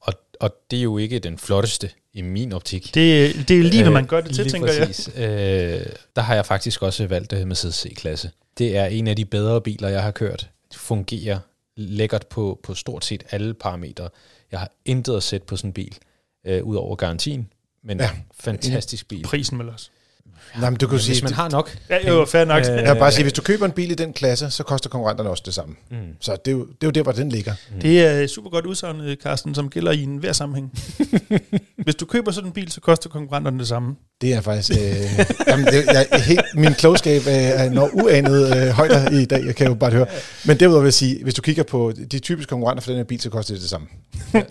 og, 0.00 0.12
og 0.40 0.50
det 0.70 0.78
er 0.78 0.83
jo 0.83 0.98
ikke 0.98 1.18
den 1.18 1.38
flotteste 1.38 1.90
i 2.18 2.22
min 2.22 2.52
optik. 2.52 2.94
Det, 2.94 3.35
det 3.48 3.59
er 3.59 3.62
lige, 3.62 3.83
hvad 3.83 3.92
man 3.92 4.07
gør 4.07 4.20
det 4.20 4.35
til, 4.35 4.44
øh, 4.44 4.50
tænker 4.50 4.87
præcis. 4.87 5.11
jeg. 5.16 5.31
Øh, 5.31 5.87
der 6.16 6.22
har 6.22 6.35
jeg 6.35 6.46
faktisk 6.46 6.83
også 6.83 7.07
valgt 7.07 7.31
det 7.31 7.48
Mercedes 7.48 7.74
C-klasse. 7.74 8.31
Det 8.59 8.76
er 8.76 8.85
en 8.87 9.07
af 9.07 9.16
de 9.16 9.24
bedre 9.24 9.61
biler, 9.61 9.88
jeg 9.88 10.02
har 10.02 10.11
kørt. 10.11 10.50
Det 10.68 10.78
fungerer 10.78 11.38
lækkert 11.76 12.26
på, 12.26 12.61
på 12.62 12.74
stort 12.74 13.04
set 13.04 13.24
alle 13.31 13.54
parametre. 13.54 14.09
Jeg 14.52 14.61
har 14.61 14.70
intet 14.85 15.16
at 15.16 15.22
sætte 15.22 15.46
på 15.46 15.57
sådan 15.57 15.68
en 15.68 15.72
bil, 15.72 15.98
øh, 16.46 16.64
ud 16.64 16.76
over 16.76 16.96
garantien, 16.96 17.48
men 17.83 18.00
ja. 18.00 18.11
fantastisk 18.40 19.09
bil. 19.09 19.22
Prisen 19.22 19.59
vel 19.59 19.68
også. 19.68 19.90
Nej, 20.61 20.70
men 20.70 20.77
du 20.77 20.87
kan 20.87 20.96
ja, 20.96 21.03
sige, 21.03 21.14
hvis 21.14 21.22
man 21.22 21.33
har 21.33 21.48
nok. 21.48 21.77
Ja, 21.90 22.09
jo, 22.09 22.24
fair 22.24 22.44
nok. 22.44 22.61
Øh, 22.61 22.66
jeg 22.66 22.94
vil 22.94 22.98
bare 22.98 23.12
sige, 23.12 23.24
hvis 23.24 23.33
du 23.33 23.42
køber 23.42 23.66
en 23.66 23.72
bil 23.72 23.90
i 23.90 23.94
den 23.94 24.12
klasse, 24.12 24.51
så 24.51 24.62
koster 24.62 24.90
konkurrenterne 24.90 25.31
også 25.31 25.42
det 25.46 25.55
samme. 25.55 25.74
Mm. 25.90 25.96
Så 26.20 26.37
det 26.44 26.51
er, 26.51 26.57
jo, 26.57 26.66
det 26.66 26.72
er 26.83 26.87
jo 26.87 26.90
der, 26.90 27.03
hvor 27.03 27.12
den 27.12 27.29
ligger. 27.29 27.55
Mm. 27.74 27.81
Det 27.81 28.07
er 28.07 28.27
super 28.27 28.51
godt 28.51 28.66
udsagn, 28.66 29.16
Carsten, 29.22 29.55
som 29.55 29.70
gælder 29.70 29.92
i 29.92 30.03
en 30.03 30.16
hver 30.16 30.33
sammenhæng. 30.33 30.79
hvis 31.85 31.94
du 31.94 32.07
køber 32.07 32.31
sådan 32.31 32.48
en 32.48 32.53
bil, 32.53 32.72
så 32.72 32.81
koster 32.81 33.09
konkurrenterne 33.09 33.59
det 33.59 33.68
samme. 33.68 33.96
Det 34.20 34.35
er 34.35 34.40
faktisk... 34.40 34.70
Øh, 34.70 35.26
jamen, 35.48 35.66
det, 35.66 35.87
jeg, 35.87 36.07
helt, 36.22 36.40
min 36.54 36.74
klogskab 36.74 37.22
er 37.26 37.70
når 37.70 37.90
uanet 37.92 38.57
øh, 38.57 38.68
højder 38.68 39.11
i 39.11 39.24
dag, 39.24 39.44
jeg 39.46 39.57
kan 39.57 39.66
jo 39.66 39.74
bare 39.74 39.90
høre. 39.90 40.07
Men 40.44 40.61
derudover 40.61 40.81
vil 40.81 40.87
jeg 40.87 40.94
sige, 40.94 41.22
hvis 41.22 41.35
du 41.35 41.42
kigger 41.42 41.62
på 41.62 41.92
de 42.11 42.18
typiske 42.18 42.50
konkurrenter 42.50 42.83
for 42.83 42.90
den 42.90 42.96
her 42.96 43.04
bil, 43.04 43.20
så 43.20 43.31
koster 43.31 43.54
det 43.54 43.61
det 43.61 43.70
samme. 43.70 43.87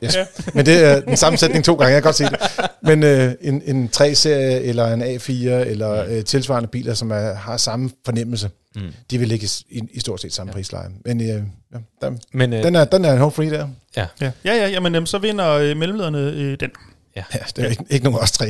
Yes. 0.03 0.15
ja. 0.15 0.25
Men 0.53 0.65
det 0.65 0.83
er 0.83 0.99
den 1.01 1.17
samme 1.17 1.37
sætning 1.37 1.65
to 1.65 1.75
gange, 1.75 1.93
jeg 1.93 2.03
kan 2.03 2.07
godt 2.07 2.15
se 2.15 2.23
det. 2.23 2.39
Men 2.83 3.03
øh, 3.03 3.33
en, 3.41 3.61
en 3.65 3.89
3-serie 3.95 4.61
eller 4.61 4.93
en 4.93 5.01
A4 5.01 5.31
eller 5.31 6.05
øh, 6.09 6.23
tilsvarende 6.23 6.69
biler, 6.69 6.93
som 6.93 7.11
er, 7.11 7.33
har 7.33 7.57
samme 7.57 7.89
fornemmelse, 8.05 8.49
mm. 8.75 8.81
de 9.11 9.17
vil 9.17 9.27
ligge 9.27 9.47
i, 9.69 9.81
i 9.91 9.99
stort 9.99 10.21
set 10.21 10.33
samme 10.33 10.49
ja. 10.49 10.53
prisleje. 10.53 10.89
Men, 11.05 11.21
øh, 11.21 11.27
ja, 11.27 11.77
der, 12.01 12.11
Men 12.33 12.53
øh, 12.53 12.63
den, 12.63 12.75
er, 12.75 12.85
den 12.85 13.05
er 13.05 13.13
en 13.13 13.19
home 13.19 13.31
free 13.31 13.49
der. 13.49 13.67
Ja, 13.97 14.05
ja, 14.21 14.31
ja, 14.45 14.53
ja 14.55 14.67
jamen, 14.67 15.05
så 15.05 15.17
vinder 15.17 15.49
øh, 15.49 15.77
mellemlederne 15.77 16.19
øh, 16.19 16.57
den. 16.59 16.69
Ja, 17.17 17.23
ja 17.33 17.39
det 17.55 17.65
er. 17.65 17.69
Ikke, 17.69 17.83
ikke 17.89 18.03
nogen 18.03 18.19
af 18.19 18.23
os 18.23 18.31
tre. 18.31 18.49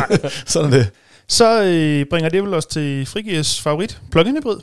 Sådan 0.46 0.72
det. 0.72 0.90
Så 1.28 1.62
øh, 1.62 2.06
bringer 2.10 2.28
det 2.28 2.42
vel 2.42 2.54
os 2.54 2.66
til 2.66 3.06
Frigies 3.06 3.60
favorit, 3.60 4.00
plug-in 4.10 4.36
hybrid. 4.36 4.56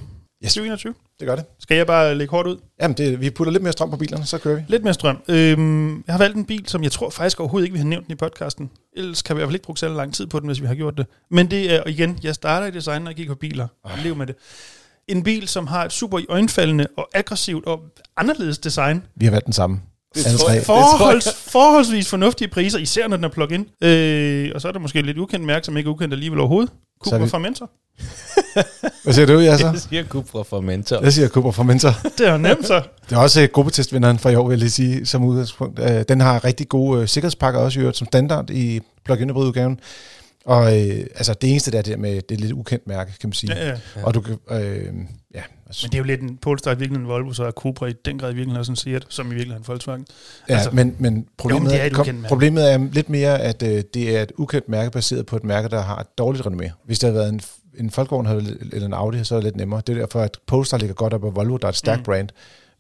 Yes. 0.44 0.54
2021. 0.54 0.94
Det 1.20 1.28
gør 1.28 1.36
det. 1.36 1.46
Skal 1.60 1.78
jeg 1.78 1.88
bare 1.88 2.16
lægge 2.16 2.32
hårdt 2.32 2.48
ud? 2.48 2.58
Jamen, 2.82 2.98
det, 2.98 3.22
vi 3.22 3.30
putter 3.30 3.52
lidt 3.52 3.64
mere 3.64 3.74
strøm 3.74 3.90
på 3.90 3.98
bilerne, 3.98 4.26
så 4.26 4.38
kører 4.38 4.56
vi. 4.56 4.64
Lidt 4.68 4.84
mere 4.84 4.94
strøm. 4.94 5.18
Øhm, 5.28 6.04
jeg 6.08 6.14
har 6.14 6.18
valgt 6.18 6.38
en 6.38 6.46
bil, 6.46 6.64
som 6.68 6.84
jeg 6.84 6.92
tror 6.92 7.10
faktisk 7.10 7.40
overhovedet 7.40 7.66
ikke, 7.66 7.74
vi 7.74 7.80
har 7.80 7.88
nævnt 7.88 8.06
den 8.06 8.14
i 8.14 8.16
podcasten. 8.16 8.72
Ellers 8.98 9.22
kan 9.22 9.36
vi 9.36 9.40
i 9.40 9.42
hvert 9.42 9.48
fald 9.48 9.56
ikke 9.56 9.66
bruge 9.66 9.78
særlig 9.78 9.98
lang 9.98 10.14
tid 10.14 10.28
på 10.28 10.40
den, 10.40 10.48
hvis 10.48 10.62
vi 10.62 10.68
har 10.68 10.76
gjort 10.76 10.98
det. 10.98 11.06
Men 11.32 11.52
det 11.52 11.74
er, 11.74 11.84
igen, 11.88 12.20
jeg 12.24 12.36
starter 12.36 12.68
i 12.68 12.72
design, 12.72 13.08
og 13.08 13.14
kigger 13.14 13.34
på 13.34 13.40
biler. 13.40 13.68
Og 13.84 13.92
lever 14.04 14.16
med 14.16 14.28
det. 14.28 14.36
En 15.08 15.24
bil, 15.24 15.48
som 15.48 15.68
har 15.68 15.86
et 15.86 15.92
super 15.92 16.20
øjenfaldende 16.30 16.88
og 16.98 17.10
aggressivt 17.14 17.66
og 17.66 17.80
anderledes 18.18 18.58
design. 18.58 19.04
Vi 19.16 19.26
har 19.26 19.32
valgt 19.32 19.46
den 19.46 19.54
samme. 19.54 19.82
Det 20.16 20.26
tror 20.40 20.52
jeg, 20.52 20.64
Forholds, 20.64 21.24
det 21.24 21.34
tror 21.34 21.52
forholdsvis 21.52 22.10
fornuftige 22.10 22.48
priser, 22.48 22.80
især 22.80 23.08
når 23.08 23.16
den 23.18 23.24
er 23.24 23.30
plug-in. 23.30 23.66
Øh, 23.84 24.52
og 24.56 24.62
så 24.62 24.68
er 24.68 24.72
der 24.72 24.80
måske 24.80 25.02
lidt 25.02 25.18
ukendt 25.18 25.46
mærke, 25.46 25.66
som 25.66 25.78
ikke 25.78 25.88
er 25.88 25.92
ukendt 25.92 26.14
alligevel 26.14 26.40
overhovedet. 26.40 26.72
Cupra 27.04 27.18
vi... 27.18 27.30
fra 27.30 27.38
Mentor. 27.38 27.70
Hvad 29.04 29.14
siger 29.14 29.26
du, 29.26 29.40
Jasser? 29.40 29.72
Jeg 29.72 29.80
siger 29.80 30.04
Cupra 30.04 30.44
fra 30.44 30.62
Mentor. 30.62 31.04
Jeg 31.04 31.14
siger 31.14 31.28
Cupra 31.28 31.52
fra 31.52 31.64
Mentor. 31.64 31.94
det 32.18 32.28
er 32.28 32.38
nemt 32.38 32.68
så. 32.68 32.82
Det 33.10 33.16
er 33.16 33.20
også 33.20 33.48
gruppetestvinderen 33.54 34.20
fra 34.20 34.30
i 34.30 34.36
år, 34.36 34.48
vil 34.48 34.54
jeg 34.54 34.60
lige 34.60 34.70
sige, 34.70 35.06
som 35.06 35.24
udgangspunkt. 35.24 35.80
Øh, 35.80 36.04
den 36.10 36.22
har 36.22 36.46
rigtig 36.46 36.70
gode 36.70 37.02
øh, 37.02 37.08
sikkerhedspakker 37.08 37.60
også, 37.60 37.92
som 37.94 38.08
standard 38.08 38.50
i 38.50 38.82
plug-in 39.06 39.32
udgaven 39.32 39.80
Og 40.46 40.80
øh, 40.80 41.06
altså, 41.16 41.34
det 41.34 41.50
eneste 41.52 41.72
der 41.72 41.78
er 41.78 41.82
det 41.82 41.92
der 41.92 41.98
med, 41.98 42.22
det 42.22 42.36
er 42.36 42.40
lidt 42.40 42.52
ukendt 42.52 42.88
mærke, 42.88 43.12
kan 43.20 43.30
man 43.30 43.34
sige. 43.34 43.56
Ja, 43.56 43.68
ja. 43.70 43.78
Og 44.04 44.14
du 44.14 44.22
kan, 44.22 44.38
øh, 44.52 44.86
ja, 45.36 45.42
altså, 45.68 45.86
Men 45.86 45.92
det 45.92 45.94
er 45.94 45.98
jo 45.98 46.04
lidt 46.04 46.22
en 46.22 46.38
Polestar 46.38 46.72
i 46.72 46.74
virkeligheden 46.74 47.06
en 47.06 47.08
Volvo, 47.08 47.34
så 47.34 47.44
er 47.44 47.52
Cupra 47.52 47.88
i 47.88 47.94
den 48.06 48.20
grad 48.20 48.30
i 48.32 48.34
virkeligheden 48.34 48.60
også 48.60 48.72
en 48.72 48.76
Seat, 48.76 49.06
som 49.10 49.26
i 49.26 49.30
virkeligheden 49.30 49.62
en 49.62 49.68
Volkswagen. 49.68 50.06
ja 50.50 50.54
altså- 50.56 50.72
men, 50.72 50.96
men 51.00 51.28
problemet, 51.38 51.72
Jo, 51.72 51.78
men 51.78 51.82
er 51.86 51.90
kom, 51.90 52.06
mærke. 52.08 52.28
problemet 52.28 52.74
er 52.74 52.88
lidt 52.92 53.10
mere, 53.10 53.42
at 53.42 53.64
øh, 53.64 53.84
det 53.94 54.18
er 54.18 54.22
et 54.22 54.32
ukendt 54.38 54.70
mærke 54.70 54.92
baseret 54.92 55.26
på 55.26 55.36
et 55.36 55.44
mærke, 55.44 55.70
der 55.70 55.82
har 55.82 56.00
et 56.00 56.18
dårligt 56.18 56.46
renommé. 56.48 56.70
Hvis 56.86 57.00
det 57.00 57.08
havde 57.08 57.20
været 57.20 57.30
en, 57.34 57.42
en 57.78 57.92
Volkswagen 57.96 58.28
eller 58.74 58.88
en 58.88 58.94
Audi, 58.94 59.24
så 59.24 59.36
er 59.36 59.40
det 59.40 59.44
lidt 59.44 59.56
nemmere. 59.56 59.82
Det 59.88 59.96
er 59.96 60.00
derfor, 60.00 60.22
at 60.22 60.38
Polestar 60.48 60.78
ligger 60.78 60.94
godt 60.94 61.14
op 61.14 61.26
af 61.26 61.36
Volvo, 61.36 61.58
der 61.58 61.66
er 61.66 61.70
et 61.70 61.76
stærkt 61.76 62.00
mm. 62.00 62.04
brand. 62.06 62.30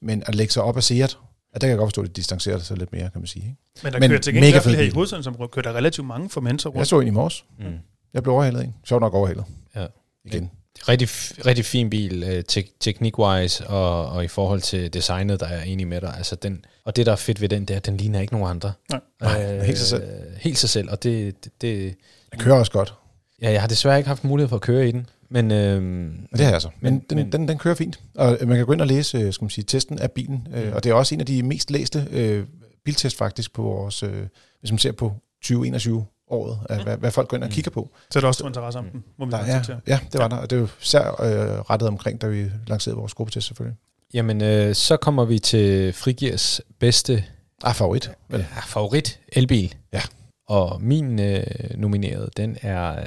Men 0.02 0.24
at 0.26 0.36
lægge 0.36 0.54
sig 0.54 0.64
op 0.64 0.78
af 0.78 0.84
Seat, 0.84 1.18
ja, 1.54 1.58
der 1.58 1.60
kan 1.60 1.70
jeg 1.70 1.78
godt 1.78 1.88
forstå, 1.88 2.02
at 2.02 2.08
det 2.08 2.16
distancerer 2.16 2.60
sig 2.60 2.78
lidt 2.78 2.92
mere, 2.92 3.02
kan 3.10 3.22
man 3.22 3.28
sige. 3.28 3.44
Ikke? 3.46 3.56
Men 3.84 3.94
der 3.94 4.00
Men 4.00 4.10
kører 4.10 4.22
til 4.22 4.34
mega 4.34 4.46
gengæld 4.46 4.62
fald 4.64 4.76
fed 4.76 4.82
her 4.84 4.90
i 4.90 4.94
hovedstadsområdet, 4.94 5.52
kører 5.52 5.64
der 5.64 5.74
relativt 5.74 6.08
mange 6.08 6.30
Formentor 6.30 6.70
Jeg 6.70 6.76
rundt. 6.76 6.88
så 6.88 7.00
en 7.00 7.08
i 7.08 7.12
morges. 7.12 7.46
Mm. 7.60 7.66
Jeg 8.14 8.24
blev 8.24 8.34
overhalet 8.34 8.64
en. 8.64 8.76
Sjovt 8.86 9.02
nok 9.02 9.14
overhalet. 9.14 9.46
Ja. 9.76 9.86
Igen. 10.26 10.52
Rigtig, 10.88 11.08
f- 11.08 11.46
rigtig 11.46 11.66
fin 11.66 11.90
bil, 11.90 12.24
øh, 12.24 12.44
tek- 12.52 12.78
teknik-wise, 12.80 13.68
og, 13.68 14.06
og 14.10 14.24
i 14.24 14.28
forhold 14.28 14.62
til 14.62 14.94
designet, 14.94 15.40
der 15.40 15.46
er 15.46 15.58
jeg 15.58 15.68
enig 15.68 15.88
med 15.88 16.02
dig. 16.02 16.14
Altså 16.18 16.36
den, 16.36 16.66
og 16.86 16.96
det, 16.96 17.06
der 17.06 17.12
er 17.12 17.16
fedt 17.16 17.42
ved 17.42 17.50
den, 17.50 17.62
det 17.62 17.72
er, 17.74 17.78
at 17.78 17.86
den 17.86 17.98
ligner 17.98 18.22
ikke 18.22 18.34
nogen 18.34 18.50
andre. 18.50 18.74
Nej. 18.92 19.00
Nej, 19.22 19.64
helt 19.66 19.78
sig 19.78 19.88
selv. 19.88 20.04
Helt 20.38 20.58
sig 20.58 20.70
selv, 20.70 20.90
og 20.92 21.04
det, 21.04 21.44
det, 21.46 21.52
det... 21.62 21.96
Den 22.32 22.40
kører 22.40 22.56
også 22.60 22.72
godt. 22.72 22.94
Ja, 23.42 23.52
jeg 23.52 23.62
har 23.62 23.68
desværre 23.68 23.98
ikke 23.98 24.08
haft 24.08 24.24
mulighed 24.24 24.50
for 24.50 24.56
at 24.56 24.62
køre 24.62 24.88
i 24.88 24.92
den, 24.92 25.08
men... 25.32 25.52
Øhm, 25.52 26.28
Og 26.32 26.38
det 26.38 26.46
har 26.46 26.52
jeg 26.54 26.62
så. 26.62 26.70
Men, 26.80 26.94
Men- 26.94 27.04
den, 27.10 27.18
men- 27.18 27.32
den, 27.32 27.48
den 27.48 27.58
kører 27.58 27.76
fint. 27.76 28.00
Og 28.16 28.38
man 28.46 28.58
kan 28.58 28.66
gå 28.66 28.74
ind 28.74 28.82
og 28.82 28.88
læse 28.88 29.18
øh, 29.18 29.34
skal 29.34 29.44
man 29.46 29.50
sige, 29.50 29.66
testen 29.66 30.00
af 30.00 30.12
bilen. 30.12 30.48
Mm. 30.52 30.56
Øh, 30.58 30.76
og 30.76 30.84
det 30.84 30.90
er 30.90 30.94
også 30.94 31.16
en 31.16 31.20
af 31.20 31.26
de 31.26 31.44
mest 31.44 31.72
læste 31.72 32.08
øh, 32.12 32.46
biltest 32.86 33.18
faktisk 33.18 33.54
på 33.54 33.62
vores, 33.62 34.04
øh, 34.04 34.28
hvis 34.60 34.72
man 34.72 34.80
ser 34.80 34.92
på 34.92 35.14
2021 35.42 36.06
året, 36.30 36.60
af, 36.70 36.84
hvad, 36.84 36.98
hvad 36.98 37.12
folk 37.12 37.28
går 37.28 37.38
ind 37.38 37.44
og 37.44 37.48
Mm. 37.50 37.54
kigger 37.54 37.72
på. 37.72 37.90
Så 38.12 38.20
er 38.20 38.22
der 38.22 38.28
også 38.28 38.38
stor 38.40 38.48
interesse 38.48 38.80
om 38.80 38.86
den, 38.86 39.04
må 39.20 39.26
vi 39.26 39.32
Der 39.32 39.38
er, 39.38 39.42
acceptere. 39.44 39.80
ja, 39.88 40.00
det 40.12 40.20
var 40.22 40.28
der. 40.28 40.36
Og 40.38 40.50
det 40.50 40.56
er 40.56 40.60
jo 40.60 40.68
især 40.82 41.08
øh, 41.22 41.60
rettet 41.62 41.88
omkring, 41.88 42.22
da 42.22 42.28
vi 42.28 42.46
lancerede 42.68 42.98
vores 42.98 43.14
gruppetest 43.14 43.48
selvfølgelig. 43.48 43.78
Jamen, 44.14 44.42
øh, 44.42 44.76
så 44.76 44.98
kommer 44.98 45.26
vi 45.26 45.40
til 45.40 45.94
Frigears 45.94 46.62
bedste 46.80 47.24
Ah, 47.64 47.76
favorit. 47.76 48.12
Vel? 48.30 48.40
ja, 48.40 48.60
favorit 48.68 49.20
elbil. 49.34 49.76
Ja. 49.94 50.02
Og 50.48 50.82
min 50.82 51.20
øh, 51.20 51.44
nomineret, 51.76 52.38
den 52.38 52.58
er 52.62 52.92
øh, 53.00 53.06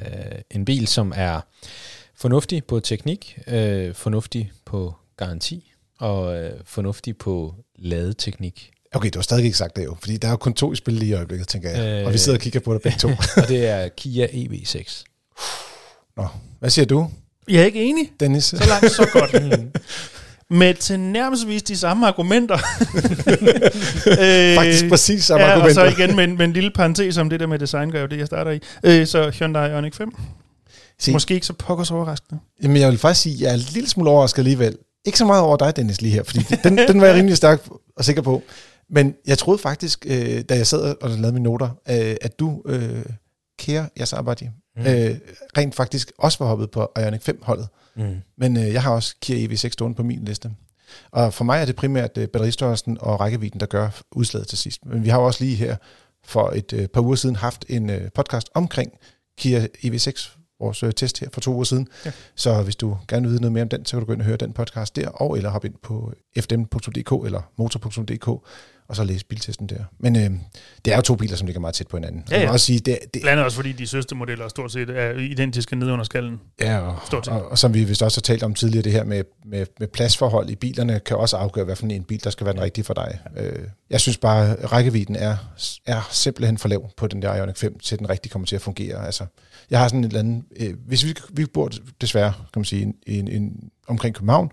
en 0.51 0.65
bil, 0.65 0.87
som 0.87 1.13
er 1.17 1.41
fornuftig 2.25 2.65
på 2.65 2.81
teknik, 2.81 3.39
øh, 3.47 3.95
fornuftig 3.95 4.53
på 4.65 4.95
garanti 5.17 5.73
og 6.01 6.37
øh, 6.37 6.51
fornuftig 6.65 7.17
på 7.17 7.55
ladeteknik. 7.79 8.71
Okay, 8.93 9.11
du 9.15 9.19
har 9.19 9.23
stadig 9.23 9.45
ikke 9.45 9.57
sagt 9.57 9.77
det 9.77 9.85
jo, 9.85 9.97
fordi 10.01 10.17
der 10.17 10.29
er 10.29 10.33
jo 10.33 10.37
kun 10.37 10.55
to 10.55 10.73
i 10.73 10.77
spil 10.77 10.95
lige 10.95 11.09
i 11.09 11.13
øjeblikket, 11.13 11.49
tænker 11.49 11.71
jeg. 11.71 12.01
Øh. 12.01 12.07
Og 12.07 12.13
vi 12.13 12.19
sidder 12.19 12.39
og 12.39 12.43
kigger 12.43 12.61
på 12.61 12.75
det 12.75 12.83
begge 12.83 12.99
to. 12.99 13.09
og 13.43 13.49
det 13.49 13.69
er 13.69 13.89
Kia 13.89 14.25
E 14.25 14.29
EV6. 14.29 15.05
Nå, 16.17 16.27
hvad 16.61 16.71
siger 16.71 16.87
du, 16.87 17.11
Jeg 17.49 17.61
er 17.61 17.65
ikke 17.65 17.83
enig. 17.83 18.11
Dennis? 18.21 18.45
Så 18.45 18.65
langt, 18.69 18.91
så 18.91 19.09
godt. 19.13 19.61
Med 20.51 20.75
tilnærmelsesvis 20.75 21.63
de 21.63 21.77
samme 21.77 22.07
argumenter. 22.07 22.55
øh, 24.21 24.57
Faktisk 24.57 24.89
præcis 24.89 25.25
samme 25.25 25.47
ja, 25.47 25.63
og 25.63 25.71
så 25.71 25.81
argumenter. 25.81 26.05
igen 26.05 26.17
med 26.17 26.25
en, 26.25 26.37
med 26.37 26.45
en 26.45 26.53
lille 26.53 26.71
parentes 26.71 27.19
om 27.19 27.31
det 27.31 27.41
der 27.41 27.47
med 27.47 27.59
design, 27.59 27.91
gør 27.91 28.01
jo 28.01 28.07
det, 28.07 28.19
jeg 28.19 28.27
starter 28.27 28.51
i. 28.51 28.61
Øh, 28.85 29.07
så 29.07 29.31
Hyundai 29.31 29.71
Ioniq 29.71 29.95
5. 29.95 30.13
Se, 31.05 31.13
Måske 31.13 31.35
ikke 31.35 31.47
så 31.47 31.53
pokkers 31.53 31.91
overraskende. 31.91 32.41
Jamen, 32.63 32.77
jeg 32.77 32.91
vil 32.91 32.99
faktisk 32.99 33.23
sige, 33.23 33.35
at 33.35 33.41
jeg 33.41 33.51
er 33.51 33.55
en 33.55 33.61
lille 33.73 33.89
smule 33.89 34.11
overrasket 34.11 34.39
alligevel. 34.39 34.79
Ikke 35.05 35.19
så 35.19 35.25
meget 35.25 35.43
over 35.43 35.57
dig, 35.57 35.77
Dennis, 35.77 36.01
lige 36.03 36.13
her, 36.13 36.23
fordi 36.23 36.41
den, 36.65 36.79
den 36.79 37.01
var 37.01 37.07
jeg 37.07 37.15
rimelig 37.17 37.37
stærk 37.37 37.69
og 37.97 38.05
sikker 38.05 38.23
på. 38.23 38.43
Men 38.91 39.15
jeg 39.27 39.39
troede 39.39 39.59
faktisk, 39.59 40.07
øh, 40.09 40.43
da 40.49 40.57
jeg 40.57 40.67
sad 40.67 40.95
og 41.03 41.11
lavede 41.11 41.33
mine 41.33 41.43
noter, 41.45 41.69
øh, 41.91 42.17
at 42.21 42.39
du, 42.39 42.63
øh, 42.67 43.05
kære 43.59 43.89
Yasabadi, 44.01 44.49
Mm. 44.77 44.83
mm. 44.83 44.89
øh, 44.89 45.17
rent 45.57 45.75
faktisk 45.75 46.13
også 46.19 46.39
var 46.39 46.47
hoppet 46.47 46.71
på 46.71 46.93
Ioniq 46.99 47.29
5-holdet. 47.29 47.69
Mm. 47.97 48.17
Men 48.39 48.57
øh, 48.57 48.73
jeg 48.73 48.83
har 48.83 48.91
også 48.93 49.15
Kia 49.23 49.47
EV6 49.49 49.69
stående 49.71 49.97
på 49.97 50.03
min 50.03 50.25
liste. 50.25 50.51
Og 51.13 51.35
for 51.35 51.45
mig 51.45 51.61
er 51.61 51.65
det 51.65 51.77
primært 51.77 52.19
øh, 52.19 52.29
batteristørrelsen 52.29 52.99
og 53.01 53.21
rækkevidden, 53.21 53.61
der 53.61 53.67
gør 53.67 53.91
udslaget 54.13 54.49
til 54.49 54.59
sidst. 54.59 54.87
Men 54.87 55.05
vi 55.05 55.09
har 55.09 55.19
jo 55.19 55.27
også 55.27 55.45
lige 55.45 55.57
her 55.57 55.77
for 56.25 56.51
et 56.51 56.73
øh, 56.73 56.89
par 56.89 57.01
uger 57.01 57.15
siden 57.17 57.37
haft 57.37 57.65
en 57.69 57.91
øh, 57.91 58.11
podcast 58.15 58.51
omkring 58.55 58.93
Kia 59.39 59.67
EV6, 59.85 60.29
vores 60.65 60.83
øh, 60.83 60.93
test 60.93 61.21
her 61.21 61.29
for 61.33 61.41
to 61.41 61.55
uger 61.55 61.65
siden. 61.65 61.89
Ja. 62.05 62.13
Så 62.35 62.63
hvis 62.63 62.77
du 62.77 62.97
gerne 63.09 63.23
vil 63.23 63.31
vide 63.31 63.41
noget 63.41 63.53
mere 63.53 63.63
om 63.63 63.69
den, 63.69 63.85
så 63.85 63.91
kan 63.91 64.01
du 64.01 64.07
gå 64.07 64.13
ind 64.13 64.21
og 64.21 64.27
høre 64.27 64.37
den 64.37 64.53
podcast 64.53 64.97
der, 64.97 65.09
og 65.09 65.37
eller 65.37 65.51
hoppe 65.51 65.69
ind 65.69 65.75
på 65.83 66.13
fdm.dk 66.41 67.27
eller 67.27 67.41
motor.dk, 67.57 68.29
og 68.89 68.97
så 68.97 69.05
læse 69.05 69.27
biltesten 69.27 69.69
der. 69.69 69.85
Men 69.99 70.17
øh, 70.17 70.31
det 70.85 70.93
er 70.93 70.97
jo 70.97 71.03
to 71.03 71.15
biler, 71.15 71.37
som 71.37 71.47
ligger 71.47 71.61
meget 71.61 71.75
tæt 71.75 71.87
på 71.87 71.97
hinanden. 71.97 72.25
Ja, 72.31 72.35
ja, 72.35 72.41
ja. 72.41 72.47
ja. 72.47 72.53
også 72.53 72.67
sige, 72.67 72.79
det, 72.79 72.99
det, 73.03 73.11
Blandt 73.13 73.29
andet 73.29 73.45
også 73.45 73.57
fordi 73.57 73.73
de 73.73 73.87
søste 73.87 74.15
modeller 74.15 74.49
stort 74.49 74.73
set 74.73 74.91
er 74.91 75.19
identiske 75.19 75.77
nede 75.77 75.93
under 75.93 76.05
skallen. 76.05 76.41
Ja, 76.61 76.79
og, 76.79 76.99
Stort 77.07 77.25
set. 77.25 77.35
og, 77.35 77.51
og 77.51 77.59
som 77.59 77.75
vi 77.75 77.85
vist 77.85 78.03
også 78.03 78.19
har 78.19 78.23
talt 78.23 78.43
om 78.43 78.55
tidligere, 78.55 78.83
det 78.83 78.93
her 78.93 79.05
med, 79.05 79.25
med, 79.45 79.67
med 79.79 79.89
pladsforhold 79.89 80.51
i 80.51 80.55
bilerne, 80.55 81.01
kan 81.01 81.17
også 81.17 81.37
afgøre, 81.37 81.65
hvad 81.65 81.77
for 81.77 81.87
en 81.87 82.05
bil, 82.05 82.25
der 82.25 82.31
skal 82.31 82.45
være 82.45 82.55
den 82.55 82.63
rigtige 82.63 82.85
for 82.85 82.95
dig. 82.95 83.19
Øh, 83.37 83.59
jeg 83.91 84.01
synes 84.01 84.19
bare, 84.19 84.57
at 84.59 84.73
rækkevidden 84.73 85.17
er, 85.17 85.37
er 85.87 86.09
simpelthen 86.11 86.59
for 86.59 86.69
lav 86.69 86.91
på 86.97 87.07
den 87.07 87.23
der 87.23 87.35
Ioniq 87.35 87.57
5, 87.57 87.79
til 87.79 87.99
den 87.99 88.11
rigtig 88.11 88.33
kommer 88.33 88.47
til 88.47 88.57
at 88.57 88.63
fungere. 88.63 89.07
Altså, 89.07 89.27
jeg 89.71 89.79
har 89.79 89.89
sådan 89.89 90.01
en 90.01 90.05
eller 90.05 90.21
anden... 90.21 90.45
Øh, 90.57 90.75
hvis 90.87 91.05
vi, 91.05 91.15
vi 91.33 91.47
bor 91.47 91.71
desværre, 92.01 92.33
kan 92.33 92.61
man 92.61 92.65
sige, 92.65 92.95
i 93.07 93.19
en, 93.19 93.29
en, 93.29 93.71
omkring 93.89 94.15
København. 94.15 94.51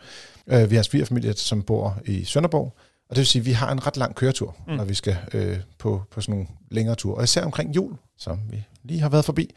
Øh, 0.48 0.72
vi 0.72 0.76
har 0.76 0.84
svigerfamilie, 0.84 1.34
som 1.34 1.64
bor 1.64 2.00
i 2.06 2.26
Sønderborg. 2.26 2.78
Og 3.12 3.16
det 3.16 3.18
vil 3.18 3.28
sige, 3.28 3.40
at 3.40 3.46
vi 3.46 3.52
har 3.52 3.72
en 3.72 3.88
ret 3.88 3.98
lang 3.98 4.16
køretur, 4.16 4.56
Mm. 4.68 4.74
når 4.74 4.84
vi 4.84 4.94
skal 4.94 5.18
øh, 5.34 5.58
på, 5.80 6.02
på 6.12 6.22
sådan 6.22 6.34
nogle 6.36 6.48
længere 6.72 6.96
ture. 6.96 7.16
Og 7.18 7.24
især 7.24 7.44
omkring 7.46 7.76
jul, 7.76 7.94
som 8.18 8.40
vi 8.50 8.64
lige 8.84 9.00
har 9.00 9.10
været 9.10 9.26
forbi, 9.26 9.56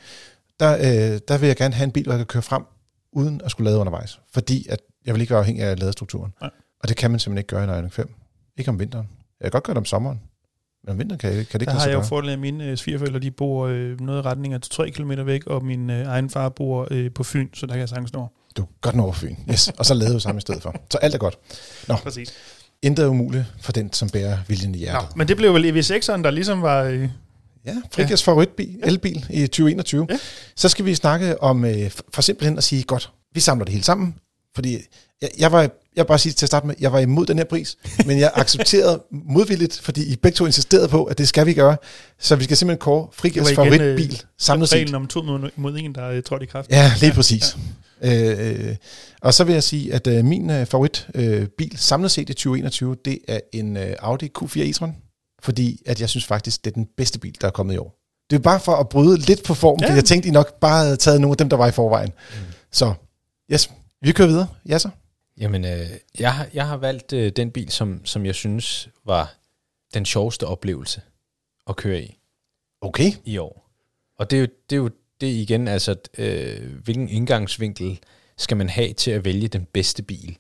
der, 0.61 0.75
øh, 0.77 1.21
der 1.29 1.39
vil 1.39 1.47
jeg 1.47 1.57
gerne 1.57 1.75
have 1.75 1.85
en 1.85 1.93
bil, 1.93 2.03
hvor 2.05 2.13
jeg 2.13 2.19
kan 2.19 2.27
køre 2.27 2.43
frem, 2.43 2.63
uden 3.13 3.41
at 3.45 3.51
skulle 3.51 3.71
lade 3.71 3.79
undervejs. 3.81 4.21
Fordi 4.33 4.67
at 4.69 4.79
jeg 5.07 5.15
vil 5.15 5.21
ikke 5.21 5.31
være 5.31 5.41
afhængig 5.41 5.65
af 5.65 5.79
ladestrukturen. 5.79 6.33
Nej. 6.41 6.51
Og 6.83 6.89
det 6.89 6.97
kan 6.97 7.11
man 7.11 7.21
simpelthen 7.21 7.39
ikke 7.39 7.49
gøre 7.49 7.77
i 7.77 7.79
Ioniq 7.79 7.93
5. 7.93 8.15
Ikke 8.57 8.71
om 8.71 8.79
vinteren. 8.81 9.09
Jeg 9.41 9.45
kan 9.45 9.51
godt 9.51 9.65
gøre 9.65 9.75
det 9.75 9.79
om 9.79 9.85
sommeren. 9.85 10.21
Men 10.85 10.91
om 10.93 10.99
vinteren 10.99 11.19
kan, 11.19 11.29
jeg, 11.35 11.37
kan 11.37 11.61
det 11.61 11.63
ikke 11.63 11.71
Der 11.73 11.79
har 11.79 11.87
jeg 11.87 11.93
jo 11.95 11.99
gøre. 11.99 12.09
fordel 12.09 12.31
af, 12.31 12.39
mine 12.39 12.65
øh, 12.65 12.77
svigerforældre, 12.77 13.19
de 13.21 13.31
bor 13.31 13.67
øh, 13.67 14.01
noget 14.01 14.19
i 14.19 14.23
retning 14.23 14.55
af 14.55 14.61
3 14.61 14.91
km 14.91 15.11
væk, 15.25 15.47
og 15.47 15.65
min 15.65 15.91
øh, 15.91 16.07
egen 16.07 16.31
far 16.31 16.49
bor 16.49 16.89
øh, 16.91 17.11
på 17.15 17.23
Fyn, 17.25 17.49
så 17.55 17.67
der 17.67 17.73
kan 17.73 17.81
jeg 17.81 17.89
sagtens 17.89 18.13
nå. 18.13 18.27
Du 18.57 18.63
er 18.63 18.67
godt 18.81 18.97
over 19.01 19.13
Fyn. 19.13 19.37
Yes. 19.51 19.69
Og 19.69 19.87
så 19.87 19.95
lavede 19.95 20.15
vi 20.15 20.21
sammen 20.21 20.39
i 20.39 20.41
stedet 20.41 20.63
for. 20.63 20.75
Så 20.91 20.99
alt 20.99 21.15
er 21.15 21.19
godt. 21.19 21.39
Præcis. 21.89 22.33
Intet 22.85 23.05
er 23.05 23.09
umuligt 23.09 23.45
for 23.61 23.73
den, 23.73 23.93
som 23.93 24.09
bærer 24.09 24.39
viljen 24.49 24.75
i 24.75 24.79
Nå, 24.79 24.83
hjertet. 24.85 25.17
men 25.17 25.29
det 25.29 25.37
blev 25.37 25.55
vel 25.55 25.65
EV6'eren, 25.79 26.23
der 26.23 26.31
ligesom 26.31 26.63
var... 26.63 26.83
Øh, 26.83 27.09
Ja, 27.67 27.75
Frikas 27.93 28.27
ja. 28.27 28.31
favoritbil, 28.31 28.77
elbil 28.83 29.27
i 29.31 29.47
2021. 29.47 30.07
Ja. 30.11 30.19
Så 30.57 30.69
skal 30.69 30.85
vi 30.85 30.95
snakke 30.95 31.43
om, 31.43 31.65
øh, 31.65 31.91
for 32.15 32.23
simpelthen 32.23 32.59
at 32.59 32.65
sige, 32.65 32.83
godt, 32.83 33.11
vi 33.35 33.41
samler 33.41 33.65
det 33.65 33.73
hele 33.73 33.85
sammen, 33.85 34.15
fordi 34.55 34.79
jeg, 35.23 35.31
jeg 35.39 35.53
var, 35.53 35.71
jeg 35.97 36.07
bare 36.07 36.19
sige 36.19 36.33
til 36.33 36.45
at 36.45 36.49
starte 36.49 36.67
med, 36.67 36.75
jeg 36.81 36.93
var 36.93 36.99
imod 36.99 37.27
den 37.27 37.39
her 37.39 37.45
pris, 37.45 37.77
men 38.07 38.19
jeg 38.19 38.31
accepterede 38.35 39.03
modvilligt, 39.11 39.81
fordi 39.83 40.13
I 40.13 40.17
begge 40.17 40.37
to 40.37 40.47
insisterede 40.47 40.89
på, 40.89 41.05
at 41.05 41.19
det 41.19 41.29
skal 41.29 41.47
vi 41.47 41.55
gøre. 41.55 41.77
Så 42.21 42.37
vi 42.37 42.45
skal 42.45 42.57
simpelthen 42.57 42.79
kåre 42.81 43.09
igen, 43.25 43.45
favoritbil 43.55 44.13
øh, 44.13 44.19
samlet 44.39 44.69
set. 44.69 44.95
om 44.95 45.07
to 45.07 45.23
mod, 45.23 45.51
mod 45.57 45.77
en, 45.79 45.95
der 45.95 46.21
trådte 46.21 46.45
i 46.45 46.47
kraft. 46.47 46.71
Ja, 46.71 46.93
lige 47.01 47.09
ja, 47.11 47.15
præcis. 47.15 47.57
Ja. 47.57 47.61
Øh, 48.03 48.69
øh, 48.69 48.77
og 49.23 49.35
så 49.35 49.45
vil 49.45 49.53
jeg 49.53 49.63
sige, 49.63 49.95
at 49.95 50.07
øh, 50.07 50.25
min 50.25 50.51
øh, 50.51 50.67
favoritbil 50.67 51.25
øh, 51.25 51.49
bil 51.49 51.79
samlet 51.79 52.11
set 52.11 52.31
i 52.31 52.35
2021, 52.35 52.97
det 53.05 53.19
er 53.29 53.41
en 53.53 53.77
øh, 53.77 53.97
Audi 53.99 54.31
Q4 54.39 54.59
e-tron, 54.61 54.91
fordi 55.43 55.83
at 55.87 56.01
jeg 56.01 56.09
synes 56.09 56.25
faktisk, 56.25 56.65
det 56.65 56.71
er 56.71 56.75
den 56.75 56.89
bedste 56.97 57.19
bil, 57.19 57.37
der 57.41 57.47
er 57.47 57.51
kommet 57.51 57.75
i 57.75 57.77
år. 57.77 58.01
Det 58.31 58.37
er 58.37 58.41
bare 58.41 58.61
for 58.61 58.73
at 58.73 58.89
bryde 58.89 59.19
lidt 59.19 59.45
på 59.45 59.55
formen, 59.55 59.81
ja. 59.81 59.87
fordi 59.87 59.97
jeg 59.97 60.05
tænkte, 60.05 60.29
I 60.29 60.33
nok 60.33 60.61
bare 60.61 60.85
havde 60.85 60.97
taget 60.97 61.21
nogle 61.21 61.33
af 61.33 61.37
dem, 61.37 61.49
der 61.49 61.57
var 61.57 61.67
i 61.69 61.73
forvejen. 61.73 62.09
Mm. 62.31 62.37
Så, 62.73 62.95
yes, 63.53 63.71
vi 64.03 64.13
kører 64.13 64.29
videre. 64.29 64.49
Ja 64.69 64.79
så. 64.79 64.89
Jamen, 65.39 65.65
øh, 65.65 65.87
jeg, 66.19 66.35
har- 66.35 66.49
jeg 66.55 66.69
har 66.69 66.77
valgt 66.77 67.13
øh, 67.13 67.33
den 67.37 67.51
bil, 67.51 67.71
som, 67.71 68.01
som 68.05 68.27
jeg 68.27 68.35
synes 68.35 68.89
var 69.07 69.35
den 69.95 70.05
sjoveste 70.07 70.47
oplevelse 70.47 71.01
at 71.69 71.77
køre 71.77 72.01
i 72.03 72.19
Okay. 72.81 73.13
i 73.25 73.39
år. 73.39 73.71
Og 74.19 74.31
det 74.31 74.37
er 74.37 74.41
jo 74.41 74.47
det, 74.71 74.77
er 74.77 74.81
jo 74.81 74.91
det 75.21 75.27
igen, 75.27 75.69
altså, 75.69 75.97
øh, 76.19 76.75
hvilken 76.85 77.09
indgangsvinkel 77.09 77.99
skal 78.37 78.57
man 78.57 78.69
have 78.69 78.93
til 78.93 79.11
at 79.11 79.25
vælge 79.25 79.49
den 79.49 79.67
bedste 79.73 80.03
bil? 80.03 80.37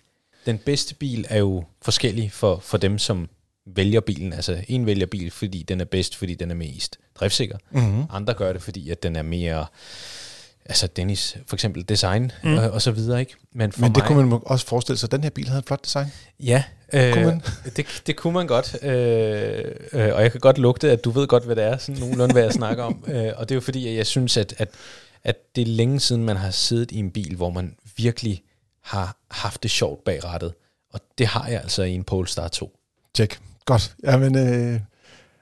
Den 0.46 0.58
bedste 0.58 0.94
bil 0.94 1.26
er 1.28 1.38
jo 1.38 1.64
forskellig 1.82 2.32
for, 2.32 2.58
for 2.58 2.78
dem, 2.78 2.98
som 2.98 3.28
vælger 3.66 4.00
bilen. 4.00 4.32
Altså, 4.32 4.64
en 4.68 4.86
vælger 4.86 5.06
bil, 5.06 5.30
fordi 5.30 5.62
den 5.62 5.80
er 5.80 5.84
bedst, 5.84 6.16
fordi 6.16 6.34
den 6.34 6.50
er 6.50 6.54
mest 6.54 6.98
driftsikker. 7.14 7.58
Mm-hmm. 7.70 8.04
Andre 8.10 8.34
gør 8.34 8.52
det, 8.52 8.62
fordi 8.62 8.90
at 8.90 9.02
den 9.02 9.16
er 9.16 9.22
mere, 9.22 9.66
altså 10.66 10.86
Dennis, 10.86 11.36
for 11.46 11.56
eksempel 11.56 11.82
design 11.88 12.32
Mm. 12.42 12.58
og, 12.58 12.70
og 12.70 12.82
så 12.82 12.90
videre, 12.90 13.20
ikke? 13.20 13.34
Men, 13.52 13.72
for 13.72 13.80
Men 13.80 13.90
det 13.90 13.96
mig, 13.96 14.06
kunne 14.06 14.26
man 14.30 14.40
også 14.46 14.66
forestille 14.66 14.98
sig, 14.98 15.06
at 15.06 15.12
den 15.12 15.22
her 15.22 15.30
bil 15.30 15.48
havde 15.48 15.58
et 15.58 15.66
flot 15.66 15.84
design. 15.84 16.06
Ja, 16.40 16.64
øh, 16.92 17.12
Kunne 17.12 17.24
man? 17.26 17.42
det, 17.76 18.02
det 18.06 18.16
kunne 18.16 18.32
man 18.32 18.46
godt. 18.46 18.82
Øh, 18.84 19.64
øh, 19.92 20.14
og 20.14 20.22
jeg 20.22 20.30
kan 20.32 20.40
godt 20.40 20.58
lugte, 20.58 20.90
at 20.90 21.04
du 21.04 21.10
ved 21.10 21.26
godt, 21.26 21.44
hvad 21.44 21.56
det 21.56 21.64
er, 21.64 21.76
sådan 21.78 22.00
nogenlunde, 22.00 22.32
hvad 22.32 22.42
jeg 22.42 22.52
snakker 22.62 22.84
om. 22.84 23.04
Øh, 23.06 23.32
og 23.36 23.48
det 23.48 23.54
er 23.54 23.56
jo 23.56 23.60
fordi, 23.60 23.88
at 23.88 23.94
jeg 23.96 24.06
synes, 24.06 24.36
at, 24.36 24.54
at, 24.58 24.68
at 25.24 25.36
det 25.56 25.62
er 25.62 25.66
længe 25.66 26.00
siden, 26.00 26.24
man 26.24 26.36
har 26.36 26.50
siddet 26.50 26.90
i 26.90 26.98
en 26.98 27.10
bil, 27.10 27.36
hvor 27.36 27.50
man 27.50 27.76
virkelig 27.96 28.42
har 28.82 29.16
haft 29.30 29.62
det 29.62 29.70
sjovt 29.70 30.04
bag 30.04 30.24
rattet. 30.24 30.52
Og 30.92 31.00
det 31.18 31.26
har 31.26 31.48
jeg 31.48 31.60
altså 31.60 31.82
i 31.82 31.90
en 31.94 32.04
Polestar 32.04 32.48
2. 32.48 32.76
Tjek. 33.14 33.38
Godt. 33.64 33.94
Jamen, 34.04 34.38
øh, 34.38 34.80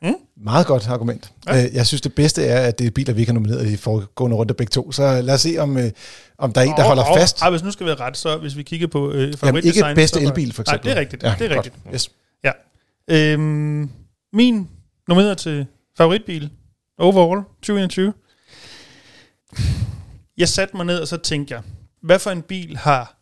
Mm. 0.02 0.14
Meget 0.44 0.66
godt 0.66 0.88
argument. 0.88 1.32
Ja. 1.46 1.56
Ja. 1.56 1.68
Jeg 1.72 1.86
synes, 1.86 2.00
det 2.00 2.14
bedste 2.14 2.44
er, 2.46 2.60
at 2.68 2.78
det 2.78 2.86
er 2.86 2.90
biler, 2.90 3.12
vi 3.14 3.20
ikke 3.20 3.30
har 3.32 3.34
nomineret 3.34 3.66
i 3.70 3.76
foregående 3.76 4.36
runde 4.36 4.54
begge 4.54 4.70
to. 4.70 4.92
Så 4.92 5.20
lad 5.20 5.34
os 5.34 5.40
se, 5.40 5.56
om, 5.58 5.76
øh, 5.78 5.90
om 6.38 6.52
der 6.52 6.60
er 6.60 6.64
en, 6.64 6.70
der 6.70 6.76
Og- 6.76 6.84
holder 6.84 7.02
og- 7.04 7.18
fast. 7.18 7.42
Og, 7.42 7.50
hvis 7.50 7.62
nu 7.62 7.70
skal 7.70 7.86
være 7.86 7.94
ret, 7.94 8.16
så 8.16 8.36
hvis 8.36 8.56
vi 8.56 8.62
kigger 8.62 8.86
på 8.86 9.10
øh, 9.12 9.34
Jamen, 9.42 9.64
ikke 9.64 9.84
bedste 9.94 10.20
elbil, 10.20 10.52
for 10.52 10.62
eksempel. 10.62 10.86
Nej, 10.88 10.94
det 10.94 10.96
er 10.98 11.00
rigtigt. 11.00 11.22
Ja, 11.22 11.34
det 11.38 11.50
er 11.50 11.54
godt. 11.54 11.66
rigtigt. 11.66 11.94
Yes. 11.94 12.10
Øhm, 13.10 13.90
min 14.32 14.68
nomineret 15.08 15.38
til 15.38 15.66
favoritbil 15.98 16.50
overall 16.98 17.42
2021. 17.62 18.12
Jeg 20.38 20.48
satte 20.48 20.76
mig 20.76 20.86
ned, 20.86 20.98
og 20.98 21.08
så 21.08 21.16
tænkte 21.16 21.54
jeg, 21.54 21.62
hvad 22.02 22.18
for 22.18 22.30
en 22.30 22.42
bil 22.42 22.76
har, 22.76 23.16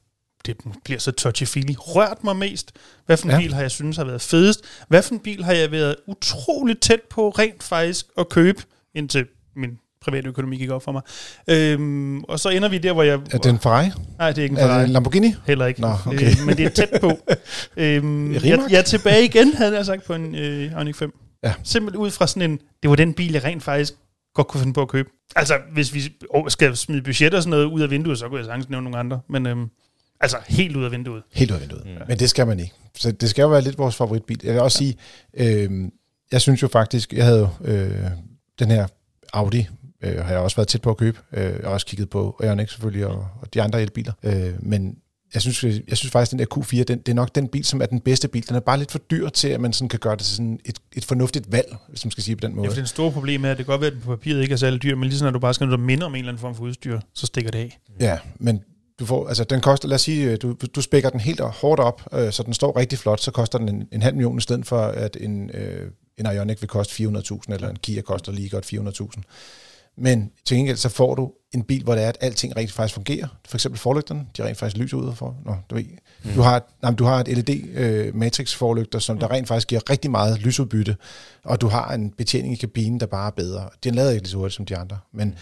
det 0.46 0.56
bliver 0.84 1.00
så 1.00 1.12
touchy-feely, 1.20 1.74
rørt 1.78 2.24
mig 2.24 2.36
mest? 2.36 2.72
Hvad 3.06 3.16
for 3.16 3.24
en 3.26 3.30
ja. 3.30 3.38
Bil 3.38 3.54
har 3.54 3.60
jeg 3.60 3.70
synes 3.70 3.96
har 3.96 4.04
været 4.04 4.22
fedest? 4.22 4.64
Hvad 4.88 5.02
for 5.02 5.14
en 5.14 5.20
bil 5.20 5.44
har 5.44 5.52
jeg 5.52 5.72
været 5.72 5.96
utroligt 6.06 6.80
tæt 6.80 7.00
på 7.10 7.30
rent 7.30 7.62
faktisk 7.62 8.06
at 8.18 8.28
købe, 8.28 8.62
indtil 8.94 9.26
min 9.56 9.78
private 10.04 10.28
økonomi 10.28 10.56
gik 10.56 10.70
op 10.70 10.82
for 10.82 10.92
mig. 10.92 11.02
Øhm, 11.48 12.24
og 12.24 12.40
så 12.40 12.48
ender 12.48 12.68
vi 12.68 12.78
der, 12.78 12.92
hvor 12.92 13.02
jeg... 13.02 13.20
Er 13.30 13.38
det 13.38 13.46
en 13.50 13.58
Ferrari? 13.58 13.90
Nej, 14.18 14.32
det 14.32 14.38
er 14.38 14.42
ikke 14.42 14.52
en 14.52 14.58
Er 14.58 14.62
det 14.62 14.70
Ferrari. 14.70 14.84
en 14.84 14.90
Lamborghini? 14.90 15.34
Heller 15.46 15.66
ikke. 15.66 15.80
Nå, 15.80 15.92
okay. 16.06 16.30
øh, 16.30 16.46
men 16.46 16.56
det 16.56 16.66
er 16.66 16.70
tæt 16.70 17.00
på. 17.00 17.18
øhm, 17.76 18.32
jeg, 18.32 18.42
jeg 18.70 18.78
er 18.78 18.82
tilbage 18.82 19.24
igen, 19.24 19.54
havde 19.54 19.76
jeg 19.76 19.86
sagt, 19.86 20.04
på 20.04 20.14
en 20.14 20.34
øh, 20.34 20.72
Ioniq 20.72 20.96
5. 20.96 21.12
Ja. 21.44 21.54
Simpelthen 21.64 22.02
ud 22.02 22.10
fra 22.10 22.26
sådan 22.26 22.50
en, 22.50 22.58
det 22.82 22.90
var 22.90 22.96
den 22.96 23.14
bil, 23.14 23.32
jeg 23.32 23.44
rent 23.44 23.62
faktisk 23.62 23.94
godt 24.34 24.48
kunne 24.48 24.60
finde 24.60 24.74
på 24.74 24.82
at 24.82 24.88
købe. 24.88 25.08
Altså, 25.36 25.58
hvis 25.72 25.94
vi 25.94 26.00
skal 26.48 26.76
smide 26.76 27.02
budget 27.02 27.34
og 27.34 27.42
sådan 27.42 27.50
noget 27.50 27.64
ud 27.64 27.80
af 27.80 27.90
vinduet, 27.90 28.18
så 28.18 28.28
kunne 28.28 28.38
jeg 28.38 28.46
sagtens 28.46 28.68
nævne 28.68 28.84
nogle 28.84 28.98
andre. 28.98 29.20
Men 29.28 29.46
øhm, 29.46 29.68
altså, 30.20 30.36
helt 30.48 30.76
ud 30.76 30.84
af 30.84 30.90
vinduet. 30.92 31.22
Helt 31.32 31.50
ud 31.50 31.54
af 31.56 31.60
vinduet. 31.60 31.82
Mm. 31.86 31.90
Men 32.08 32.18
det 32.18 32.30
skal 32.30 32.46
man 32.46 32.60
ikke. 32.60 32.72
Så 32.96 33.12
det 33.12 33.30
skal 33.30 33.42
jo 33.42 33.48
være 33.48 33.62
lidt 33.62 33.78
vores 33.78 33.96
favoritbil. 33.96 34.40
Jeg 34.44 34.52
vil 34.54 34.60
også 34.62 34.78
sige, 34.78 34.96
øh, 35.34 35.70
jeg 36.32 36.40
synes 36.40 36.62
jo 36.62 36.68
faktisk, 36.68 37.12
jeg 37.12 37.24
havde 37.24 37.38
jo 37.40 37.48
øh, 37.72 38.00
den 38.58 38.70
her 38.70 38.86
Audi, 39.32 39.66
øh, 40.02 40.24
har 40.24 40.30
jeg 40.30 40.38
også 40.40 40.56
været 40.56 40.68
tæt 40.68 40.82
på 40.82 40.90
at 40.90 40.96
købe. 40.96 41.18
Øh, 41.32 41.42
jeg 41.44 41.54
har 41.64 41.70
også 41.70 41.86
kigget 41.86 42.10
på 42.10 42.40
Ioniq 42.44 42.68
selvfølgelig, 42.70 43.06
og, 43.06 43.26
og 43.40 43.54
de 43.54 43.62
andre 43.62 43.82
elbiler. 43.82 44.12
Øh, 44.22 44.52
men 44.60 44.96
jeg 45.34 45.42
synes, 45.42 45.64
jeg 45.64 45.96
synes 45.96 46.10
faktisk, 46.12 46.32
at 46.32 46.38
den 46.38 46.38
der 46.38 46.56
Q4, 46.56 46.82
den, 46.84 46.98
det 46.98 47.08
er 47.08 47.14
nok 47.14 47.34
den 47.34 47.48
bil, 47.48 47.64
som 47.64 47.82
er 47.82 47.86
den 47.86 48.00
bedste 48.00 48.28
bil. 48.28 48.48
Den 48.48 48.56
er 48.56 48.60
bare 48.60 48.78
lidt 48.78 48.90
for 48.90 48.98
dyr 48.98 49.28
til, 49.28 49.48
at 49.48 49.60
man 49.60 49.72
sådan 49.72 49.88
kan 49.88 49.98
gøre 49.98 50.16
det 50.16 50.22
til 50.24 50.36
sådan 50.36 50.58
et, 50.64 50.78
et 50.92 51.04
fornuftigt 51.04 51.52
valg, 51.52 51.76
hvis 51.88 52.04
man 52.04 52.10
skal 52.10 52.24
sige 52.24 52.36
på 52.36 52.40
den 52.40 52.50
Ja, 52.50 52.56
måde. 52.56 52.68
for 52.68 52.74
det 52.74 52.88
store 52.88 53.12
problem 53.12 53.44
er, 53.44 53.50
at 53.50 53.58
det 53.58 53.66
kan 53.66 53.72
godt 53.72 53.80
være, 53.80 53.88
at 53.88 53.92
den 53.94 54.02
på 54.02 54.16
papiret 54.16 54.42
ikke 54.42 54.52
er 54.52 54.56
særlig 54.56 54.82
dyr, 54.82 54.94
men 54.96 55.04
lige 55.08 55.18
sådan, 55.18 55.28
at 55.28 55.34
du 55.34 55.38
bare 55.38 55.54
skal 55.54 55.66
noget, 55.66 55.78
der 55.78 55.84
minder 55.86 56.06
om 56.06 56.14
en 56.14 56.18
eller 56.18 56.28
anden 56.32 56.40
form 56.40 56.54
for 56.54 56.62
udstyr, 56.62 57.00
så 57.14 57.26
stikker 57.26 57.50
det 57.50 57.58
af. 57.58 57.78
Ja, 58.00 58.18
men 58.38 58.62
du 59.00 59.06
får, 59.06 59.28
altså 59.28 59.44
den 59.44 59.60
koster, 59.60 59.88
lad 59.88 59.94
os 59.94 60.02
sige, 60.02 60.36
du, 60.36 60.56
du 60.74 60.82
spækker 60.82 61.10
den 61.10 61.20
helt 61.20 61.40
hårdt 61.40 61.80
op, 61.80 62.02
øh, 62.12 62.32
så 62.32 62.42
den 62.42 62.54
står 62.54 62.76
rigtig 62.78 62.98
flot, 62.98 63.20
så 63.20 63.30
koster 63.30 63.58
den 63.58 63.68
en, 63.68 63.88
en 63.92 64.02
halv 64.02 64.14
million 64.16 64.38
i 64.38 64.40
stedet 64.40 64.66
for, 64.66 64.80
at 64.80 65.16
en, 65.20 65.50
øh, 65.54 65.90
en 66.18 66.26
Ioniq 66.26 66.60
vil 66.60 66.68
koste 66.68 67.04
400.000, 67.04 67.40
eller 67.54 67.68
en 67.68 67.76
Kia 67.82 68.00
koster 68.02 68.32
lige 68.32 68.48
godt 68.48 68.72
400.000. 68.72 69.22
Men 69.96 70.30
til 70.44 70.56
gengæld 70.56 70.76
så 70.76 70.88
får 70.88 71.14
du 71.14 71.32
en 71.54 71.62
bil, 71.62 71.84
hvor 71.84 71.94
det 71.94 72.04
er, 72.04 72.08
at 72.08 72.18
alting 72.20 72.56
rent 72.56 72.72
faktisk 72.72 72.94
fungerer. 72.94 73.28
For 73.48 73.56
eksempel 73.56 73.80
forlygterne, 73.80 74.26
de 74.36 74.44
rent 74.44 74.58
faktisk 74.58 74.76
lyser 74.82 74.96
ud 74.96 75.14
for. 75.14 75.36
Nå, 75.44 75.54
du, 75.70 75.74
ved. 75.74 75.84
Mm. 76.24 76.30
Du, 76.34 76.40
har, 76.40 76.56
et- 76.56 76.62
nej, 76.82 76.92
du 76.94 77.04
har 77.04 77.20
et 77.20 77.28
LED-matrix-forlygter, 77.38 78.98
som 78.98 79.18
der 79.18 79.30
rent 79.30 79.48
faktisk 79.48 79.68
giver 79.68 79.90
rigtig 79.90 80.10
meget 80.10 80.38
lysudbytte, 80.40 80.96
og 81.44 81.60
du 81.60 81.68
har 81.68 81.92
en 81.94 82.10
betjening 82.10 82.52
i 82.54 82.56
kabinen, 82.56 83.00
der 83.00 83.06
bare 83.06 83.26
er 83.26 83.30
bedre. 83.30 83.68
Den 83.84 83.94
lader 83.94 84.10
ikke 84.10 84.22
lige 84.22 84.30
så 84.30 84.36
hurtigt 84.36 84.56
som 84.56 84.66
de 84.66 84.76
andre, 84.76 84.98
men 85.12 85.34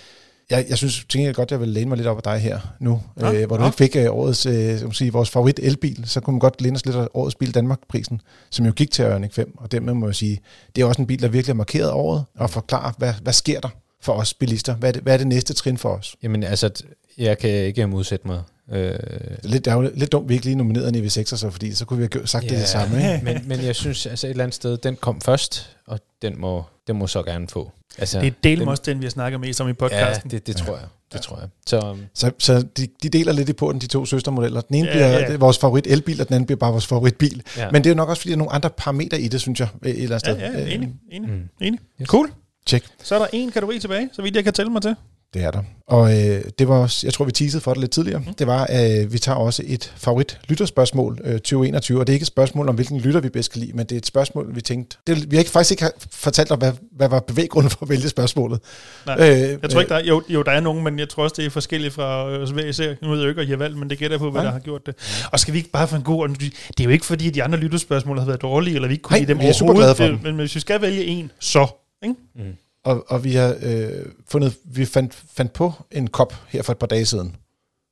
jeg, 0.51 0.67
jeg 0.69 0.79
synes 0.79 1.05
til 1.09 1.19
gengæld 1.19 1.35
godt, 1.35 1.51
jeg 1.51 1.61
vil 1.61 1.69
læne 1.69 1.89
mig 1.89 1.97
lidt 1.97 2.09
op 2.09 2.17
af 2.17 2.23
dig 2.23 2.39
her 2.39 2.61
nu, 2.81 3.03
Ja, 3.21 3.31
ja, 3.31 3.41
øh, 3.41 3.47
hvor 3.47 3.57
du 3.57 3.63
ja. 3.63 3.69
ikke 3.69 3.77
fik 3.77 3.97
øh, 3.97 4.07
årets, 4.11 4.47
øh, 4.47 4.83
man 4.83 4.93
sige, 4.93 5.13
vores 5.13 5.31
favorit 5.31 5.61
elbil, 5.63 6.03
så 6.05 6.21
kunne 6.21 6.35
man 6.35 6.41
godt 6.41 6.61
læne 6.61 6.77
os 6.77 6.87
lidt 6.87 6.97
af 6.97 7.09
årets 7.15 7.35
bil 7.35 7.55
Danmark-prisen, 7.55 8.21
som 8.51 8.67
jo 8.67 8.73
gik 8.73 8.91
til 8.91 9.05
Ioniq 9.05 9.33
5, 9.33 9.59
og 9.59 9.73
dermed 9.73 9.95
må 9.95 10.07
jeg 10.07 10.15
sige, 10.15 10.41
det 10.77 10.83
er 10.83 10.87
også 10.87 11.03
en 11.03 11.07
bil, 11.07 11.23
der 11.23 11.29
virkelig 11.29 11.53
har 11.53 11.57
markeret 11.57 11.91
året, 11.91 12.25
og 12.39 12.51
forklarer, 12.51 12.93
hvad, 12.99 13.15
hvad 13.23 13.33
sker 13.33 13.61
der 13.61 13.69
for 14.03 14.13
os 14.13 14.35
bilister? 14.35 14.75
Hvad 14.75 14.89
er, 14.89 14.93
det, 14.93 15.03
hvad 15.03 15.13
er 15.13 15.17
det 15.19 15.27
næste 15.27 15.55
trin 15.55 15.79
for 15.79 15.89
os? 15.89 16.17
Jamen 16.23 16.43
altså, 16.43 16.71
jeg 17.19 17.39
kan 17.39 17.51
ikke 17.51 17.87
modsætte 17.87 18.29
mig. 18.29 18.43
Øh, 18.73 18.99
lidt, 19.43 19.65
det 19.65 19.71
er 19.71 19.75
jo 19.75 19.91
lidt 19.95 20.13
dumt, 20.13 20.29
vi 20.29 20.35
ikke 20.35 20.47
lige 20.47 20.57
nominerede 20.57 20.99
en 20.99 21.05
EV6'er, 21.05 21.37
så, 21.37 21.51
fordi 21.51 21.75
så 21.75 21.85
kunne 21.85 21.99
vi 21.99 22.09
have 22.13 22.27
sagt 22.27 22.45
yeah. 22.45 22.51
det 22.51 22.61
det 22.61 22.69
samme. 22.69 22.97
Ikke? 22.97 23.25
men, 23.33 23.49
men 23.49 23.65
jeg 23.65 23.77
synes, 23.77 24.07
altså 24.07 24.27
et 24.27 24.31
eller 24.31 24.45
andet 24.45 24.55
sted, 24.55 24.77
den 24.77 24.97
kom 24.97 25.21
først, 25.21 25.77
og 25.87 26.01
den 26.23 26.41
må, 26.41 26.65
den 26.87 26.97
må 26.97 27.07
så 27.07 27.23
gerne 27.23 27.49
få. 27.49 27.71
Altså, 27.99 28.21
Det 28.21 28.27
er 28.27 28.31
del 28.45 28.61
den, 28.61 28.69
også 28.69 28.83
den, 28.87 28.99
vi 29.01 29.05
har 29.05 29.11
snakket 29.11 29.41
mest 29.41 29.61
om 29.61 29.67
i 29.67 29.71
Ja, 29.71 29.75
podcasten. 29.75 30.31
det, 30.31 30.47
det 30.47 30.57
tror 30.57 30.77
jeg. 30.77 30.87
Det 31.13 31.21
tror 31.21 31.39
jeg. 31.41 31.49
Så 31.67 31.81
um, 31.81 32.03
Så, 32.15 32.31
så 32.39 32.67
de, 32.77 32.89
de 33.03 33.09
deler 33.09 33.33
lidt 33.33 33.49
i 33.49 33.53
porten, 33.53 33.81
de 33.81 33.87
to 33.87 34.07
søstermodeller. 34.07 34.61
Den 34.61 34.77
ene 34.77 34.89
Ja, 34.89 34.93
ja, 34.99 35.09
bliver 35.09 35.21
ja. 35.21 35.31
ja. 35.33 35.37
vores 35.37 35.59
favorit 35.59 35.87
elbil, 35.87 36.21
og 36.21 36.29
den 36.29 36.35
anden 36.35 36.47
bliver 36.47 36.59
bare 36.59 36.71
vores 36.71 36.87
favoritbil. 36.87 37.43
ja. 37.57 37.63
Ja. 37.65 37.71
Men 37.71 37.85
det 37.85 37.91
er 37.91 37.95
jo 37.95 37.97
nok 37.97 38.09
også, 38.09 38.21
fordi 38.21 38.31
der 38.31 38.37
er 38.37 38.39
nogle 38.39 38.53
andre 38.53 38.71
parametre 38.71 39.21
i 39.21 39.29
det, 39.29 39.41
synes 39.41 39.61
jeg, 39.61 39.69
et 39.85 40.03
eller 40.03 40.19
andet 40.27 40.41
Ja, 40.43 40.49
sted. 40.51 40.67
ja, 40.67 40.75
enig, 40.75 40.89
Øh, 40.89 41.17
enig, 41.17 41.31
Mm. 41.31 41.49
enig. 41.61 41.81
Yes. 42.01 42.09
Cool. 42.09 42.31
Tjek. 42.67 42.85
Så 43.03 43.15
er 43.15 43.19
der 43.19 43.27
en 43.33 43.51
kategori 43.51 43.79
tilbage, 43.79 44.09
så 44.13 44.23
vidt 44.23 44.37
jeg 44.37 44.45
kan 44.45 44.53
tælle 44.53 44.73
mig 44.73 44.83
til. 44.83 44.95
Det 45.35 45.43
er 45.45 45.51
der. 45.51 45.63
Og 45.87 46.11
øh, 46.29 46.41
det 46.59 46.69
var 46.69 46.75
også, 46.79 47.07
jeg 47.07 47.15
tror, 47.15 47.25
vi 47.25 47.33
teasede 47.33 47.63
for 47.63 47.73
det 47.73 47.81
lidt 47.81 47.91
tidligere. 47.91 48.19
Mm. 48.27 48.35
Det 48.35 48.47
var, 48.47 48.65
at 48.69 49.03
øh, 49.05 49.13
vi 49.13 49.19
tager 49.19 49.37
også 49.37 49.63
et 49.67 49.93
favorit 49.97 50.41
lytterspørgsmål 50.49 51.19
øh, 51.25 51.33
2021, 51.35 52.01
og 52.01 52.07
det 52.07 52.13
er 52.13 52.15
ikke 52.15 52.23
et 52.25 52.27
spørgsmål 52.27 52.69
om, 52.69 52.75
hvilken 52.75 53.01
lytter 53.01 53.21
vi 53.21 53.29
bedst 53.29 53.53
kan 53.53 53.61
lide, 53.61 53.73
men 53.73 53.87
det 53.87 53.93
er 53.93 53.97
et 53.97 54.07
spørgsmål, 54.07 54.55
vi 54.55 54.61
tænkte... 54.61 54.97
Det, 55.07 55.31
vi 55.31 55.37
har 55.37 55.39
ikke, 55.41 55.51
faktisk 55.51 55.71
ikke 55.71 55.83
har 55.83 55.93
fortalt 56.11 56.49
dig, 56.49 56.57
hvad, 56.57 56.73
hvad 56.97 57.09
var 57.09 57.21
bevæggrunden 57.21 57.71
for 57.71 57.79
at 57.83 57.89
vælge 57.89 58.09
spørgsmålet. 58.09 58.61
Nej, 59.07 59.17
øh, 59.21 59.59
Jeg 59.63 59.71
tror 59.71 59.81
ikke, 59.81 59.91
der 59.91 59.97
er, 59.99 60.05
jo, 60.05 60.23
jo, 60.29 60.43
der 60.43 60.53
er 60.53 60.61
nogen, 60.61 60.85
men 60.85 60.99
jeg 60.99 61.09
tror 61.09 61.23
også, 61.23 61.35
det 61.39 61.47
er 61.47 61.51
forskelligt 61.51 61.95
fra 61.95 62.25
os 62.25 62.51
hver 62.51 62.67
især. 62.67 62.95
Nu 63.03 63.09
ved 63.11 63.21
jeg 63.21 63.29
ikke, 63.29 63.41
at 63.41 63.47
I 63.47 63.51
har 63.51 63.57
valgt, 63.57 63.79
men 63.79 63.91
det 63.91 63.99
gætter 63.99 64.15
jeg 64.15 64.21
på, 64.21 64.31
hvad 64.31 64.43
Nej. 64.43 64.47
der 64.47 64.53
har 64.53 64.61
gjort 64.61 64.87
det. 64.87 64.95
Og 65.33 65.41
skal 65.41 65.55
vi 65.55 65.59
ikke 65.59 65.71
bare 65.71 65.89
få 65.89 65.97
en 65.97 66.03
god... 66.03 66.23
ordentlig- 66.23 66.53
Det 66.69 66.81
er 66.81 66.85
jo 66.85 66.91
ikke, 66.91 67.05
fordi 67.07 67.31
de 67.31 67.43
andre 67.43 67.59
lytterspørgsmål 67.59 68.19
har 68.19 68.27
været 68.27 68.43
dårlige, 68.43 68.75
eller 68.75 68.89
vi 68.89 68.95
ikke 68.95 69.03
kunne 69.03 69.13
Nej, 69.15 69.21
lide 69.21 69.29
dem 69.35 69.41
er 69.49 69.53
super 69.53 69.75
glade 69.75 69.95
for 69.95 70.03
overhovedet. 70.05 70.25
dem. 70.27 70.33
Men 70.35 70.41
hvis 70.41 70.55
vi 70.55 70.61
skal 70.61 70.81
vælge 70.83 71.05
en, 71.05 71.31
så... 71.41 71.67
Ikke? 72.05 72.15
mm. 72.37 72.43
Og, 72.89 73.05
og 73.09 73.25
vi 73.25 73.33
har 73.35 73.57
øh, 73.63 73.91
fundet, 74.29 74.55
vi 74.65 74.85
fandt, 74.85 75.15
fandt 75.35 75.53
på 75.53 75.73
en 75.91 76.07
kop 76.07 76.35
her 76.49 76.63
for 76.63 76.73
et 76.73 76.79
par 76.79 76.87
dage 76.87 77.07
siden. 77.07 77.37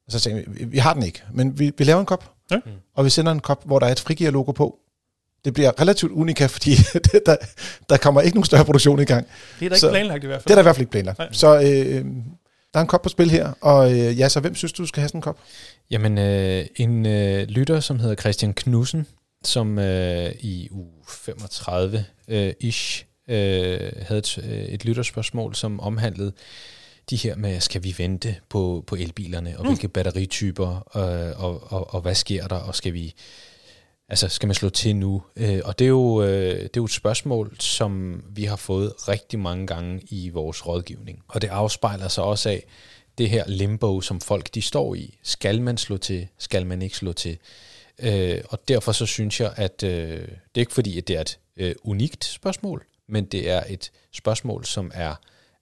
Og 0.07 0.12
så 0.12 0.20
tænkte 0.20 0.51
vi, 0.51 0.59
vi, 0.59 0.64
vi 0.70 0.78
har 0.78 0.94
den 0.94 1.03
ikke, 1.03 1.22
men 1.32 1.59
vi, 1.59 1.72
vi 1.78 1.84
laver 1.84 2.01
en 2.01 2.07
kop, 2.07 2.32
Ja. 2.51 2.57
og 2.94 3.05
vi 3.05 3.11
sender 3.11 3.32
en 3.32 3.40
kop, 3.40 3.62
hvor 3.64 3.78
der 3.78 3.86
er 3.86 3.92
et 3.92 4.01
frigiver-logo 4.01 4.53
på. 4.53 4.78
Det 5.44 5.55
bliver 5.55 5.80
relativt 5.80 6.12
unika, 6.12 6.47
fordi 6.47 6.70
der, 7.26 7.36
der 7.88 7.97
kommer 7.97 8.20
ikke 8.20 8.36
nogen 8.36 8.44
større 8.44 8.64
produktion 8.64 9.01
i 9.01 9.05
gang. 9.05 9.26
Det 9.61 9.64
er 9.64 9.68
da 9.68 9.74
ikke 9.74 9.80
Så- 9.80 9.90
planlagt 9.90 10.24
i 10.24 10.26
hvert 10.26 10.36
fald. 10.42 10.44
Det 10.44 10.51
er 10.51 10.55
der 10.55 10.62
i 10.62 10.62
hvert 10.62 10.76
fald 10.76 10.82
ikke 10.82 10.90
planlagt. 10.92 11.18
Nej. 11.18 11.28
Så 11.32 11.57
øh, 11.57 12.05
der 12.74 12.78
er 12.78 12.80
en 12.80 12.86
kop 12.86 13.03
på 13.03 13.09
spil 13.09 13.30
her, 13.30 13.53
og 13.61 13.92
øh, 13.92 14.18
ja, 14.18 14.28
så 14.28 14.40
hvem 14.40 14.55
synes 14.55 14.72
du, 14.72 14.82
du 14.82 14.86
skal 14.86 15.01
have 15.01 15.09
sådan 15.09 15.18
en 15.18 15.22
kop? 15.22 15.38
Jamen, 15.90 16.18
øh, 16.18 16.66
en 16.76 17.07
øh, 17.07 17.49
lytter, 17.49 17.80
som 17.80 17.99
hedder 17.99 18.14
Christian 18.14 18.55
Knudsen, 18.55 19.07
som 19.44 19.78
øh, 19.78 20.32
i 20.40 20.68
u 20.70 20.84
35 21.09 22.05
øh, 23.29 23.93
havde 24.03 24.18
et, 24.18 24.39
øh, 24.39 24.64
et 24.64 24.85
lytterspørgsmål, 24.85 25.55
som 25.55 25.81
omhandlede 25.81 26.33
de 27.11 27.16
her 27.16 27.37
med, 27.37 27.61
skal 27.61 27.85
vi 27.85 27.95
vente 27.99 28.37
på, 28.49 28.85
på 28.87 28.95
elbilerne, 28.95 29.59
og 29.59 29.64
mm. 29.64 29.68
hvilke 29.68 29.89
batterityper, 29.89 30.97
øh, 30.97 31.45
og, 31.45 31.72
og, 31.72 31.95
og 31.95 32.01
hvad 32.01 32.14
sker 32.14 32.47
der, 32.49 32.57
og 32.57 32.74
skal 32.74 32.93
vi, 32.93 33.14
altså 34.09 34.29
skal 34.29 34.47
man 34.47 34.55
slå 34.55 34.68
til 34.68 34.97
nu? 34.97 35.22
Øh, 35.37 35.61
og 35.64 35.79
det 35.79 35.85
er, 35.85 35.89
jo, 35.89 36.22
øh, 36.22 36.59
det 36.59 36.64
er 36.64 36.70
jo 36.77 36.85
et 36.85 36.91
spørgsmål, 36.91 37.57
som 37.59 38.22
vi 38.29 38.45
har 38.45 38.57
fået 38.57 39.09
rigtig 39.09 39.39
mange 39.39 39.66
gange 39.66 40.03
i 40.11 40.31
vores 40.31 40.66
rådgivning, 40.66 41.22
og 41.29 41.43
det 41.43 41.49
afspejler 41.49 42.09
sig 42.09 42.24
også 42.24 42.49
af, 42.49 42.64
det 43.18 43.31
her 43.31 43.45
limbo, 43.47 44.01
som 44.01 44.20
folk 44.20 44.55
de 44.55 44.62
står 44.62 44.95
i. 44.95 45.18
Skal 45.22 45.62
man 45.62 45.79
slå 45.79 45.97
til? 45.97 46.29
Skal 46.39 46.66
man 46.66 46.83
ikke 46.83 46.97
slå 46.97 47.12
til? 47.12 47.39
Øh, 47.99 48.41
og 48.49 48.68
derfor 48.68 48.93
så 48.93 49.07
synes 49.07 49.41
jeg, 49.41 49.53
at 49.57 49.83
øh, 49.83 50.20
det 50.20 50.55
er 50.55 50.61
ikke 50.61 50.72
fordi, 50.72 50.99
at 50.99 51.09
det 51.09 51.16
er 51.16 51.20
et 51.20 51.39
øh, 51.57 51.74
unikt 51.85 52.24
spørgsmål, 52.24 52.87
men 53.09 53.24
det 53.24 53.50
er 53.50 53.62
et 53.68 53.92
spørgsmål, 54.12 54.64
som 54.64 54.90
er 54.94 55.14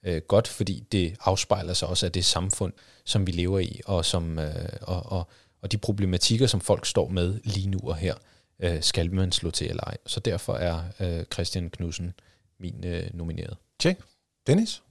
øh, 0.03 0.23
godt, 0.29 0.49
fordi 0.49 0.87
det 0.93 1.17
afspejler 1.21 1.73
sig 1.73 1.89
også 1.89 2.07
af 2.07 2.13
det 2.13 2.25
samfund, 2.25 2.73
som 3.05 3.27
vi 3.27 3.33
lever 3.33 3.59
i, 3.59 3.81
og, 3.85 4.05
som, 4.05 4.39
øh, 4.39 4.69
og, 4.83 5.13
og, 5.13 5.29
og 5.63 5.73
de 5.73 5.79
problematikker, 5.79 6.47
som 6.47 6.61
folk 6.61 6.87
står 6.87 7.09
med 7.09 7.41
lige 7.45 7.71
nu 7.71 7.79
og 7.83 7.97
her, 7.97 8.15
øh, 8.61 8.83
skal 8.83 9.15
man 9.15 9.33
slå 9.33 9.51
til 9.51 9.71
eller 9.71 9.85
ej. 9.85 9.97
Så 10.07 10.21
derfor 10.21 10.55
er 10.55 10.83
øh, 11.01 11.25
Christian 11.33 11.71
Knudsen 11.71 12.15
min 12.59 12.85
øh, 12.87 13.11
nomineret. 13.15 13.57
Tjek. 13.79 13.99
Dennis? 14.47 14.83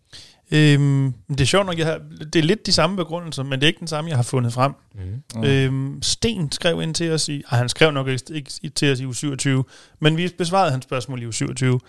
Øhm, 0.53 1.13
det 1.29 1.41
er 1.41 1.45
sjovt 1.45 1.65
nok, 1.65 1.77
jeg 1.77 1.85
har, 1.85 1.99
det 2.33 2.35
er 2.35 2.43
lidt 2.43 2.65
de 2.65 2.71
samme 2.71 2.95
begrundelser, 2.95 3.43
men 3.43 3.51
det 3.51 3.63
er 3.63 3.67
ikke 3.67 3.79
den 3.79 3.87
samme, 3.87 4.09
jeg 4.09 4.17
har 4.17 4.23
fundet 4.23 4.53
frem. 4.53 4.71
Mm. 4.95 5.01
Mm. 5.35 5.43
Øhm, 5.43 5.99
Sten 6.01 6.51
skrev 6.51 6.81
ind 6.81 6.95
til 6.95 7.11
os 7.11 7.29
i, 7.29 7.43
ej, 7.51 7.57
han 7.57 7.69
skrev 7.69 7.91
nok 7.91 8.07
ikke, 8.07 8.33
ikke 8.61 8.75
til 8.75 8.91
os 8.91 8.99
i 8.99 9.05
uge 9.05 9.15
27, 9.15 9.63
men 9.99 10.17
vi 10.17 10.29
besvarede 10.37 10.71
hans 10.71 10.83
spørgsmål 10.83 11.21
i 11.21 11.25
uge 11.25 11.33
27. 11.33 11.79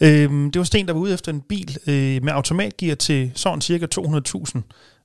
Øhm, 0.00 0.50
det 0.50 0.58
var 0.60 0.64
Sten, 0.64 0.86
der 0.86 0.92
var 0.92 1.00
ude 1.00 1.14
efter 1.14 1.32
en 1.32 1.40
bil 1.40 1.76
øh, 1.86 2.24
med 2.24 2.32
automatgear 2.32 2.94
til 2.94 3.30
sådan 3.34 3.60
cirka 3.60 3.86
200.000. 3.98 4.60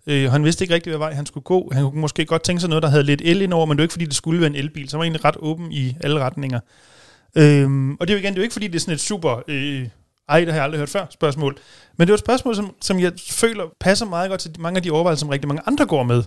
Øh, 0.07 0.32
han 0.32 0.43
vidste 0.43 0.63
ikke 0.63 0.74
rigtig, 0.74 0.91
hvad 0.91 0.97
vej 0.97 1.13
han 1.13 1.26
skulle 1.26 1.43
gå. 1.43 1.70
Han 1.74 1.84
kunne 1.84 2.01
måske 2.01 2.26
godt 2.26 2.43
tænke 2.43 2.59
sig 2.59 2.70
noget, 2.70 2.84
der 2.84 2.89
havde 2.89 3.03
lidt 3.03 3.22
el 3.26 3.41
indover, 3.41 3.66
men 3.66 3.78
det 3.78 3.82
var 3.82 3.84
ikke, 3.84 3.93
fordi 3.93 4.05
det 4.05 4.16
skulle 4.16 4.41
være 4.41 4.49
en 4.49 4.55
elbil. 4.55 4.89
Så 4.89 4.97
var 4.97 5.03
egentlig 5.03 5.26
ret 5.26 5.38
åben 5.39 5.72
i 5.72 5.95
alle 6.03 6.20
retninger. 6.20 6.59
Øhm, 7.36 7.91
og 7.91 8.07
det 8.07 8.13
er 8.13 8.18
jo 8.18 8.22
igen, 8.22 8.34
det 8.34 8.39
er 8.39 8.41
jo 8.41 8.43
ikke, 8.43 8.53
fordi 8.53 8.68
det 8.68 8.76
er 8.76 8.80
sådan 8.80 8.93
et 8.93 8.99
super... 8.99 9.43
Øh, 9.47 9.88
ej, 10.30 10.40
det 10.40 10.48
har 10.48 10.56
jeg 10.56 10.64
aldrig 10.64 10.80
hørt 10.80 10.90
før, 10.90 11.06
spørgsmål. 11.10 11.58
Men 11.98 12.08
det 12.08 12.12
var 12.12 12.16
et 12.16 12.20
spørgsmål, 12.20 12.56
som, 12.56 12.76
som 12.82 13.00
jeg 13.00 13.14
føler 13.30 13.64
passer 13.80 14.06
meget 14.06 14.30
godt 14.30 14.42
til 14.42 14.52
mange 14.60 14.78
af 14.78 14.84
de 14.84 14.92
overvejelser, 14.92 15.20
som 15.20 15.30
rigtig 15.30 15.48
mange 15.48 15.64
andre 15.66 15.86
går 15.86 16.04
med. 16.04 16.24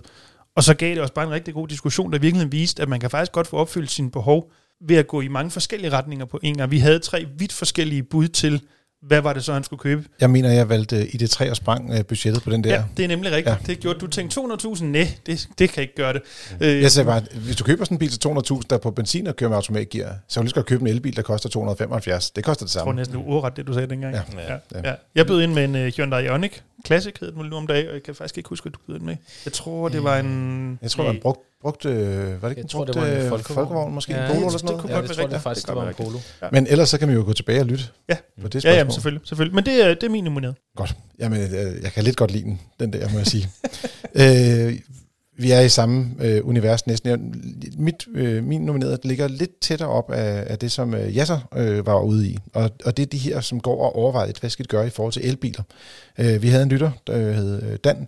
Og 0.55 0.63
så 0.63 0.73
gav 0.73 0.89
det 0.89 1.01
også 1.01 1.13
bare 1.13 1.25
en 1.25 1.31
rigtig 1.31 1.53
god 1.53 1.67
diskussion, 1.67 2.11
der 2.13 2.19
virkelig 2.19 2.51
viste, 2.51 2.81
at 2.81 2.89
man 2.89 2.99
kan 2.99 3.09
faktisk 3.09 3.31
godt 3.31 3.47
få 3.47 3.57
opfyldt 3.57 3.91
sine 3.91 4.11
behov 4.11 4.51
ved 4.87 4.95
at 4.95 5.07
gå 5.07 5.21
i 5.21 5.27
mange 5.27 5.51
forskellige 5.51 5.91
retninger 5.91 6.25
på 6.25 6.39
en 6.43 6.57
gang. 6.57 6.71
Vi 6.71 6.79
havde 6.79 6.99
tre 6.99 7.25
vidt 7.37 7.53
forskellige 7.53 8.03
bud 8.03 8.27
til, 8.27 8.61
hvad 9.01 9.21
var 9.21 9.33
det 9.33 9.43
så, 9.43 9.53
han 9.53 9.63
skulle 9.63 9.79
købe? 9.79 10.03
Jeg 10.21 10.29
mener, 10.29 10.51
jeg 10.51 10.69
valgte 10.69 11.07
ID3 11.07 11.49
og 11.49 11.55
sprang 11.55 11.93
øh, 11.93 12.05
budgettet 12.05 12.43
på 12.43 12.49
den 12.49 12.63
der. 12.63 12.69
Ja, 12.73 12.83
det 12.97 13.03
er 13.03 13.07
nemlig 13.07 13.31
rigtigt. 13.31 13.55
Ja. 13.67 13.71
Det 13.73 13.79
gjorde 13.79 13.99
du 13.99 14.07
tænkte 14.07 14.39
200.000, 14.41 14.83
nej, 14.83 15.07
det, 15.25 15.47
det 15.59 15.69
kan 15.69 15.81
ikke 15.81 15.95
gøre 15.95 16.13
det. 16.13 16.21
Mm. 16.51 16.65
Jeg 16.65 16.91
sagde 16.91 17.05
bare, 17.07 17.21
hvis 17.35 17.55
du 17.55 17.63
køber 17.63 17.85
sådan 17.85 17.95
en 17.95 17.99
bil 17.99 18.09
til 18.09 18.29
200.000, 18.29 18.61
der 18.69 18.75
er 18.75 18.79
på 18.79 18.91
benzin 18.91 19.27
og 19.27 19.35
kører 19.35 19.49
med 19.49 19.55
automatgear, 19.57 20.15
så 20.27 20.39
vil 20.39 20.45
du 20.45 20.47
lige 20.47 20.53
godt 20.53 20.65
købe 20.65 20.81
en 20.81 20.87
elbil, 20.87 21.15
der 21.15 21.21
koster 21.21 21.49
275. 21.49 22.31
Det 22.31 22.43
koster 22.43 22.65
det 22.65 22.75
Jeg 22.75 22.79
tror 22.79 22.85
samme. 22.85 22.99
næsten, 22.99 23.15
du 23.17 23.23
ordret 23.27 23.57
det, 23.57 23.67
du 23.67 23.73
sagde 23.73 23.87
dengang. 23.89 24.15
Ja. 24.15 24.21
Ja. 24.47 24.53
Ja. 24.53 24.89
Ja. 24.89 24.95
Jeg 25.15 25.27
bød 25.27 25.41
ind 25.41 25.53
med 25.53 25.63
en 25.63 25.75
uh, 25.75 25.81
Hyundai 25.81 26.25
Ioniq 26.25 26.51
Classic, 26.85 27.13
hed 27.19 27.31
den 27.31 27.45
nu 27.49 27.55
om 27.55 27.67
dagen, 27.67 27.87
og 27.87 27.93
jeg 27.93 28.03
kan 28.03 28.15
faktisk 28.15 28.37
ikke 28.37 28.49
huske, 28.49 28.63
hvad 28.63 28.71
du 28.71 28.79
bød 28.87 28.95
ind 28.95 29.03
med. 29.05 29.15
Jeg 29.45 29.53
tror, 29.53 29.89
det 29.89 30.03
var 30.03 30.17
en... 30.19 30.79
Jeg 30.81 30.91
tror, 30.91 31.03
det 31.03 31.07
var 31.07 31.13
en 31.13 31.21
brugt, 31.21 31.39
brugt 31.61 31.85
øh, 31.85 31.93
var 31.93 32.23
det 32.23 32.33
ikke 32.33 32.43
Jeg 32.45 32.57
en 32.57 32.67
tror, 32.67 32.79
brugt 32.85 32.93
det 32.93 33.01
var 33.01 33.07
en 33.07 33.13
øh, 33.13 33.29
folkevogn. 33.29 33.55
folkevogn, 33.55 33.93
måske 33.93 34.13
Ja, 34.13 34.21
en 34.21 34.27
Polo 34.27 34.37
eller 34.47 34.49
sådan 34.49 34.59
det 34.59 34.65
noget? 34.65 34.81
kunne 34.81 34.91
Ja, 34.93 34.99
godt 34.99 35.09
det 35.09 35.09
være 35.09 35.15
tror 35.15 35.21
jeg 35.21 35.27
rigtigt. 35.29 35.43
faktisk, 35.43 35.67
Det 35.67 35.75
var 35.75 35.87
en 35.89 35.93
polo. 35.95 36.19
Men 36.51 36.67
ellers 36.67 36.89
så 36.89 36.97
kan 36.97 37.07
man 37.07 37.17
jo 37.17 37.23
gå 37.23 37.33
tilbage 37.33 37.59
og 37.59 37.65
lytte 37.65 37.83
Ja. 38.09 38.15
på 38.41 38.47
det 38.47 38.55
Ja, 38.55 38.59
spørgsmål. 38.59 38.85
ja, 38.87 38.89
selvfølgelig, 38.93 39.27
selvfølgelig. 39.27 39.55
Men 39.55 39.65
det 39.65 39.85
er, 39.85 39.93
det 39.93 40.03
er 40.03 40.09
min 40.09 40.23
nomineret. 40.23 40.55
Godt. 40.75 40.95
Jamen, 41.19 41.39
øh, 41.41 41.83
jeg 41.83 41.91
kan 41.93 42.03
lidt 42.03 42.17
godt 42.17 42.31
lide 42.31 42.43
den, 42.43 42.59
den 42.79 42.93
der, 42.93 43.09
må 43.09 43.17
jeg 43.17 43.27
sige. 43.27 43.49
øh, 44.69 44.79
vi 45.37 45.51
er 45.51 45.59
i 45.59 45.69
samme 45.69 46.09
øh, 46.19 46.47
univers 46.47 46.87
næsten. 46.87 47.09
Jeg, 47.09 47.19
mit, 47.77 48.07
øh, 48.15 48.43
min 48.43 48.61
nominerede 48.61 48.97
ligger 49.03 49.27
lidt 49.27 49.59
tættere 49.61 49.89
op 49.89 50.11
af, 50.11 50.43
af 50.47 50.59
det, 50.59 50.71
som 50.71 50.93
øh, 50.93 51.15
Yasser 51.17 51.39
øh, 51.55 51.85
var 51.85 51.99
ude 52.01 52.27
i. 52.29 52.37
Og, 52.53 52.71
og 52.85 52.97
det 52.97 53.03
er 53.03 53.07
de 53.07 53.17
her, 53.17 53.41
som 53.41 53.59
går 53.59 53.83
og 53.85 53.95
overvejer, 53.95 54.31
hvad 54.39 54.49
skal 54.49 54.63
de 54.65 54.67
gøre 54.67 54.87
i 54.87 54.89
forhold 54.89 55.13
til 55.13 55.25
elbiler. 55.27 55.63
Øh, 56.17 56.41
vi 56.41 56.47
havde 56.47 56.63
en 56.63 56.69
lytter, 56.69 56.91
der 57.07 57.31
hed 57.31 57.63
øh, 57.63 57.77
Dan 57.83 58.07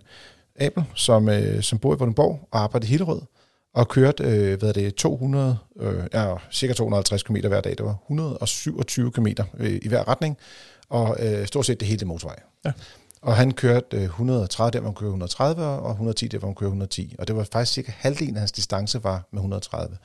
Abel, 0.60 0.84
som, 0.94 1.28
øh, 1.28 1.62
som 1.62 1.78
bor 1.78 1.94
i 1.94 1.98
Vordingborg 1.98 2.48
og 2.50 2.60
arbejder 2.62 2.86
i 2.86 2.88
Hillerød 2.90 3.20
og 3.74 3.88
kørte 3.88 4.24
øh, 4.24 4.58
hvad 4.58 4.68
er 4.68 4.72
det, 4.72 4.94
200, 4.94 5.58
øh, 5.80 6.04
ja, 6.12 6.34
cirka 6.50 6.72
250 6.72 7.22
km 7.22 7.36
hver 7.36 7.60
dag. 7.60 7.78
Det 7.78 7.86
var 7.86 7.96
127 8.04 9.10
km 9.10 9.26
øh, 9.58 9.78
i 9.82 9.88
hver 9.88 10.08
retning, 10.08 10.36
og 10.88 11.16
øh, 11.20 11.46
stort 11.46 11.66
set 11.66 11.80
det 11.80 11.88
hele 11.88 12.06
motorvej. 12.06 12.40
Ja. 12.64 12.72
Og 13.22 13.36
han 13.36 13.50
kørte 13.50 13.96
øh, 13.96 14.02
130 14.02 14.70
der, 14.70 14.80
hvor 14.80 14.88
han 14.88 14.94
kører 14.94 15.10
130, 15.10 15.64
og 15.64 15.90
110 15.90 16.28
der, 16.28 16.38
hvor 16.38 16.48
han 16.48 16.54
kører 16.54 16.68
110. 16.68 17.14
Og 17.18 17.28
det 17.28 17.36
var 17.36 17.46
faktisk 17.52 17.72
cirka 17.72 17.92
halvdelen 17.96 18.34
af 18.34 18.40
hans 18.40 18.52
distance 18.52 19.04
var 19.04 19.28
med 19.30 19.38
130. 19.38 19.96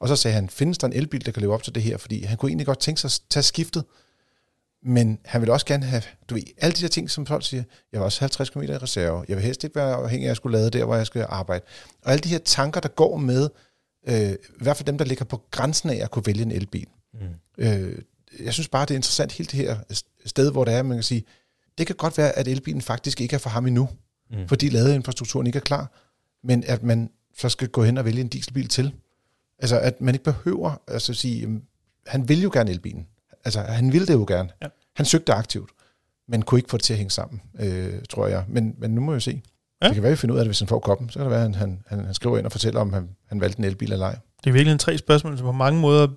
Og 0.00 0.08
så 0.08 0.16
sagde 0.16 0.34
han, 0.34 0.48
findes 0.48 0.78
der 0.78 0.86
en 0.86 0.92
elbil, 0.92 1.26
der 1.26 1.32
kan 1.32 1.40
leve 1.42 1.54
op 1.54 1.62
til 1.62 1.74
det 1.74 1.82
her? 1.82 1.96
Fordi 1.96 2.24
han 2.24 2.36
kunne 2.36 2.50
egentlig 2.50 2.66
godt 2.66 2.78
tænke 2.78 3.00
sig 3.00 3.08
at 3.08 3.20
tage 3.30 3.42
skiftet, 3.42 3.84
men 4.86 5.18
han 5.24 5.40
ville 5.40 5.52
også 5.52 5.66
gerne 5.66 5.86
have, 5.86 6.02
du 6.30 6.34
ved, 6.34 6.42
alle 6.58 6.76
de 6.76 6.82
der 6.82 6.88
ting, 6.88 7.10
som 7.10 7.26
folk 7.26 7.46
siger, 7.46 7.62
jeg 7.92 8.00
vil 8.00 8.04
også 8.04 8.20
have 8.20 8.26
50 8.26 8.50
km 8.50 8.62
i 8.62 8.66
reserve, 8.76 9.24
jeg 9.28 9.36
vil 9.36 9.44
helst 9.44 9.64
ikke 9.64 9.76
være 9.76 9.94
afhængig 9.94 10.24
af, 10.24 10.28
at 10.28 10.30
jeg 10.30 10.36
skulle 10.36 10.58
lade 10.58 10.70
der, 10.70 10.84
hvor 10.84 10.96
jeg 10.96 11.06
skal 11.06 11.26
arbejde. 11.28 11.64
Og 12.02 12.12
alle 12.12 12.20
de 12.20 12.28
her 12.28 12.38
tanker, 12.38 12.80
der 12.80 12.88
går 12.88 13.16
med, 13.16 13.48
øh, 14.08 14.30
i 14.32 14.36
hvert 14.60 14.76
fald 14.76 14.86
dem, 14.86 14.98
der 14.98 15.04
ligger 15.04 15.24
på 15.24 15.42
grænsen 15.50 15.90
af 15.90 15.96
at 16.02 16.10
kunne 16.10 16.26
vælge 16.26 16.42
en 16.42 16.52
elbil. 16.52 16.86
Mm. 17.14 17.18
Øh, 17.58 17.98
jeg 18.44 18.52
synes 18.52 18.68
bare, 18.68 18.82
det 18.86 18.90
er 18.90 18.96
interessant 18.96 19.32
helt 19.32 19.50
det 19.52 19.58
her 19.60 19.76
sted, 20.26 20.52
hvor 20.52 20.64
det 20.64 20.74
er, 20.74 20.82
man 20.82 20.96
kan 20.96 21.02
sige, 21.02 21.24
det 21.78 21.86
kan 21.86 21.96
godt 21.96 22.18
være, 22.18 22.32
at 22.38 22.48
elbilen 22.48 22.82
faktisk 22.82 23.20
ikke 23.20 23.34
er 23.34 23.38
for 23.38 23.50
ham 23.50 23.66
endnu, 23.66 23.88
Mm. 24.30 24.48
fordi 24.48 24.68
ladeinfrastrukturen 24.68 25.46
ikke 25.46 25.56
er 25.56 25.60
klar, 25.60 25.92
men 26.44 26.64
at 26.66 26.82
man 26.82 27.10
så 27.38 27.48
skal 27.48 27.68
gå 27.68 27.82
hen 27.82 27.98
og 27.98 28.04
vælge 28.04 28.20
en 28.20 28.28
dieselbil 28.28 28.68
til. 28.68 28.92
Altså, 29.58 29.78
at 29.80 30.00
man 30.00 30.14
ikke 30.14 30.24
behøver 30.24 30.82
altså 30.88 31.12
at 31.12 31.16
sige, 31.16 31.60
han 32.06 32.28
vil 32.28 32.42
jo 32.42 32.50
gerne 32.52 32.70
elbilen. 32.70 33.06
Altså, 33.46 33.60
han 33.60 33.92
ville 33.92 34.06
det 34.06 34.14
jo 34.14 34.24
gerne. 34.28 34.48
Ja. 34.62 34.66
Han 34.96 35.06
søgte 35.06 35.32
aktivt, 35.32 35.70
men 36.28 36.42
kunne 36.42 36.58
ikke 36.58 36.70
få 36.70 36.76
det 36.76 36.84
til 36.84 36.92
at 36.92 36.96
hænge 36.98 37.10
sammen, 37.10 37.42
øh, 37.60 37.92
tror 38.10 38.26
jeg. 38.26 38.44
Men, 38.48 38.74
men 38.78 38.90
nu 38.90 39.00
må 39.00 39.12
jeg 39.12 39.22
se. 39.22 39.30
Ja. 39.30 39.40
Ja. 39.82 39.88
Det 39.88 39.94
kan 39.94 40.02
være, 40.02 40.12
vi 40.12 40.16
finder 40.16 40.34
ud 40.34 40.38
af 40.38 40.44
det, 40.44 40.48
hvis 40.48 40.58
han 40.58 40.68
får 40.68 40.78
koppen. 40.78 41.10
Så 41.10 41.18
kan 41.18 41.24
det 41.24 41.30
være, 41.30 41.44
at 41.44 41.56
han, 41.56 41.82
han, 41.86 42.04
han 42.04 42.14
skriver 42.14 42.38
ind 42.38 42.46
og 42.46 42.52
fortæller, 42.52 42.80
om 42.80 42.92
han, 42.92 43.08
han 43.28 43.40
valgte 43.40 43.58
en 43.58 43.64
elbil 43.64 43.92
eller 43.92 44.06
ej. 44.06 44.18
Det 44.44 44.50
er 44.50 44.54
virkelig 44.54 44.80
tre 44.80 44.98
spørgsmål, 44.98 45.38
som 45.38 45.44
på 45.44 45.52
mange 45.52 45.80
måder 45.80 46.08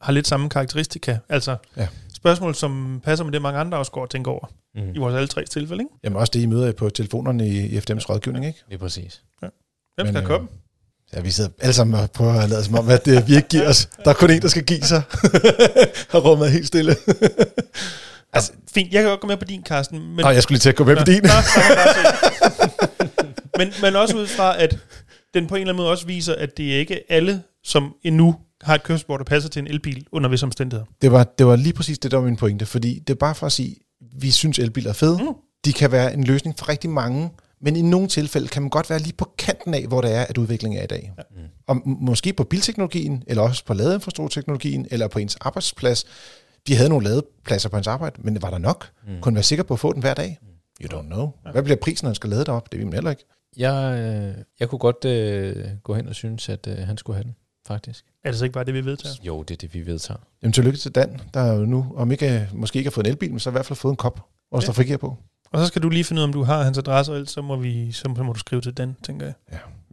har 0.00 0.12
lidt 0.12 0.26
samme 0.26 0.48
karakteristika. 0.48 1.18
Altså 1.28 1.56
Ja. 1.76 1.88
spørgsmål, 2.16 2.54
som 2.54 3.00
passer 3.04 3.24
med 3.24 3.32
det, 3.32 3.42
mange 3.42 3.58
andre 3.60 3.78
også 3.78 3.92
går 3.92 4.02
og 4.02 4.10
tænker 4.10 4.30
over. 4.30 4.46
Mm. 4.74 4.90
I 4.94 4.98
vores 4.98 5.14
alle 5.14 5.28
tre 5.28 5.44
tilfælde, 5.44 5.82
ikke? 5.82 5.94
Jamen 6.04 6.16
også 6.16 6.30
det, 6.34 6.40
I 6.40 6.46
møder 6.46 6.72
på 6.72 6.90
telefonerne 6.90 7.48
i, 7.48 7.58
i 7.66 7.78
FDM's 7.78 8.08
rådgivning, 8.08 8.46
ikke? 8.46 8.58
Det 8.68 8.74
er 8.74 8.78
præcis. 8.78 9.22
Hvem 9.40 9.50
Men, 9.98 10.06
skal 10.06 10.16
øh, 10.22 10.26
komme? 10.26 10.48
Ja, 11.14 11.20
vi 11.20 11.30
sidder 11.30 11.50
alle 11.60 11.72
sammen 11.72 12.00
og 12.00 12.10
prøver 12.10 12.32
at 12.32 12.48
lade 12.50 12.64
som 12.64 12.74
om, 12.74 12.88
at 12.88 13.04
det, 13.04 13.28
vi 13.28 13.36
ikke 13.36 13.48
giver 13.48 13.68
os. 13.68 13.88
Der 14.04 14.10
er 14.10 14.14
kun 14.14 14.30
en, 14.30 14.42
der 14.42 14.48
skal 14.48 14.64
give 14.64 14.82
sig. 14.82 15.02
Har 16.10 16.18
rummet 16.18 16.46
er 16.46 16.50
helt 16.50 16.66
stille. 16.66 16.96
Altså, 18.32 18.52
fint, 18.74 18.92
jeg 18.92 19.02
kan 19.02 19.08
godt 19.10 19.20
gå 19.20 19.26
med 19.26 19.36
på 19.36 19.44
din, 19.44 19.64
Carsten. 19.64 19.98
Men, 19.98 20.24
Nå, 20.24 20.30
jeg 20.30 20.42
skulle 20.42 20.56
lige 20.56 20.60
til 20.60 20.68
at 20.68 20.76
gå 20.76 20.84
med 20.84 20.96
på 20.96 21.04
din. 21.04 21.22
Nå, 21.22 21.28
men, 23.58 23.72
men 23.82 23.96
også 23.96 24.16
ud 24.16 24.26
fra, 24.26 24.62
at 24.62 24.78
den 25.34 25.46
på 25.46 25.54
en 25.54 25.60
eller 25.60 25.72
anden 25.72 25.82
måde 25.82 25.90
også 25.90 26.06
viser, 26.06 26.34
at 26.34 26.56
det 26.56 26.74
er 26.74 26.78
ikke 26.78 27.00
alle, 27.12 27.42
som 27.64 27.94
endnu 28.04 28.36
har 28.60 28.74
et 28.74 28.82
kørselsbord, 28.82 29.18
der 29.18 29.24
passer 29.24 29.50
til 29.50 29.60
en 29.60 29.66
elbil 29.66 30.06
under 30.12 30.30
visse 30.30 30.46
omstændigheder. 30.46 30.86
Det 31.02 31.12
var, 31.12 31.24
det 31.24 31.46
var 31.46 31.56
lige 31.56 31.72
præcis 31.72 31.98
det, 31.98 32.10
der 32.10 32.16
var 32.16 32.24
min 32.24 32.36
pointe. 32.36 32.66
Fordi 32.66 32.98
det 33.06 33.14
er 33.14 33.18
bare 33.18 33.34
for 33.34 33.46
at 33.46 33.52
sige, 33.52 33.76
vi 34.20 34.30
synes 34.30 34.58
elbiler 34.58 34.90
er 34.90 34.94
fede. 34.94 35.18
Mm. 35.22 35.34
De 35.64 35.72
kan 35.72 35.92
være 35.92 36.14
en 36.14 36.24
løsning 36.24 36.58
for 36.58 36.68
rigtig 36.68 36.90
mange. 36.90 37.30
Men 37.60 37.76
i 37.76 37.82
nogle 37.82 38.08
tilfælde 38.08 38.48
kan 38.48 38.62
man 38.62 38.70
godt 38.70 38.90
være 38.90 38.98
lige 38.98 39.12
på 39.12 39.32
kanten 39.38 39.74
af, 39.74 39.86
hvor 39.86 40.00
det 40.00 40.14
er, 40.14 40.22
at 40.24 40.38
udviklingen 40.38 40.80
er 40.80 40.84
i 40.84 40.86
dag. 40.86 41.12
Mm. 41.30 41.36
Og 41.66 41.76
m- 41.76 41.80
måske 42.04 42.32
på 42.32 42.44
bilteknologien, 42.44 43.22
eller 43.26 43.42
også 43.42 43.64
på 43.64 43.74
ladeinfrastrukturteknologien, 43.74 44.86
eller 44.90 45.08
på 45.08 45.18
ens 45.18 45.36
arbejdsplads. 45.40 46.04
De 46.66 46.74
havde 46.76 46.88
nogle 46.88 47.04
ladepladser 47.08 47.68
på 47.68 47.76
ens 47.76 47.86
arbejde, 47.86 48.16
men 48.22 48.34
det 48.34 48.42
var 48.42 48.50
der 48.50 48.58
nok. 48.58 48.88
Mm. 49.06 49.20
Kunne 49.20 49.34
være 49.34 49.42
sikker 49.44 49.62
på 49.62 49.74
at 49.74 49.80
få 49.80 49.92
den 49.92 50.00
hver 50.00 50.14
dag? 50.14 50.38
You 50.82 50.98
don't 51.00 51.06
know. 51.06 51.30
Hvad 51.52 51.62
bliver 51.62 51.76
prisen, 51.76 52.04
når 52.06 52.08
man 52.08 52.14
skal 52.14 52.30
lade 52.30 52.40
det 52.40 52.48
op? 52.48 52.72
Det 52.72 52.78
ved 52.78 52.84
man 52.86 52.94
heller 52.94 53.10
ikke. 53.10 53.24
Jeg, 53.56 53.98
øh, 53.98 54.34
jeg 54.60 54.68
kunne 54.68 54.78
godt 54.78 55.04
øh, 55.04 55.66
gå 55.82 55.94
hen 55.94 56.08
og 56.08 56.14
synes, 56.14 56.48
at 56.48 56.66
øh, 56.66 56.78
han 56.78 56.96
skulle 56.96 57.16
have 57.16 57.24
den, 57.24 57.34
faktisk. 57.66 58.04
Er 58.24 58.30
det 58.30 58.38
så 58.38 58.44
ikke 58.44 58.52
bare 58.54 58.64
det, 58.64 58.74
vi 58.74 58.84
vedtager? 58.84 59.14
Jo, 59.22 59.42
det 59.42 59.54
er 59.54 59.58
det, 59.58 59.74
vi 59.74 59.86
vedtager. 59.86 60.18
Jamen 60.42 60.52
tillykke 60.52 60.78
til 60.78 60.90
Dan, 60.92 61.20
der 61.34 61.52
jo 61.54 61.64
nu, 61.64 61.86
om 61.96 62.12
ikke, 62.12 62.48
måske 62.52 62.76
ikke 62.76 62.88
har 62.88 62.92
fået 62.92 63.06
en 63.06 63.10
elbil, 63.10 63.30
men 63.30 63.40
så 63.40 63.50
i 63.50 63.52
hvert 63.52 63.66
fald 63.66 63.76
fået 63.76 63.92
en 63.92 63.96
kop, 63.96 64.14
der 64.16 64.56
Ja. 64.56 64.60
står 64.60 64.72
frigir 64.72 64.96
på. 64.96 65.16
Og 65.52 65.60
så 65.60 65.66
skal 65.66 65.82
du 65.82 65.88
lige 65.88 66.04
finde 66.04 66.20
ud 66.20 66.22
af, 66.22 66.26
om 66.26 66.32
du 66.32 66.42
har 66.42 66.62
hans 66.62 66.78
adresse, 66.78 67.12
og 67.12 67.16
ellers 67.16 67.30
så 67.30 67.42
må, 67.42 67.56
vi, 67.56 67.92
så 67.92 68.08
må 68.08 68.32
du 68.32 68.38
skrive 68.38 68.60
til 68.60 68.76
den, 68.76 68.96
tænker 69.02 69.26
jeg. 69.26 69.34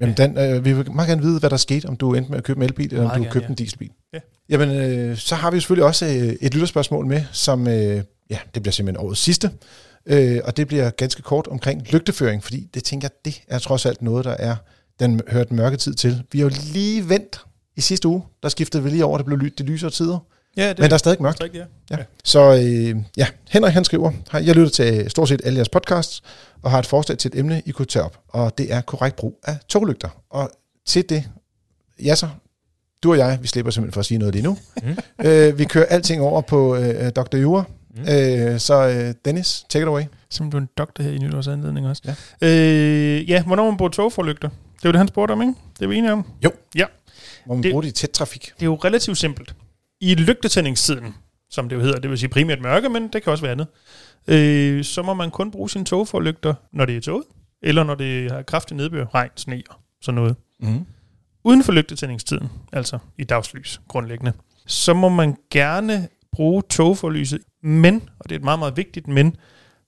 Jamen 0.01 0.15
Dan, 0.15 0.37
øh, 0.37 0.65
vi 0.65 0.73
vil 0.73 0.91
meget 0.91 1.07
gerne 1.07 1.21
vide, 1.21 1.39
hvad 1.39 1.49
der 1.49 1.57
skete, 1.57 1.85
om 1.85 1.95
du 1.95 2.13
endte 2.13 2.31
med 2.31 2.37
at 2.37 2.43
købe 2.43 2.57
en 2.57 2.63
elbil, 2.63 2.93
eller 2.93 3.03
om 3.03 3.09
du 3.09 3.15
gerne, 3.15 3.31
købte 3.31 3.45
ja. 3.45 3.49
en 3.49 3.55
dieselbil. 3.55 3.91
Ja. 4.13 4.19
Jamen, 4.49 4.69
øh, 4.69 5.17
så 5.17 5.35
har 5.35 5.51
vi 5.51 5.55
jo 5.55 5.61
selvfølgelig 5.61 5.85
også 5.85 6.05
øh, 6.05 6.11
et 6.41 6.53
lytterspørgsmål 6.53 7.05
med, 7.05 7.23
som, 7.31 7.67
øh, 7.67 8.03
ja, 8.29 8.37
det 8.53 8.61
bliver 8.63 8.71
simpelthen 8.71 9.05
årets 9.05 9.21
sidste. 9.21 9.51
Øh, 10.05 10.39
og 10.43 10.57
det 10.57 10.67
bliver 10.67 10.89
ganske 10.89 11.21
kort 11.21 11.47
omkring 11.47 11.91
lygteføring, 11.91 12.43
fordi 12.43 12.69
det 12.73 12.83
tænker 12.83 13.07
jeg, 13.07 13.11
det 13.25 13.43
er 13.47 13.59
trods 13.59 13.85
alt 13.85 14.01
noget, 14.01 14.25
der 14.25 14.31
er, 14.39 14.55
den 14.99 15.21
den 15.49 15.55
mørke 15.55 15.77
tid 15.77 15.93
til. 15.93 16.23
Vi 16.31 16.39
har 16.39 16.45
jo 16.45 16.51
lige 16.73 17.09
vendt 17.09 17.41
i 17.77 17.81
sidste 17.81 18.07
uge, 18.07 18.23
der 18.43 18.49
skiftede 18.49 18.83
vi 18.83 18.89
lige 18.89 19.05
over, 19.05 19.17
det 19.17 19.25
blev 19.25 19.37
ly- 19.37 19.53
det 19.57 19.65
lysere 19.65 19.91
tider. 19.91 20.19
Ja, 20.57 20.69
det 20.69 20.79
Men 20.79 20.89
der 20.89 20.93
er 20.93 20.97
stadig 20.97 21.21
mørkt. 21.21 21.41
rigtigt, 21.43 21.63
Ja. 21.91 21.97
ja. 21.97 22.03
Så 22.23 22.39
øh, 22.53 22.95
ja, 23.17 23.27
Henrik 23.49 23.73
han 23.73 23.83
skriver, 23.83 24.11
"Hej, 24.31 24.43
jeg 24.45 24.55
lytter 24.55 24.69
til 24.69 25.09
stort 25.09 25.29
set 25.29 25.41
alle 25.43 25.57
jeres 25.57 25.69
podcasts, 25.69 26.23
og 26.61 26.71
har 26.71 26.79
et 26.79 26.85
forslag 26.85 27.17
til 27.17 27.31
et 27.33 27.39
emne, 27.39 27.61
I 27.65 27.71
kunne 27.71 27.85
tage 27.85 28.03
op, 28.05 28.19
og 28.29 28.57
det 28.57 28.73
er 28.73 28.81
korrekt 28.81 29.15
brug 29.15 29.39
af 29.43 29.57
toglygter. 29.69 30.09
Og 30.29 30.49
til 30.85 31.09
det, 31.09 31.23
ja 32.03 32.15
så, 32.15 32.27
du 33.03 33.11
og 33.11 33.17
jeg, 33.17 33.39
vi 33.41 33.47
slipper 33.47 33.71
simpelthen 33.71 33.93
for 33.93 33.99
at 33.99 34.05
sige 34.05 34.17
noget 34.17 34.35
lige 34.35 34.43
nu. 34.43 34.57
Mm. 34.83 34.97
øh, 35.25 35.57
vi 35.59 35.65
kører 35.65 35.85
alting 35.85 36.21
over 36.21 36.41
på 36.41 36.75
øh, 36.75 37.11
Dr. 37.11 37.37
Jura, 37.37 37.63
Mm. 37.97 38.01
øh, 38.13 38.59
så 38.59 38.87
øh, 38.87 39.13
Dennis, 39.25 39.65
take 39.69 39.83
it 39.83 39.87
away. 39.87 40.03
Som 40.29 40.51
du 40.51 40.57
er 40.57 40.61
en 40.61 40.69
doktor 40.77 41.03
her 41.03 41.11
i 41.11 41.17
nytårsanledning 41.17 41.87
også. 41.87 42.01
Ja. 42.41 42.47
Øh, 42.47 43.29
ja, 43.29 43.43
hvornår 43.43 43.65
man 43.65 43.77
bruger 43.77 43.89
togforlygter? 43.91 44.49
Det 44.49 44.83
var 44.83 44.91
det, 44.91 44.99
han 44.99 45.07
spurgte 45.07 45.31
om, 45.31 45.41
ikke? 45.41 45.53
Det 45.79 45.85
er 45.85 45.89
vi 45.89 45.95
enige 45.95 46.13
om. 46.13 46.25
Hvor 47.45 47.55
man 47.55 47.63
Det- 47.63 47.71
bruger 47.71 47.81
det 47.81 47.89
i 47.89 47.91
tæt 47.91 48.09
trafik. 48.09 48.51
Det 48.55 48.61
er 48.61 48.65
jo 48.65 48.75
relativt 48.75 49.17
simpelt. 49.17 49.55
I 50.05 50.15
lygtetændingstiden, 50.15 51.15
som 51.49 51.69
det 51.69 51.75
jo 51.75 51.81
hedder, 51.81 51.99
det 51.99 52.09
vil 52.09 52.17
sige 52.17 52.29
primært 52.29 52.61
mørke, 52.61 52.89
men 52.89 53.07
det 53.07 53.23
kan 53.23 53.31
også 53.31 53.43
være 53.43 53.51
andet, 53.51 53.67
øh, 54.27 54.83
så 54.83 55.01
må 55.01 55.13
man 55.13 55.31
kun 55.31 55.51
bruge 55.51 55.69
sine 55.69 55.85
togforlygter, 55.85 56.53
når 56.73 56.85
det 56.85 56.97
er 56.97 57.01
toget, 57.01 57.25
eller 57.61 57.83
når 57.83 57.95
det 57.95 58.31
har 58.31 58.41
kraftig 58.41 58.77
nedbør, 58.77 59.05
regn, 59.13 59.29
sne 59.35 59.63
og 59.69 59.75
sådan 60.01 60.15
noget. 60.15 60.35
Mm. 60.59 60.85
Uden 61.43 61.63
for 61.63 61.71
lygtetændingstiden, 61.71 62.49
altså 62.73 62.99
i 63.17 63.23
dagslys 63.23 63.81
grundlæggende, 63.87 64.33
så 64.67 64.93
må 64.93 65.09
man 65.09 65.35
gerne 65.51 66.07
bruge 66.31 66.63
togforlyset, 66.69 67.41
men, 67.63 68.09
og 68.19 68.29
det 68.29 68.35
er 68.35 68.39
et 68.39 68.43
meget, 68.43 68.59
meget 68.59 68.77
vigtigt 68.77 69.07
men, 69.07 69.35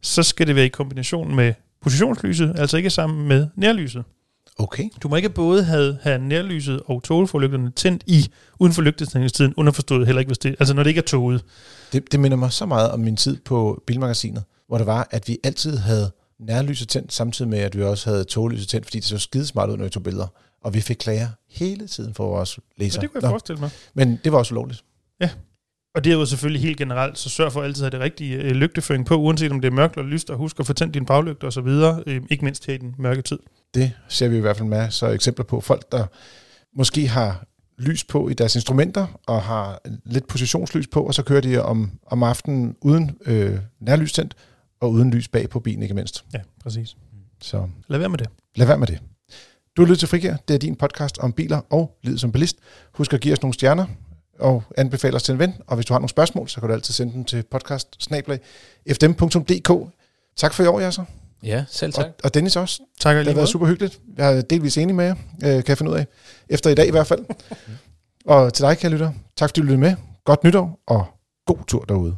så 0.01 0.23
skal 0.23 0.47
det 0.47 0.55
være 0.55 0.65
i 0.65 0.69
kombination 0.69 1.35
med 1.35 1.53
positionslyset, 1.81 2.59
altså 2.59 2.77
ikke 2.77 2.89
sammen 2.89 3.27
med 3.27 3.47
nærlyset. 3.55 4.03
Okay. 4.59 4.89
Du 5.03 5.07
må 5.07 5.15
ikke 5.15 5.29
både 5.29 5.63
have, 5.63 5.97
have 6.01 6.19
nærlyset 6.19 6.81
og 6.85 7.03
togforlygterne 7.03 7.71
tændt 7.71 8.03
i 8.07 8.31
uden 8.59 8.73
for 8.73 8.81
lygtetændingstiden, 8.81 9.53
underforstået 9.57 10.05
heller 10.05 10.19
ikke, 10.19 10.29
hvis 10.29 10.37
det, 10.37 10.55
altså 10.59 10.73
når 10.73 10.83
det 10.83 10.89
ikke 10.89 10.99
er 10.99 11.05
toget. 11.05 11.43
Det, 11.93 12.11
det 12.11 12.19
minder 12.19 12.37
mig 12.37 12.51
så 12.51 12.65
meget 12.65 12.91
om 12.91 12.99
min 12.99 13.15
tid 13.15 13.37
på 13.45 13.83
Bilmagasinet, 13.87 14.43
hvor 14.67 14.77
det 14.77 14.87
var, 14.87 15.07
at 15.11 15.27
vi 15.27 15.37
altid 15.43 15.77
havde 15.77 16.11
nærlyset 16.39 16.89
tændt, 16.89 17.13
samtidig 17.13 17.49
med, 17.49 17.59
at 17.59 17.77
vi 17.77 17.83
også 17.83 18.09
havde 18.09 18.23
toglyset 18.23 18.67
tændt, 18.67 18.85
fordi 18.85 18.99
det 18.99 19.07
så 19.07 19.17
skidesmart 19.17 19.69
ud, 19.69 19.77
når 19.77 19.83
vi 19.83 19.89
tog 19.89 20.03
billeder. 20.03 20.27
Og 20.63 20.73
vi 20.73 20.81
fik 20.81 20.95
klager 20.95 21.27
hele 21.49 21.87
tiden 21.87 22.13
for 22.13 22.27
vores 22.27 22.59
læsere. 22.77 22.93
Så 22.93 23.01
det 23.01 23.11
kunne 23.11 23.21
jeg 23.21 23.27
Nå, 23.27 23.31
forestille 23.31 23.59
mig. 23.59 23.69
Men 23.93 24.19
det 24.23 24.31
var 24.31 24.37
også 24.37 24.53
ulovligt. 24.53 24.83
Og 25.97 26.03
det 26.03 26.11
er 26.11 26.17
jo 26.17 26.25
selvfølgelig 26.25 26.61
helt 26.61 26.77
generelt, 26.77 27.17
så 27.17 27.29
sørg 27.29 27.51
for 27.51 27.61
altid 27.61 27.85
at 27.85 27.93
have 27.93 27.99
det 27.99 28.05
rigtige 28.05 28.35
øh, 28.35 28.51
lygteføring 28.51 29.05
på, 29.05 29.15
uanset 29.15 29.51
om 29.51 29.61
det 29.61 29.67
er 29.67 29.71
mørkt 29.75 29.97
eller 29.97 30.09
lyst, 30.09 30.29
og 30.29 30.37
husk 30.37 30.59
at 30.59 30.67
få 30.67 30.73
tændt 30.73 31.43
og 31.43 31.53
så 31.53 31.61
videre, 31.61 32.03
øh, 32.07 32.21
ikke 32.29 32.45
mindst 32.45 32.65
her 32.65 32.73
i 32.73 32.77
den 32.77 32.95
mørke 32.97 33.21
tid. 33.21 33.39
Det 33.73 33.91
ser 34.07 34.27
vi 34.27 34.37
i 34.37 34.39
hvert 34.39 34.57
fald 34.57 34.69
med 34.69 34.91
så 34.91 35.07
eksempler 35.07 35.45
på. 35.45 35.61
Folk, 35.61 35.91
der 35.91 36.05
måske 36.77 37.07
har 37.07 37.45
lys 37.77 38.03
på 38.03 38.29
i 38.29 38.33
deres 38.33 38.55
instrumenter, 38.55 39.19
og 39.27 39.41
har 39.41 39.81
lidt 40.05 40.27
positionslys 40.27 40.87
på, 40.87 41.03
og 41.03 41.13
så 41.13 41.23
kører 41.23 41.41
de 41.41 41.61
om, 41.63 41.91
om 42.07 42.23
aftenen 42.23 42.75
uden 42.81 43.17
øh, 43.25 43.59
nærlys 43.79 44.13
tændt, 44.13 44.35
og 44.81 44.91
uden 44.91 45.11
lys 45.11 45.27
bag 45.27 45.49
på 45.49 45.59
bilen, 45.59 45.83
ikke 45.83 45.95
mindst. 45.95 46.25
Ja, 46.33 46.39
præcis. 46.63 46.97
Så 47.41 47.67
Lad 47.87 47.99
være 47.99 48.09
med 48.09 48.17
det. 48.17 48.27
lad 48.55 48.67
være 48.67 48.77
med 48.77 48.87
det. 48.87 48.99
Du 49.77 49.81
har 49.81 49.87
lyttet 49.87 49.99
til 49.99 50.07
Frigær. 50.07 50.35
Det 50.47 50.53
er 50.53 50.57
din 50.57 50.75
podcast 50.75 51.17
om 51.17 51.33
biler 51.33 51.61
og 51.69 51.97
livet 52.03 52.19
som 52.19 52.31
bilist. 52.31 52.57
Husk 52.93 53.13
at 53.13 53.21
give 53.21 53.33
os 53.33 53.41
nogle 53.41 53.53
stjerner, 53.53 53.85
og 54.39 54.63
anbefale 54.77 55.15
os 55.15 55.23
til 55.23 55.31
en 55.33 55.39
ven. 55.39 55.53
Og 55.67 55.75
hvis 55.75 55.85
du 55.85 55.93
har 55.93 55.99
nogle 55.99 56.09
spørgsmål, 56.09 56.49
så 56.49 56.59
kan 56.59 56.69
du 56.69 56.73
altid 56.73 56.93
sende 56.93 57.13
dem 57.13 57.25
til 57.25 57.43
podcast. 57.51 57.87
Tak 60.35 60.53
for 60.53 60.63
i 60.63 60.67
år, 60.67 60.79
Jasser. 60.79 61.03
Ja, 61.43 61.65
selv 61.69 61.93
tak. 61.93 62.05
Og, 62.05 62.13
og 62.23 62.33
Dennis 62.33 62.55
også. 62.55 62.81
Tak 62.99 63.15
Det 63.17 63.27
har 63.27 63.33
været 63.33 63.49
super 63.49 63.65
hyggeligt. 63.65 63.99
Jeg 64.17 64.37
er 64.37 64.41
delvis 64.41 64.77
enig 64.77 64.95
med 64.95 65.05
jer, 65.05 65.15
øh, 65.43 65.51
kan 65.51 65.63
jeg 65.67 65.77
finde 65.77 65.91
ud 65.91 65.97
af. 65.97 66.07
Efter 66.49 66.69
i 66.69 66.75
dag 66.75 66.87
i 66.87 66.91
hvert 66.91 67.07
fald. 67.07 67.25
og 68.25 68.53
til 68.53 68.65
dig, 68.65 68.77
kære 68.77 68.91
lytter, 68.91 69.11
tak 69.35 69.49
fordi 69.49 69.59
du 69.61 69.65
lyttede 69.65 69.81
med. 69.81 69.95
Godt 70.25 70.43
nytår, 70.43 70.79
og 70.87 71.05
god 71.45 71.57
tur 71.67 71.83
derude. 71.83 72.15